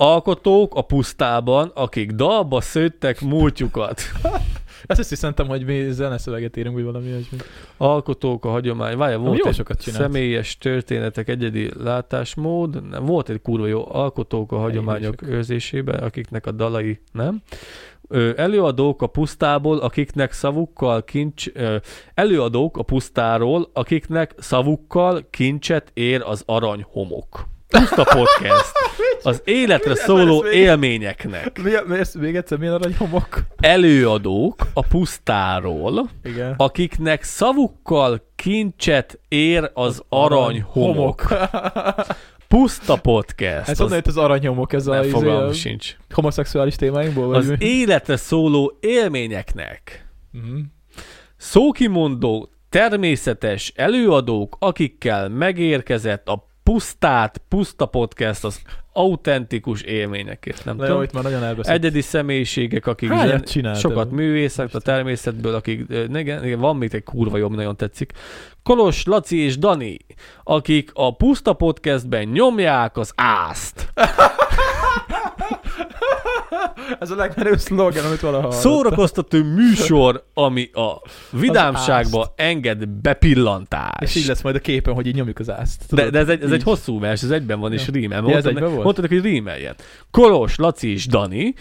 [0.00, 4.00] Alkotók a pusztában, akik dalba szőttek múltjukat.
[4.86, 7.38] Ezt is szerintem, hogy mi zeneszöveget írunk, vagy valami ilyesmi.
[7.76, 8.96] Alkotók a hagyomány.
[8.96, 10.02] Várja, volt jó egy sokat csinált.
[10.02, 12.88] személyes történetek, egyedi látásmód.
[12.90, 15.34] Nem, volt egy kurva jó alkotók a hagyományok hősök.
[15.34, 17.42] őrzésében, akiknek a dalai nem.
[18.08, 21.46] Ö, előadók a pusztából, akiknek szavukkal kincs...
[21.54, 21.76] Ö,
[22.14, 27.56] előadók a pusztáról, akiknek szavukkal kincset ér az arany homok.
[27.68, 28.72] Puszta podcast.
[29.22, 31.62] Az életre szóló élményeknek.
[31.62, 33.38] Mi, mi, ezt még egyszer milyen arany homok?
[33.60, 36.54] Előadók a pusztáról, Igen.
[36.56, 41.22] akiknek szavukkal kincset ér az arany homok.
[42.48, 43.68] Puszta podcast.
[43.68, 45.96] Ez honnan jött az aranyhomok, ez a, nem izé, fogalmam a sincs.
[46.10, 47.26] homoszexuális témáinkból?
[47.26, 47.56] Vagy Az mi?
[47.60, 50.58] életre szóló élményeknek Mhm.
[51.36, 58.60] szókimondó, természetes előadók, akikkel megérkezett a pusztát, puszta podcast, az
[58.98, 60.64] autentikus élményekért.
[60.64, 61.02] Nem jó, tudom.
[61.02, 61.76] itt már nagyon elbeszélt.
[61.76, 65.84] Egyedi személyiségek, akik zen- sokat művészek a természetből, akik,
[66.14, 68.12] igen, igen, van még egy kurva jó, ami nagyon tetszik.
[68.62, 69.96] Kolos, Laci és Dani,
[70.44, 73.88] akik a Puszta Podcastben nyomják az ászt.
[77.00, 78.60] Ez a legmenőbb szlogen, amit valaha hallottam.
[78.60, 84.02] Szórakoztató műsor, ami a vidámságba enged bepillantást.
[84.02, 85.80] És így lesz majd a képen, hogy így nyomjuk az ászt.
[85.80, 86.10] De, Tudod?
[86.12, 87.92] de ez, egy, ez egy hosszú vers, ez egyben van, és Ja.
[87.92, 88.24] rímel.
[88.26, 88.82] Ja, ez egyben volt?
[88.94, 89.74] Mondtad hogy rímeljen.
[90.10, 91.54] Kolos, Laci és Dani,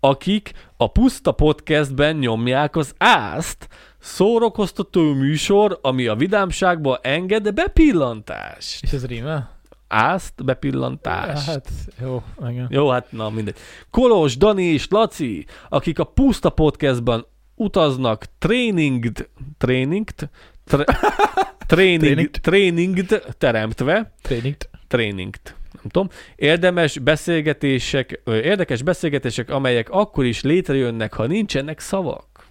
[0.00, 8.82] akik a Puszta Podcastben nyomják az ászt, szórakoztató műsor, ami a vidámságba enged bepillantást.
[8.82, 9.52] És ez rímel?
[9.88, 11.46] Ászt, bepillantást.
[11.46, 11.70] Hát,
[12.00, 12.66] jó, igen.
[12.70, 13.56] Jó, hát na mindegy.
[13.90, 20.30] Kolos, Dani és Laci, akik a Puszta Podcastban utaznak tréningt, tréningt,
[20.64, 20.84] tre,
[21.66, 24.70] tréning, tréningt teremtve, Tréningt.
[24.88, 25.54] tréningt,
[25.84, 32.46] nem tudom, érdemes beszélgetések, érdekes beszélgetések, amelyek akkor is létrejönnek, ha nincsenek szavak.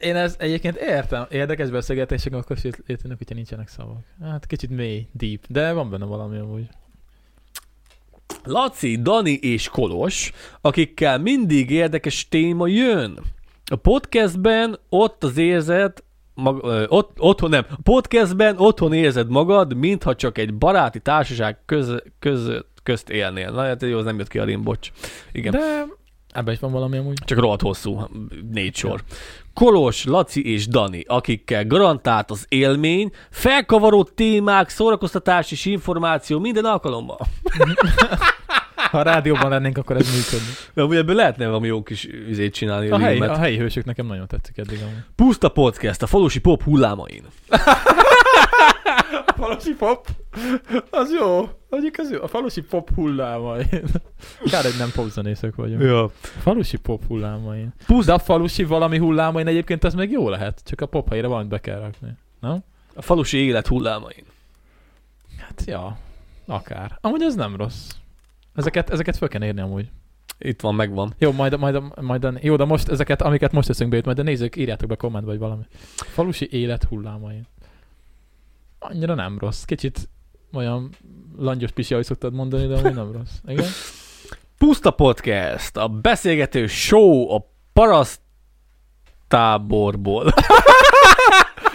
[0.00, 1.26] Én ez egyébként értem.
[1.30, 4.04] Érdekes beszélgetések, akkor is léteznek, hogyha nincsenek szavak.
[4.22, 6.68] Hát kicsit mély, deep, de van benne valami amúgy.
[8.44, 13.18] Laci, Dani és Kolos, akikkel mindig érdekes téma jön.
[13.64, 16.04] A podcastben ott az érzet,
[16.38, 22.02] mag, ö, ott, otthon nem, podcastben otthon érzed magad, mintha csak egy baráti társaság köz,
[22.18, 22.50] köz,
[22.82, 23.50] közt élnél.
[23.50, 24.90] Na, hát jó, az nem jött ki a rim, bocs.
[25.32, 25.52] Igen.
[25.52, 25.58] De...
[25.58, 25.84] De
[26.32, 27.18] ebben is van valami amúgy.
[27.24, 28.00] Csak rohadt hosszú,
[28.50, 29.02] négy sor.
[29.54, 37.18] Kolos, Laci és Dani, akikkel garantált az élmény, felkavaró témák, szórakoztatás és információ minden alkalommal.
[38.90, 40.52] Ha a rádióban lennénk, akkor ez működne.
[40.74, 42.88] De ugye ebből lehetne valami jó kis üzét csinálni.
[42.88, 45.02] A helyi, a helyi hősök nekem nagyon tetszik eddig amúgy.
[45.14, 47.22] Puszta podcast, a falusi pop hullámain.
[49.26, 50.06] A falusi pop?
[50.90, 51.48] Az jó.
[51.70, 52.22] Mondjuk az jó.
[52.22, 53.68] A falusi pop hullámain.
[54.50, 55.82] Kár, hogy nem popzenészek vagyunk.
[55.82, 56.02] Ja.
[56.04, 56.10] A
[56.40, 57.74] falusi pop hullámain.
[57.86, 60.60] Pusz- De a falusi valami hullámain egyébként az meg jó lehet.
[60.64, 62.08] Csak a pop helyére valamit be kell rakni.
[62.40, 62.64] Nem?
[62.94, 64.24] A falusi élet hullámain.
[65.38, 65.98] Hát ja,
[66.46, 66.98] akár.
[67.00, 67.90] Amúgy ez nem rossz.
[68.58, 69.90] Ezeket, ezeket fel kell érni amúgy.
[70.38, 71.14] Itt van, megvan.
[71.18, 74.56] Jó, majd, majd, majd, jó, de most ezeket, amiket most teszünk be, majd de nézzük,
[74.56, 75.62] írjátok be kommentbe, vagy valami.
[75.96, 77.46] Falusi élet hullámain.
[78.78, 79.64] Annyira nem rossz.
[79.64, 80.08] Kicsit
[80.52, 80.90] olyan
[81.36, 83.32] langyos pisi, ahogy szoktad mondani, de amúgy nem rossz.
[83.46, 83.66] Igen?
[84.58, 88.20] Puszta Podcast, a beszélgető show a paraszt
[89.28, 90.32] táborból.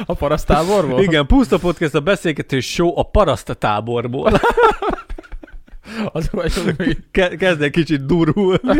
[0.05, 1.01] A parasztáborból?
[1.01, 4.31] Igen, Puszta Podcast, a beszélgető show a paraszt táborból.
[6.13, 8.59] Az vagy, hogy Ke- kezd egy kicsit durulni.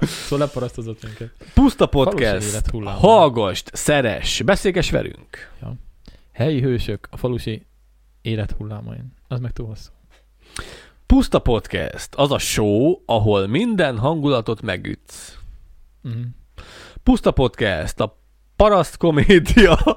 [0.00, 1.30] szóval leparasztozott minket.
[1.54, 5.50] Puszta Podcast, hallgast, szeres, beszélges velünk.
[6.32, 7.66] Helyi hősök a falusi
[8.22, 9.12] élet hullámain.
[9.28, 9.90] Az meg túl hosszú.
[11.06, 15.38] Puszta Podcast, az a show, ahol minden hangulatot megütsz.
[16.02, 16.20] Mhm.
[17.02, 18.18] Puszta Podcast, a
[18.56, 19.78] paraszt komédia.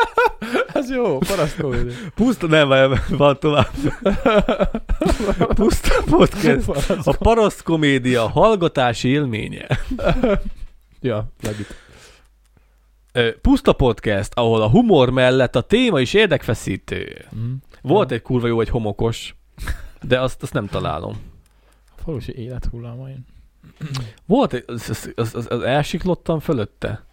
[0.74, 1.94] Ez jó, parasztkomédia.
[2.14, 3.70] Puszta, nem, van, tovább.
[5.54, 6.68] Puszta Podcast,
[7.04, 9.66] a paraszt komédia hallgatási élménye.
[11.04, 11.74] Ja, legit.
[13.40, 17.24] Puszta Podcast, ahol a humor mellett a téma is érdekfeszítő.
[17.30, 17.52] Mhm.
[17.82, 19.34] Volt egy kurva jó, egy homokos,
[20.02, 21.20] de azt, azt nem találom.
[21.96, 23.26] A falusi élet hullámain.
[24.26, 27.04] Volt az, az, az, az elsiklottam fölötte.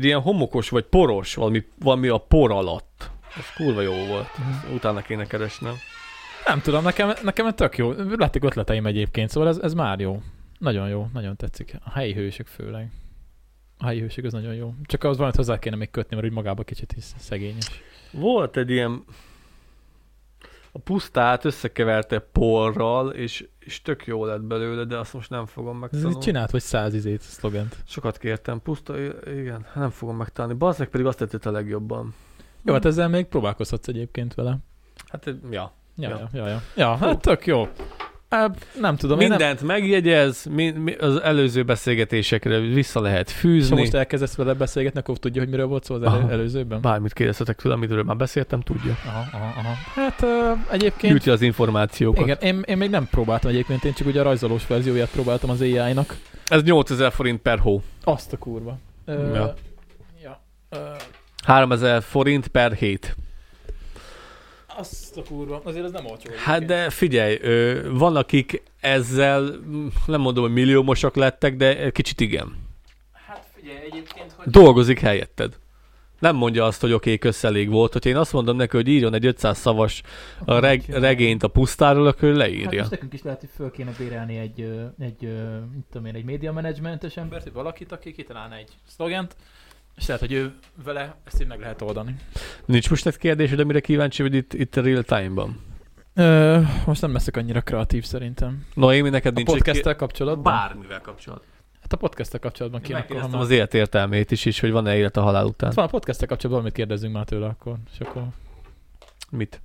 [0.00, 3.10] Ilyen homokos, vagy poros, valami, valami a por alatt.
[3.36, 4.28] Ez kurva jó volt.
[4.74, 5.74] Utána kéne keresnem.
[6.46, 7.92] Nem tudom, nekem, nekem tök jó.
[8.16, 10.22] Lettek ötleteim egyébként, szóval ez, ez már jó.
[10.58, 11.76] Nagyon jó, nagyon tetszik.
[11.84, 12.90] A helyi hősök főleg.
[13.78, 14.74] A helyi hősök az nagyon jó.
[14.84, 17.70] Csak az valamit hozzá kéne még kötni, mert úgy magába kicsit is szegényes.
[18.10, 19.04] Volt egy ilyen
[20.72, 25.74] a pusztát összekeverte porral, és, és tök jó lett belőle, de azt most nem fogom
[25.74, 26.18] Ez megtalálni.
[26.18, 27.76] csinált vagy száz izét, szlogent.
[27.86, 28.94] Sokat kértem, puszta,
[29.26, 30.56] igen, nem fogom megtalálni.
[30.56, 32.14] Bazzek pedig azt tetszett a legjobban.
[32.64, 34.58] Jó, hát ezzel még próbálkozhatsz egyébként vele.
[35.08, 35.30] Hát.
[35.50, 36.08] Ja, Ja.
[36.08, 36.46] ja, ja.
[36.46, 37.68] Ja, ja hát tök jó.
[38.28, 38.50] Á,
[38.80, 39.36] Nem tudom, én nem...
[39.38, 43.76] Mindent megjegyez, mi, mi, az előző beszélgetésekre vissza lehet fűzni.
[43.76, 46.30] most elkezdesz vele beszélgetni, akkor tudja, hogy miről volt szó az elő, Aha.
[46.30, 46.80] előzőben?
[46.80, 48.96] Bármit kérdezhetek tőle, amiről már beszéltem, tudja.
[49.06, 49.74] Aha, aha, aha.
[49.94, 51.12] Hát uh, egyébként...
[51.12, 52.24] Gyűjti az információkat.
[52.24, 55.60] Igen, én, én még nem próbáltam egyébként, én csak ugye a rajzolós verzióját próbáltam az
[55.60, 56.16] AI-nak.
[56.46, 57.82] Ez 8000 forint per hó.
[58.04, 58.78] Azt a kurva.
[59.04, 59.54] Ö, Ja.
[60.22, 60.40] ja.
[60.68, 60.76] Ö,
[61.44, 63.16] 3000 forint per hét.
[64.78, 65.60] Azt a kurva.
[65.64, 66.30] Azért ez nem olcsó.
[66.44, 69.50] Hát de figyelj, ö, van akik ezzel,
[70.06, 72.56] nem mondom, hogy milliómosak lettek, de kicsit igen.
[73.12, 74.52] Hát figyelj, egyébként, hogy...
[74.52, 75.58] Dolgozik helyetted.
[76.18, 77.92] Nem mondja azt, hogy oké, okay, elég volt.
[77.92, 80.02] Hogyha én azt mondom neki, hogy írjon egy 500 szavas
[80.44, 82.78] a reg, regényt a pusztáról, akkor ő Hát leírja.
[82.78, 84.60] most nekünk is lehet, hogy föl kéne bérelni egy,
[84.98, 85.22] egy,
[85.72, 89.36] mit tudom én, egy média menedzsmentes embert, vagy valakit, aki kitalálna egy szlogent,
[89.98, 90.54] és lehet, hogy ő
[90.84, 92.14] vele ezt így meg lehet oldani.
[92.64, 95.60] Nincs most egy kérdés, de mire kíváncsi vagy itt, itt a real time-ban?
[96.14, 98.66] Ö, most nem leszek annyira kreatív szerintem.
[98.74, 100.52] Noémi, neked A nincs podcasttel kapcsolatban?
[100.52, 101.48] Bármivel kapcsolatban.
[101.80, 103.50] Hát a podcasttel kapcsolatban Én kéne akkor, ha megkérdeztem már...
[103.50, 105.68] az élet értelmét is, és hogy van-e élet a halál után.
[105.68, 107.76] Hát van a podcasttel kapcsolatban, amit kérdezzünk már tőle akkor.
[107.92, 108.22] És akkor...
[109.30, 109.60] Mit?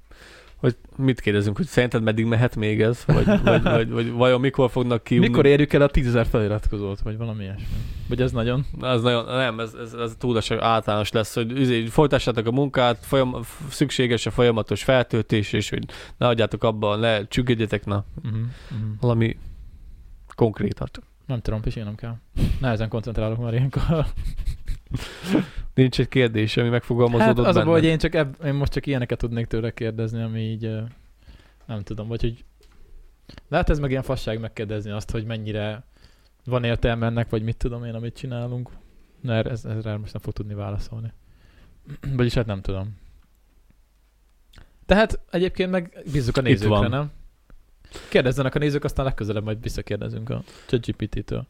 [0.63, 3.03] Hogy mit kérdezünk, hogy szerinted meddig mehet még ez?
[3.05, 5.19] Vagy, vagy, vagy, vagy vajon mikor fognak ki?
[5.19, 7.65] Mikor érjük el a 10.000 feliratkozót, vagy valami ilyesmi?
[8.07, 8.65] Vagy ez nagyon?
[8.79, 13.35] Az nagyon, nem, ez, ez, ez túlságosan általános lesz, hogy üzé, folytassátok a munkát, folyam,
[13.69, 15.85] szükséges a folyamatos feltöltés, és hogy
[16.17, 18.39] ne hagyjátok abban, ne csüggedjetek, na, Uh-huh.
[18.71, 18.87] Uh-huh.
[18.99, 19.37] valami
[20.35, 21.01] konkrétat.
[21.25, 22.15] Nem tudom, pisilnem kell.
[22.59, 24.05] Nehezen koncentrálok már ilyenkor.
[25.73, 27.71] Nincs egy kérdés, ami Hát megfogalmazódott az a benne.
[27.71, 30.71] baj, hogy én csak ebb, én most csak ilyeneket tudnék tőle kérdezni, ami így
[31.65, 32.45] nem tudom, vagy hogy
[33.49, 35.83] lehet ez meg ilyen fasság megkérdezni azt, hogy mennyire
[36.45, 38.69] van értelme ennek, vagy mit tudom én, amit csinálunk.
[39.21, 41.13] Mert ez, ezre most nem fog tudni válaszolni.
[42.17, 42.97] Vagyis hát nem tudom.
[44.85, 47.11] Tehát egyébként meg bízzuk a nézőkre, nem?
[48.09, 51.47] Kérdezzenek a nézők, aztán legközelebb majd visszakérdezünk a ChatGPT-től.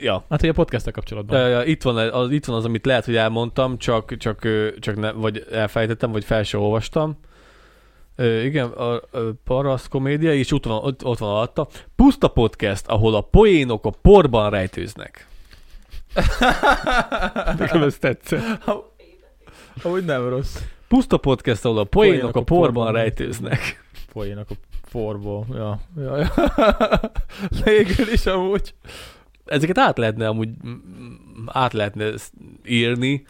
[0.00, 0.24] Ja.
[0.28, 1.38] Hát, hogy a podcast kapcsolatban.
[1.38, 4.48] Ja, ja, itt, van az, itt van az, amit lehet, hogy elmondtam, csak, csak,
[4.78, 7.18] csak ne, vagy elfejtettem, vagy fel se olvastam.
[8.16, 9.00] Ö, igen, a, a
[9.44, 11.68] Parasz komédia, és ott van, ott, ott van alatta.
[11.96, 15.26] Puszta podcast, ahol a poénok a porban rejtőznek.
[17.58, 18.64] Nekem ez tetszett.
[19.82, 20.56] Ahogy nem rossz.
[20.88, 23.84] Puszta podcast, ahol a poénok a porban rejtőznek.
[24.12, 25.46] Poénak a forból.
[25.52, 26.30] Ja, ja, ja.
[27.64, 28.74] Végül is amúgy.
[29.46, 30.48] Ezeket át lehetne amúgy
[31.46, 32.12] át lehetne
[32.66, 33.26] írni,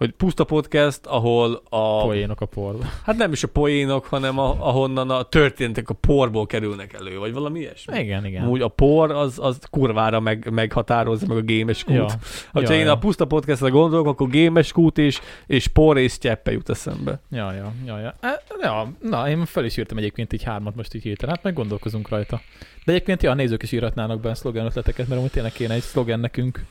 [0.00, 2.02] hogy puszta podcast, ahol a...
[2.02, 2.84] Poénok a porba.
[3.04, 7.32] Hát nem is a poénok, hanem a, ahonnan a történetek a porból kerülnek elő, vagy
[7.32, 7.98] valami ilyesmi.
[7.98, 8.48] Igen, igen.
[8.48, 11.94] Úgy a por az, az kurvára meg, meghatározza meg a gémes kút.
[11.94, 12.06] Ja.
[12.52, 12.92] Ha Ja, én ja.
[12.92, 17.20] a puszta podcastra gondolok, akkor gémes kút és, és por és cseppe jut eszembe.
[17.30, 18.14] Ja, ja, ja, ja.
[18.20, 18.92] E, ja.
[19.00, 22.40] Na, én fel is írtam egyébként így hármat most így hirtelen, hát meg gondolkozunk rajta.
[22.84, 25.82] De egyébként ja, a nézők is írhatnának be szlogen ötleteket, mert amúgy tényleg kéne egy
[25.82, 26.64] szlogen nekünk,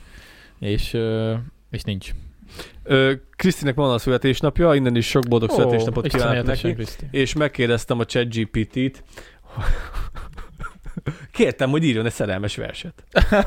[0.58, 0.98] és,
[1.70, 2.10] és nincs.
[3.36, 6.72] Krisztinek van a születésnapja, innen is sok boldog születésnapot kívánok neki.
[6.72, 7.06] Kriszti.
[7.10, 9.04] És megkérdeztem a ChatGPT-t,
[11.32, 13.04] kértem, hogy írjon egy szerelmes verset.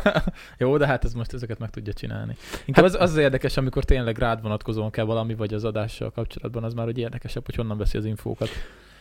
[0.57, 2.35] Jó, de hát ez most ezeket meg tudja csinálni.
[2.65, 6.63] Inkább az, az, az érdekes, amikor tényleg rád vonatkozóan kell valami, vagy az adással kapcsolatban,
[6.63, 8.49] az már hogy érdekesebb, hogy honnan veszi az infókat.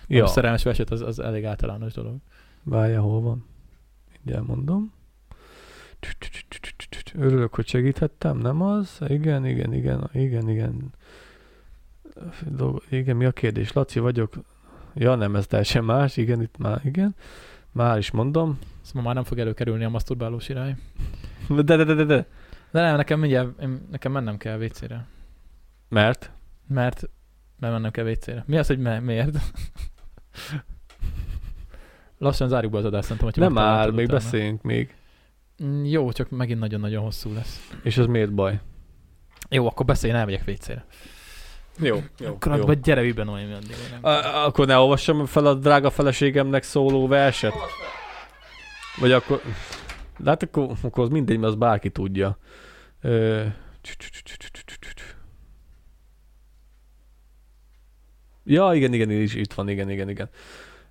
[0.06, 2.16] Ja, A szerelmes verset az, az elég általános dolog.
[2.62, 3.46] várja, hol van?
[4.12, 4.92] Mindjárt mondom.
[7.18, 8.98] Örülök, hogy segíthettem, nem az?
[9.06, 10.92] Igen, igen, igen, igen, igen.
[12.88, 13.72] Igen, mi a kérdés?
[13.72, 14.32] Laci vagyok.
[14.94, 16.16] Ja, nem, ez teljesen más.
[16.16, 17.14] Igen, itt már, igen.
[17.72, 18.58] Már is mondom.
[18.82, 20.76] Ezt ma már nem fog előkerülni a maszturbálós irány.
[21.48, 22.26] De, de, de, de, de.
[22.70, 23.48] De nem, nekem mindjárt,
[23.90, 25.06] nekem mennem kell WC-re.
[25.88, 26.30] Mert?
[26.66, 27.10] Mert,
[27.58, 28.44] mert mennem kell WC-re.
[28.46, 29.36] Mi az, hogy me- miért?
[32.18, 34.18] Lassan zárjuk be az adást, szerintem, hogy Nem már, még utána.
[34.18, 34.94] beszéljünk még.
[35.64, 37.70] Mm, Jó, csak megint nagyon-nagyon hosszú lesz.
[37.82, 38.60] És az miért baj?
[39.50, 40.84] Jó, akkor beszélj, én elmegyek WC-re.
[41.78, 42.72] Jó, Akkor jó.
[42.72, 43.76] gyere viben olyan addig.
[43.90, 44.14] nem-
[44.44, 47.54] akkor ne olvassam fel a drága feleségemnek szóló verset?
[49.00, 49.42] Vagy akkor...
[50.18, 52.38] De hát akkor, akkor az mindegy, mert az bárki tudja.
[53.00, 53.44] Ö...
[58.44, 60.28] Ja, igen, igen, is itt van, igen, igen, igen.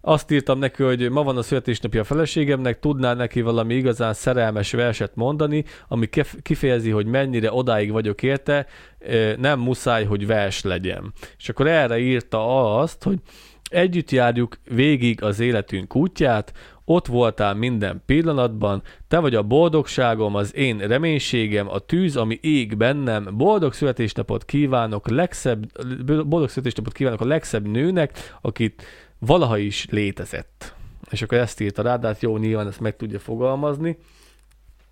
[0.02, 4.72] Azt írtam neki, hogy ma van a születésnapja a feleségemnek, tudnál neki valami igazán szerelmes
[4.72, 6.10] verset mondani, ami
[6.42, 8.66] kifejezi, hogy mennyire odáig vagyok érte,
[9.38, 11.14] nem muszáj, hogy vers legyen.
[11.38, 13.20] És akkor erre írta azt, hogy
[13.64, 16.54] együtt járjuk végig az életünk útját,
[16.86, 22.78] ott voltál minden pillanatban, te vagy a boldogságom, az én reménységem, a tűz, ami ég
[22.78, 25.66] bennem, boldog születésnapot kívánok, legszebb,
[26.06, 28.84] boldog születésnapot kívánok a legszebb nőnek, akit
[29.26, 30.76] valaha is létezett.
[31.10, 33.98] És akkor ezt írta rá, de hát jó, nyilván ezt meg tudja fogalmazni.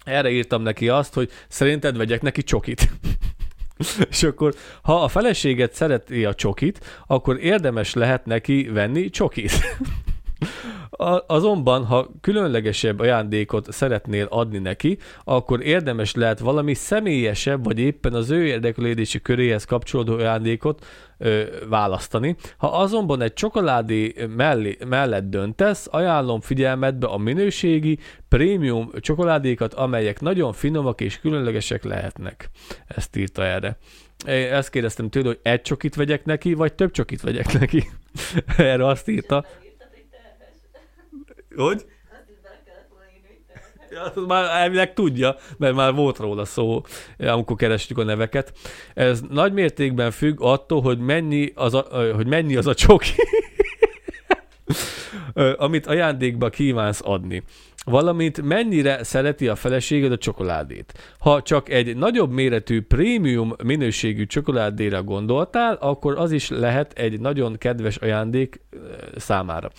[0.04, 2.90] Erre írtam neki azt, hogy szerinted vegyek neki csokit.
[4.10, 9.52] És akkor, ha a feleséget szereti a csokit, akkor érdemes lehet neki venni csokit.
[11.28, 18.30] Azonban, ha különlegesebb ajándékot szeretnél adni neki, akkor érdemes lehet valami személyesebb, vagy éppen az
[18.30, 20.86] ő érdeklődési köréhez kapcsolódó ajándékot
[21.18, 22.36] ö, választani.
[22.58, 30.54] Ha azonban egy csokoládé mellé, mellett döntesz, ajánlom figyelmetbe a minőségi, prémium csokoládékat, amelyek nagyon
[30.54, 32.50] finomak és különlegesek lehetnek.
[32.88, 33.78] Ezt írta erre.
[34.28, 37.90] Én Ezt kérdeztem tőle, hogy egy csokit vegyek neki, vagy több csokit vegyek neki.
[38.58, 39.46] Erre azt írta.
[39.66, 40.56] Írtad, hogy terhes.
[40.60, 40.60] Hogy?
[40.60, 41.86] Azt is bele kellett volna írni, hogy terhes.
[43.92, 46.82] Ja, azt már elvileg tudja, mert már volt róla szó,
[47.18, 48.54] amikor kerestük a neveket.
[48.94, 53.12] Ez nagy mértékben függ attól, hogy mennyi az a, hogy mennyi az a csoki,
[55.58, 57.44] amit ajándékba kívánsz adni.
[57.86, 60.94] Valamint mennyire szereti a feleséged a csokoládét.
[61.20, 67.58] Ha csak egy nagyobb méretű prémium minőségű csokoládéra gondoltál, akkor az is lehet egy nagyon
[67.58, 68.62] kedves ajándék
[69.16, 69.70] számára.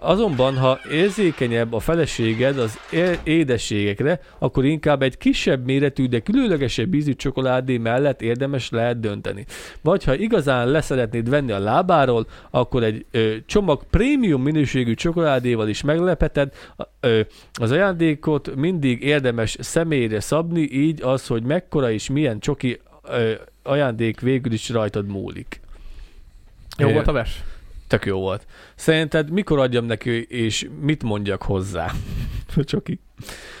[0.00, 6.94] Azonban, ha érzékenyebb a feleséged az é- édességekre, akkor inkább egy kisebb méretű, de különlegesebb
[6.94, 9.44] ízű csokoládé mellett érdemes lehet dönteni.
[9.82, 15.82] Vagy ha igazán leszeretnéd venni a lábáról, akkor egy ö, csomag prémium minőségű csokoládéval is
[15.82, 16.52] meglepeted.
[17.00, 17.20] Ö,
[17.52, 24.20] az ajándékot mindig érdemes személyre szabni, így az, hogy mekkora és milyen csoki ö, ajándék
[24.20, 25.60] végül is rajtad múlik.
[26.76, 27.42] Jó volt a vers?
[27.88, 28.46] Tök jó volt.
[28.74, 31.92] Szerinted mikor adjam neki, és mit mondjak hozzá?
[32.64, 33.00] Csoki.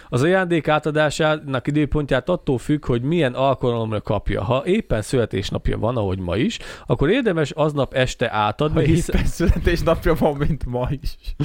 [0.08, 4.42] Az ajándék átadásának időpontját attól függ, hogy milyen alkalomra kapja.
[4.42, 9.28] Ha éppen születésnapja van, ahogy ma is, akkor érdemes aznap este átadni, Ha hiszen, éppen
[9.28, 11.36] születésnapja van, mint ma is.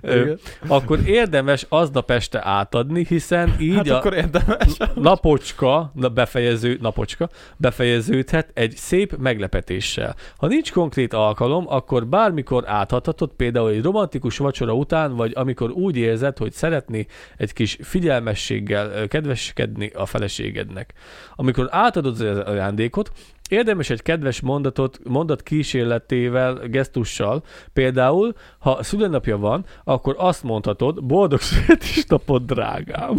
[0.00, 0.32] Ö,
[0.66, 4.76] akkor érdemes aznap este átadni, hiszen így Hát a akkor érdemes.
[4.94, 10.14] napocska, na befejező, napocska, befejeződhet egy szép meglepetéssel.
[10.36, 15.96] Ha nincs konkrét alkalom, akkor bármikor átadhatod, például egy romantikus vacsora után, vagy amikor úgy
[15.96, 17.78] érzed, hogy szeretné egy kis
[18.12, 20.92] figyelmességgel kedveskedni a feleségednek.
[21.34, 23.12] Amikor átadod az ajándékot,
[23.48, 27.42] Érdemes egy kedves mondatot, mondat kísérletével, gesztussal.
[27.72, 33.16] Például, ha szülőnapja van, akkor azt mondhatod, boldog születésnapod, drágám.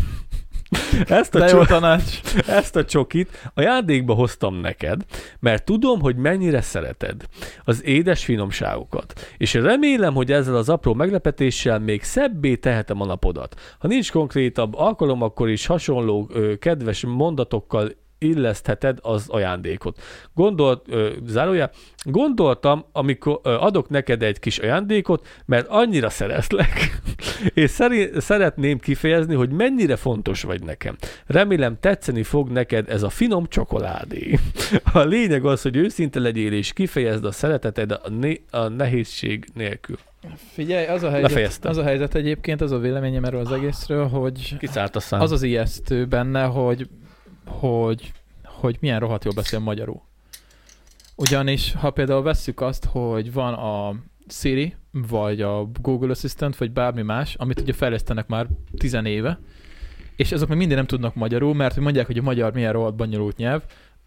[1.07, 2.19] Ezt a, De jó tanács.
[2.47, 5.01] ezt a csokit ajándékba hoztam neked,
[5.39, 7.23] mert tudom, hogy mennyire szereted
[7.63, 13.75] az édes finomságokat, és remélem, hogy ezzel az apró meglepetéssel még szebbé tehetem a napodat.
[13.79, 17.91] Ha nincs konkrétabb alkalom, akkor is hasonló ö, kedves mondatokkal
[18.23, 20.01] illesztheted az ajándékot.
[20.33, 20.85] Gondolt,
[21.25, 21.69] zárója,
[22.03, 27.01] gondoltam, amikor ö, adok neked egy kis ajándékot, mert annyira szeretlek,
[27.53, 30.95] és szeri- szeretném kifejezni, hogy mennyire fontos vagy nekem.
[31.25, 34.39] Remélem tetszeni fog neked ez a finom csokoládé.
[34.93, 39.95] A lényeg az, hogy őszinte legyél és kifejezd a szereteted a, né- a nehézség nélkül.
[40.53, 41.71] Figyelj, az a helyzet, Befejeztem.
[41.71, 45.21] az a helyzet egyébként, az a véleményem erről az egészről, hogy Kiszárt a szám.
[45.21, 46.87] az az ijesztő benne, hogy,
[47.45, 48.11] hogy,
[48.43, 50.01] hogy milyen rohadt jól beszél magyarul.
[51.15, 53.95] Ugyanis, ha például vesszük azt, hogy van a
[54.27, 58.47] Siri, vagy a Google Assistant, vagy bármi más, amit ugye fejlesztenek már
[58.77, 59.39] tizen éve,
[60.15, 63.37] és azok még mindig nem tudnak magyarul, mert mondják, hogy a magyar milyen rohadt bonyolult
[63.37, 63.63] nyelv,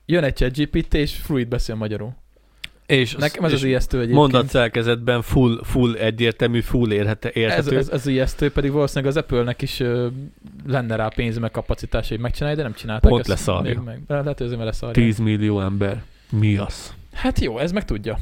[0.07, 2.15] jön egy ChatGPT, és fluid beszél magyarul.
[2.87, 4.19] És Nekem ez és az ijesztő egyébként.
[4.21, 7.77] mondat szerkezetben full, full egyértelmű, full érhete, Ez, érhető.
[7.77, 10.07] ez, ez ijesztő, pedig valószínűleg az Apple-nek is ö,
[10.67, 13.75] lenne rá pénz meg kapacitása, hogy megcsinálja, de nem csinálták Pont leszarja.
[13.75, 14.03] még meg.
[14.07, 15.03] Lehet, hogy leszarja.
[15.05, 16.03] 10 millió ember.
[16.31, 16.95] Mi az?
[17.13, 18.19] Hát jó, ez meg tudja.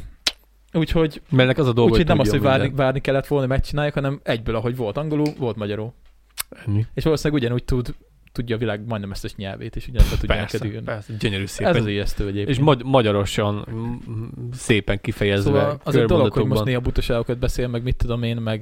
[0.72, 2.84] Úgyhogy, Mert az a dolga, úgyhogy nem az, hogy várni, minden.
[2.84, 5.92] várni kellett volna, megcsinálják, hanem egyből, ahogy volt angolul, volt magyarul.
[6.66, 6.86] Ennyi.
[6.94, 7.94] És valószínűleg ugyanúgy tud,
[8.34, 10.80] tudja a világ majdnem összes nyelvét, és ugyanúgy tudja Persze, írni.
[10.82, 11.74] persze, gyönyörű szépen.
[11.74, 12.48] Ez az ijesztő egyébként.
[12.48, 13.66] és magy- magyarosan
[14.52, 15.50] szépen kifejezve.
[15.50, 18.60] Szóval az egy dolog, hogy most néha butaságokat beszél, meg mit tudom én, meg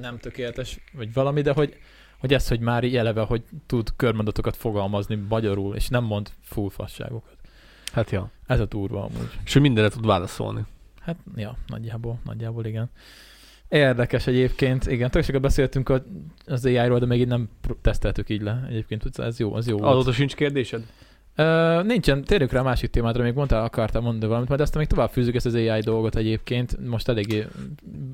[0.00, 1.76] nem tökéletes, vagy valami, de hogy,
[2.18, 7.36] hogy ez, hogy már eleve, hogy tud körmondatokat fogalmazni magyarul, és nem mond full fasságokat.
[7.92, 8.30] Hát ja.
[8.46, 9.30] Ez a durva amúgy.
[9.44, 10.60] És ő mindenre tud válaszolni.
[11.00, 12.90] Hát, ja, nagyjából, nagyjából igen.
[13.68, 15.92] Érdekes egyébként, igen, tök sokat beszéltünk
[16.46, 17.48] az AI-ról, de még így nem
[17.82, 18.66] teszteltük így le.
[18.68, 19.92] Egyébként ez jó, az jó volt.
[19.94, 20.82] Azóta sincs kérdésed?
[21.34, 24.88] Ö, nincsen, térjük rá a másik témádra, még mondtál, akartál mondani valamit, majd aztán még
[24.88, 26.86] tovább fűzzük ezt az AI dolgot egyébként.
[26.88, 27.46] Most eléggé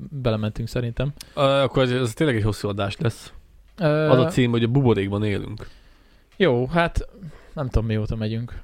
[0.09, 1.13] belementünk szerintem.
[1.35, 3.33] Uh, akkor ez, ez tényleg egy hosszú adás lesz.
[3.77, 5.67] Ö, Az a cím, hogy a buborékban élünk.
[6.37, 7.07] Jó, hát
[7.53, 8.61] nem tudom mióta megyünk.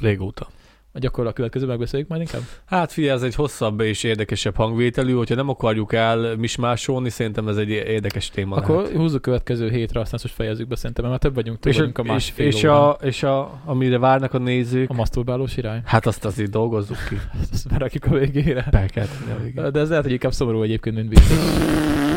[0.00, 0.48] Régóta.
[0.92, 2.40] Vagy akkor a következő megbeszéljük majd inkább?
[2.64, 7.56] Hát figyelj, ez egy hosszabb és érdekesebb hangvételű, hogyha nem akarjuk el mismásolni, szerintem ez
[7.56, 8.96] egy érdekes téma akkor lehet.
[8.96, 11.98] húzzuk következő hétre, aztán most fejezzük be szerintem, mert már több vagyunk, több És, vagyunk
[11.98, 12.76] a és, másfél és, órán.
[12.76, 15.80] a, és a, amire várnak a nézők, a maszturbálós irány.
[15.84, 17.16] hát azt azért dolgozzuk ki.
[17.52, 18.66] Ezt berakjuk a végére.
[18.70, 19.06] Be kell
[19.38, 19.72] a végén.
[19.72, 22.09] De ez lehet, hogy inkább szomorú egyébként, mint vicces.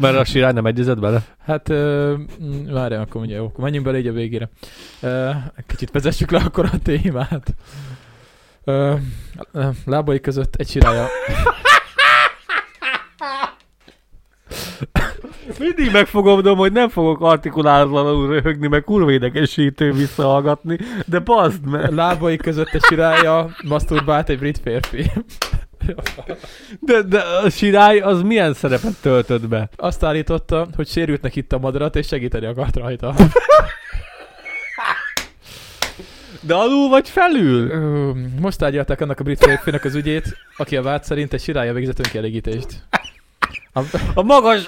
[0.00, 1.22] Mert a sirály nem egyezett bele?
[1.44, 4.48] Hát, ö, mm, várjál, akkor jó, akkor menjünk bele így a végére.
[5.00, 5.30] Ö,
[5.66, 7.54] kicsit vezessük le akkor a témát.
[8.64, 8.94] Ö,
[9.84, 11.06] lábai között egy sirálya.
[15.58, 21.92] Mindig megfogadom, hogy nem fogok artikulálatlanul röhögni, meg kurva idegesítő visszahallgatni, de bazd meg.
[21.92, 25.10] Lábai között egy sirálya maszturbált egy brit férfi.
[26.80, 29.68] De, de a sirály az milyen szerepet töltött be?
[29.76, 33.14] Azt állította, hogy sérültnek itt a madarat, és segíteni akart rajta.
[36.40, 37.72] De alul vagy felül?
[38.40, 41.98] Most tárgyalták annak a brit férfinak az ügyét, aki a vád szerint egy sirálya végzett
[41.98, 42.86] önkielégítést.
[43.72, 43.80] A,
[44.14, 44.66] A magas,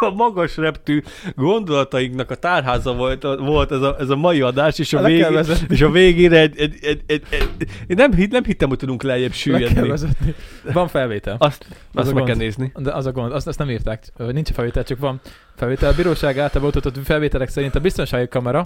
[0.00, 1.02] a magas reptű
[1.36, 5.44] gondolatainknak a tárháza volt, volt ez, a, ez a mai adás, és a, Le végén,
[5.68, 7.48] és a végére egy, egy, egy, egy, egy,
[7.86, 9.88] én nem, hitt, nem hittem, hogy tudunk lejjebb le süllyedni.
[9.88, 10.34] vezetni.
[10.72, 11.36] Van felvétel.
[11.38, 12.26] Azt, Az azt meg gond.
[12.26, 12.72] kell nézni.
[12.76, 15.20] De az a gond, azt, azt nem írták, nincs felvétel, csak van
[15.56, 15.90] felvétel.
[15.90, 18.60] A bíróság által mutatott felvételek szerint a biztonsági kamera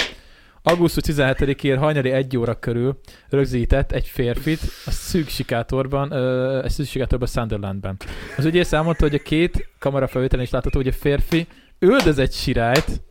[0.66, 6.86] augusztus 17-én hajnali egy óra körül rögzített egy férfit a szűk sikátorban, ö, egy szűk
[6.86, 7.96] sikátorban Sunderlandben.
[8.36, 11.46] Az ügyész elmondta, hogy a két kamera felvételen is látható, hogy a férfi
[11.78, 13.02] üldöz egy sirályt,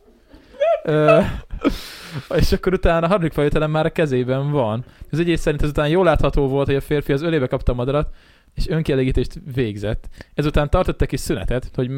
[2.34, 4.84] és akkor utána a harmadik felvételen már a kezében van.
[5.10, 8.14] Az ügyész szerint ezután jól látható volt, hogy a férfi az ölébe kapta a madarat,
[8.54, 10.08] és önkielégítést végzett.
[10.34, 11.90] Ezután tartott egy szünetet, hogy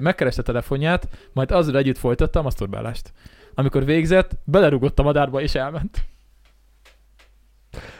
[0.00, 3.12] megkereste a telefonját, majd azzal együtt folytatta a maszturbálást.
[3.54, 6.04] Amikor végzett, belerugott a madárba és elment.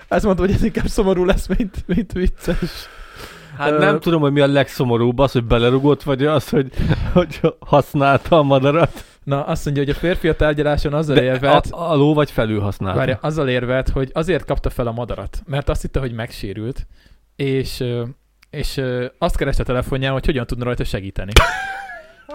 [0.09, 2.89] Ezt mondta, hogy ez inkább szomorú lesz, mint, mint vicces.
[3.57, 6.73] Hát nem tudom, hogy mi a legszomorúbb, az, hogy belerugott, vagy az, hogy,
[7.13, 9.05] hogy használta a madarat.
[9.25, 12.61] Na, azt mondja, hogy a férfi a tárgyaláson azzal De érvelt, a, alul vagy felül
[12.61, 12.99] használta.
[12.99, 16.87] várja, azzal érvelt, hogy azért kapta fel a madarat, mert azt hitte, hogy megsérült,
[17.37, 17.85] és,
[18.51, 18.81] és
[19.19, 21.33] azt kereste a telefonján, hogy hogyan tudna rajta segíteni.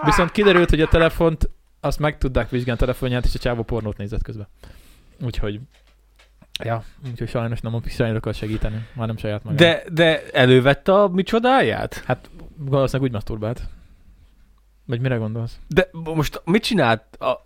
[0.04, 1.50] Viszont kiderült, hogy a telefont,
[1.80, 4.46] azt meg tudták vizsgálni a telefonját, és a csávó pornót nézett közben.
[5.22, 5.60] Úgyhogy,
[6.64, 9.56] ja, úgyhogy sajnos nem sajnos akar segíteni, már nem saját maga.
[9.56, 12.02] De, de elővette a micsodáját?
[12.06, 13.62] Hát valószínűleg úgy maszturbált.
[14.86, 15.58] Vagy mire gondolsz?
[15.66, 17.16] De most mit csinált?
[17.16, 17.42] A,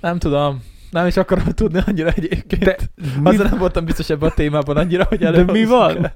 [0.00, 0.62] Nem tudom.
[0.90, 2.64] Nem is akarom tudni annyira egyébként.
[2.64, 2.76] de,
[3.20, 5.50] mi, Azzal nem voltam biztos ebben a témában annyira, hogy de előbb.
[5.50, 6.12] mi van?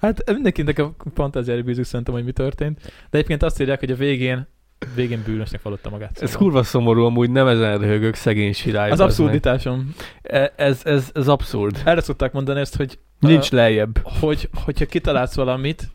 [0.00, 2.80] Hát mindenkinek a fantáziára bízunk szerintem, hogy mi történt.
[2.80, 4.48] De egyébként azt írják, hogy a végén
[4.94, 6.10] végén bűnösnek vallotta magát.
[6.22, 6.36] Ez szóval.
[6.46, 8.90] kurva szomorú, amúgy nem ezen röhögök szegény sirály.
[8.90, 9.94] Az abszurditásom.
[10.22, 11.82] E- Ez, ez, ez abszurd.
[11.84, 13.98] Erre szokták mondani ezt, hogy Nincs lejjebb.
[14.20, 15.88] hogy, hogyha kitalálsz valamit,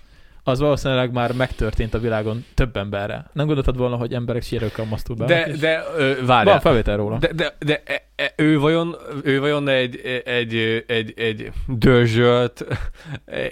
[0.43, 3.25] az valószínűleg már megtörtént a világon több emberre.
[3.33, 5.47] Nem gondoltad volna, hogy emberek sírőkkel masturbálnak?
[5.47, 7.17] De, de ö, Van felvétel róla.
[7.17, 12.65] De, de, de e, e, ő vajon, ő vajon egy, egy, egy, egy dörzsölt,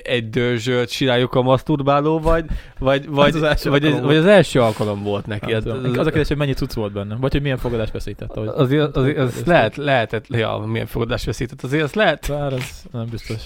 [0.03, 2.45] egy dörzsölt sirályokkal maszturbáló, vagy,
[2.79, 5.53] vagy, vagy, az első vagy, ez, vagy az első alkalom volt neki?
[5.53, 7.15] Hát, az, Az a kérdés, hogy mennyi cucc volt benne.
[7.15, 8.33] Vagy hogy milyen fogadás veszített.
[8.33, 8.47] Hogy...
[8.47, 13.05] azért, azért, az lehet, lehetett, ja, milyen fogadás veszített, azért az lehet, Bár ez nem
[13.11, 13.43] biztos.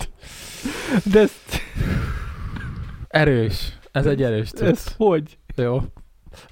[1.11, 1.61] de ezt,
[3.15, 3.77] Erős.
[3.91, 4.67] Ez egy erős cucc.
[4.67, 5.37] ez hogy?
[5.55, 5.81] Jó.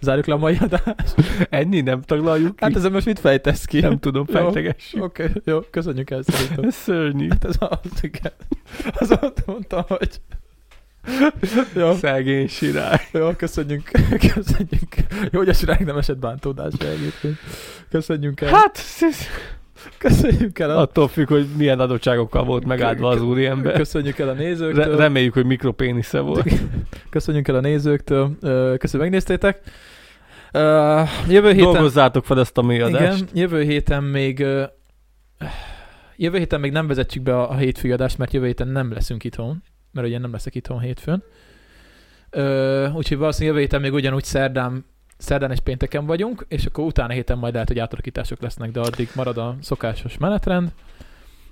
[0.02, 1.16] Zárjuk le a mai adást.
[1.50, 2.64] Ennyi nem taglaljuk ki?
[2.64, 3.80] Hát ezzel most mit fejtesz ki?
[3.80, 5.04] nem tudom, fejtegessük.
[5.04, 6.64] Oké, okay, jó, köszönjük el szerintem.
[6.64, 7.28] Ez szörnyű.
[7.30, 8.32] Hát ez az, igen.
[8.94, 10.22] Azon mondtam, hogy...
[11.76, 13.00] Jó, Szegény sirály.
[13.12, 13.92] jó, köszönjük,
[14.34, 14.96] köszönjük.
[15.32, 17.38] Jó, hogy a sirály nem esett bántódásra egyébként.
[17.90, 18.50] Köszönjük el.
[18.50, 18.78] Hát,
[19.98, 23.74] Köszönjük el a, attól függ, hogy milyen adottságokkal volt megáldva az úriember.
[23.74, 24.96] köszönjük el a Re- nézőktől.
[24.98, 26.50] reméljük, hogy mikropénisze volt.
[27.10, 28.38] Köszönjük el a nézőktől.
[28.78, 29.62] Köszönjük, megnéztétek.
[30.52, 31.72] Ö, Jövő héten...
[31.72, 33.22] Dolgozzátok fel ezt a mély adást.
[33.22, 34.40] Igen, jövő héten még
[36.16, 39.24] jövő héten még nem vezetjük be a, a hétfői adást, mert jövő héten nem leszünk
[39.24, 41.24] itthon, mert ugye nem leszek itthon hétfőn.
[42.30, 44.86] Ö, úgyhogy valószínűleg jövő héten még ugyanúgy szerdán,
[45.18, 49.10] szerdán és pénteken vagyunk, és akkor utána héten majd lehet, hogy átalakítások lesznek, de addig
[49.16, 50.72] marad a szokásos menetrend.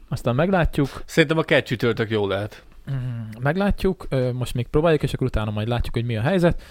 [0.10, 1.04] Aztán meglátjuk.
[1.06, 2.64] Szerintem a kett csütörtök jó lehet.
[2.92, 6.62] Mm, meglátjuk, most még próbáljuk, és akkor utána majd látjuk, hogy mi a helyzet.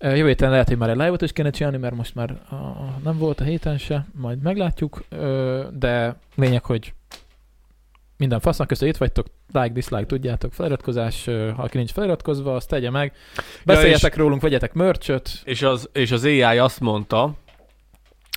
[0.00, 2.54] Jövő héten lehet, hogy már egy live-ot is kéne csinálni, mert most már a,
[3.04, 5.04] nem volt a héten se, majd meglátjuk,
[5.72, 6.92] de lényeg, hogy
[8.18, 12.90] minden fasznak köszönjük, itt vagytok, like, dislike, tudjátok, feliratkozás, ha aki nincs feliratkozva, azt tegye
[12.90, 13.12] meg.
[13.64, 17.34] Beszéljetek rólunk, vegyetek mörcsöt, És az, és az AI azt mondta,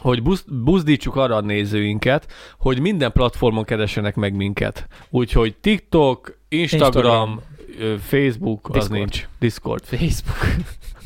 [0.02, 2.28] hogy busz, buzdítsuk arra a nézőinket,
[2.58, 4.88] hogy minden platformon keressenek meg minket.
[5.10, 9.00] Úgyhogy TikTok, Instagram, Instagram Facebook, az Discord.
[9.00, 9.28] nincs.
[9.40, 9.84] Discord.
[9.86, 10.38] Facebook.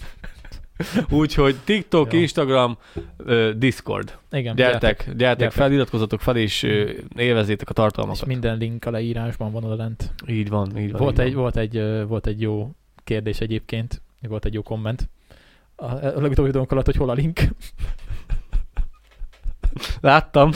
[1.10, 2.20] Úgyhogy TikTok, Jó.
[2.20, 2.78] Instagram,
[3.56, 4.18] Discord.
[4.32, 5.52] Igen, Gyertek, gyertek, Gyertek.
[5.52, 8.26] feliratkozzatok fel, és ö, élvezzétek a és tartalmakat.
[8.26, 10.14] minden link a leírásban van oda lent.
[10.28, 11.02] Így van, így van.
[11.02, 11.42] Volt így egy, van.
[11.42, 12.72] volt, egy, volt egy jó
[13.04, 15.10] kérdés egyébként, volt egy jó komment.
[15.76, 17.40] A, a legutóbbi videónk alatt, hogy hol a link.
[20.02, 20.52] Láttam,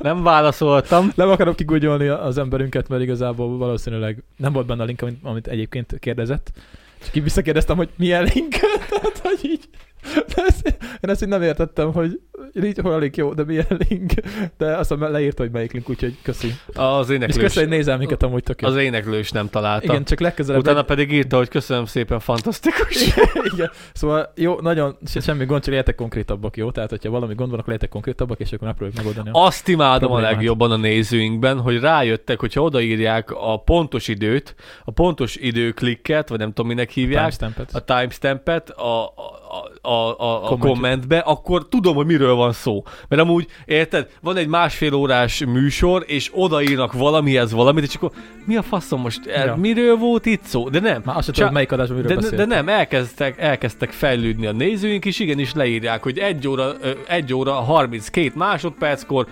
[0.00, 1.12] nem válaszoltam.
[1.14, 5.46] Nem akarom kigugyolni az emberünket, mert igazából valószínűleg nem volt benne a link, amit, amit
[5.46, 6.52] egyébként kérdezett.
[7.04, 8.54] Csak így visszakérdeztem, hogy milyen link.
[8.88, 9.68] Tehát, hogy így...
[10.34, 10.66] De ezt,
[11.00, 12.20] én ezt így nem értettem, hogy
[12.64, 14.12] így hol a link jó, de milyen link.
[14.58, 16.54] De aztán leírta, hogy melyik link, úgyhogy köszi.
[16.74, 18.68] Az És éneklős, köszi, hogy nézel minket amúgy tök jó.
[18.68, 19.84] az éneklős nem találta.
[19.92, 20.60] Igen, csak legközelebb...
[20.60, 23.06] Utána pedig írta, hogy köszönöm szépen, fantasztikus.
[23.54, 23.70] Igen.
[23.92, 26.70] Szóval jó, nagyon se- semmi gond, csak legyetek konkrétabbak, jó?
[26.70, 29.30] Tehát, hogyha valami gond van, akkor legyetek konkrétabbak, és akkor megpróbáljuk megoldani.
[29.38, 30.32] a- Azt imádom a problémát.
[30.34, 34.54] legjobban a nézőinkben, hogy rájöttek, hogyha odaírják a pontos időt,
[34.84, 37.74] a pontos időklikket, vagy nem tudom, minek hívják, timestampet.
[37.74, 39.12] a timestampet a, a,
[39.82, 42.82] a, a, a, kommentbe, akkor tudom, hogy miről van szó.
[43.08, 48.10] Mert amúgy, érted, van egy másfél órás műsor, és odaírnak valamihez valamit, és akkor
[48.44, 49.54] mi a faszom most, el, Ja.
[49.56, 50.68] miről volt itt szó?
[50.68, 51.02] De nem.
[51.04, 54.52] Már azt sem Csak- tudod, melyik adásban miről De, de, nem, elkezdtek, elkezdtek fejlődni a
[54.52, 56.72] nézőink, és igenis leírják, hogy 1 óra,
[57.06, 59.26] 1 óra 32 másodperckor,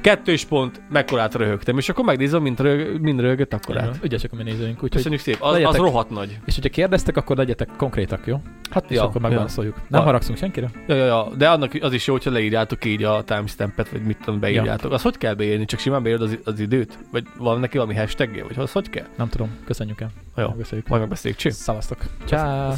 [0.00, 3.98] kettős pont, mekkorát röhögtem, és akkor megnézem, mint, röhög, mint röhögött akkorát.
[4.02, 4.90] Ügyesek a mi nézőink, úgyhogy...
[4.90, 6.38] Köszönjük szépen, az, az legyetek- rohadt nagy.
[6.44, 8.40] És hogyha kérdeztek, akkor legyetek konkrétak, jó?
[8.70, 9.74] Hát És akkor megválaszoljuk.
[9.88, 10.06] Nem Ja.
[10.06, 10.70] haragszunk senkire?
[10.86, 14.18] Ja, ja, ja, de annak az is jó, hogyha leírjátok így a timestampet, vagy mit
[14.24, 14.92] tudom, beírjátok.
[14.92, 15.64] Az hogy kell beírni?
[15.64, 16.98] Csak simán beírod az, az időt?
[17.12, 18.42] Vagy van neki valami hashtagje?
[18.42, 19.06] Vagy az hogy kell?
[19.16, 19.50] Nem tudom.
[19.64, 20.10] Köszönjük el.
[20.36, 20.52] Jó.
[20.52, 20.88] Köszönjük.
[20.88, 21.38] Majd megbeszéljük.
[21.40, 21.50] Cső.
[21.50, 21.98] Szavaztok.
[22.24, 22.72] Ciao.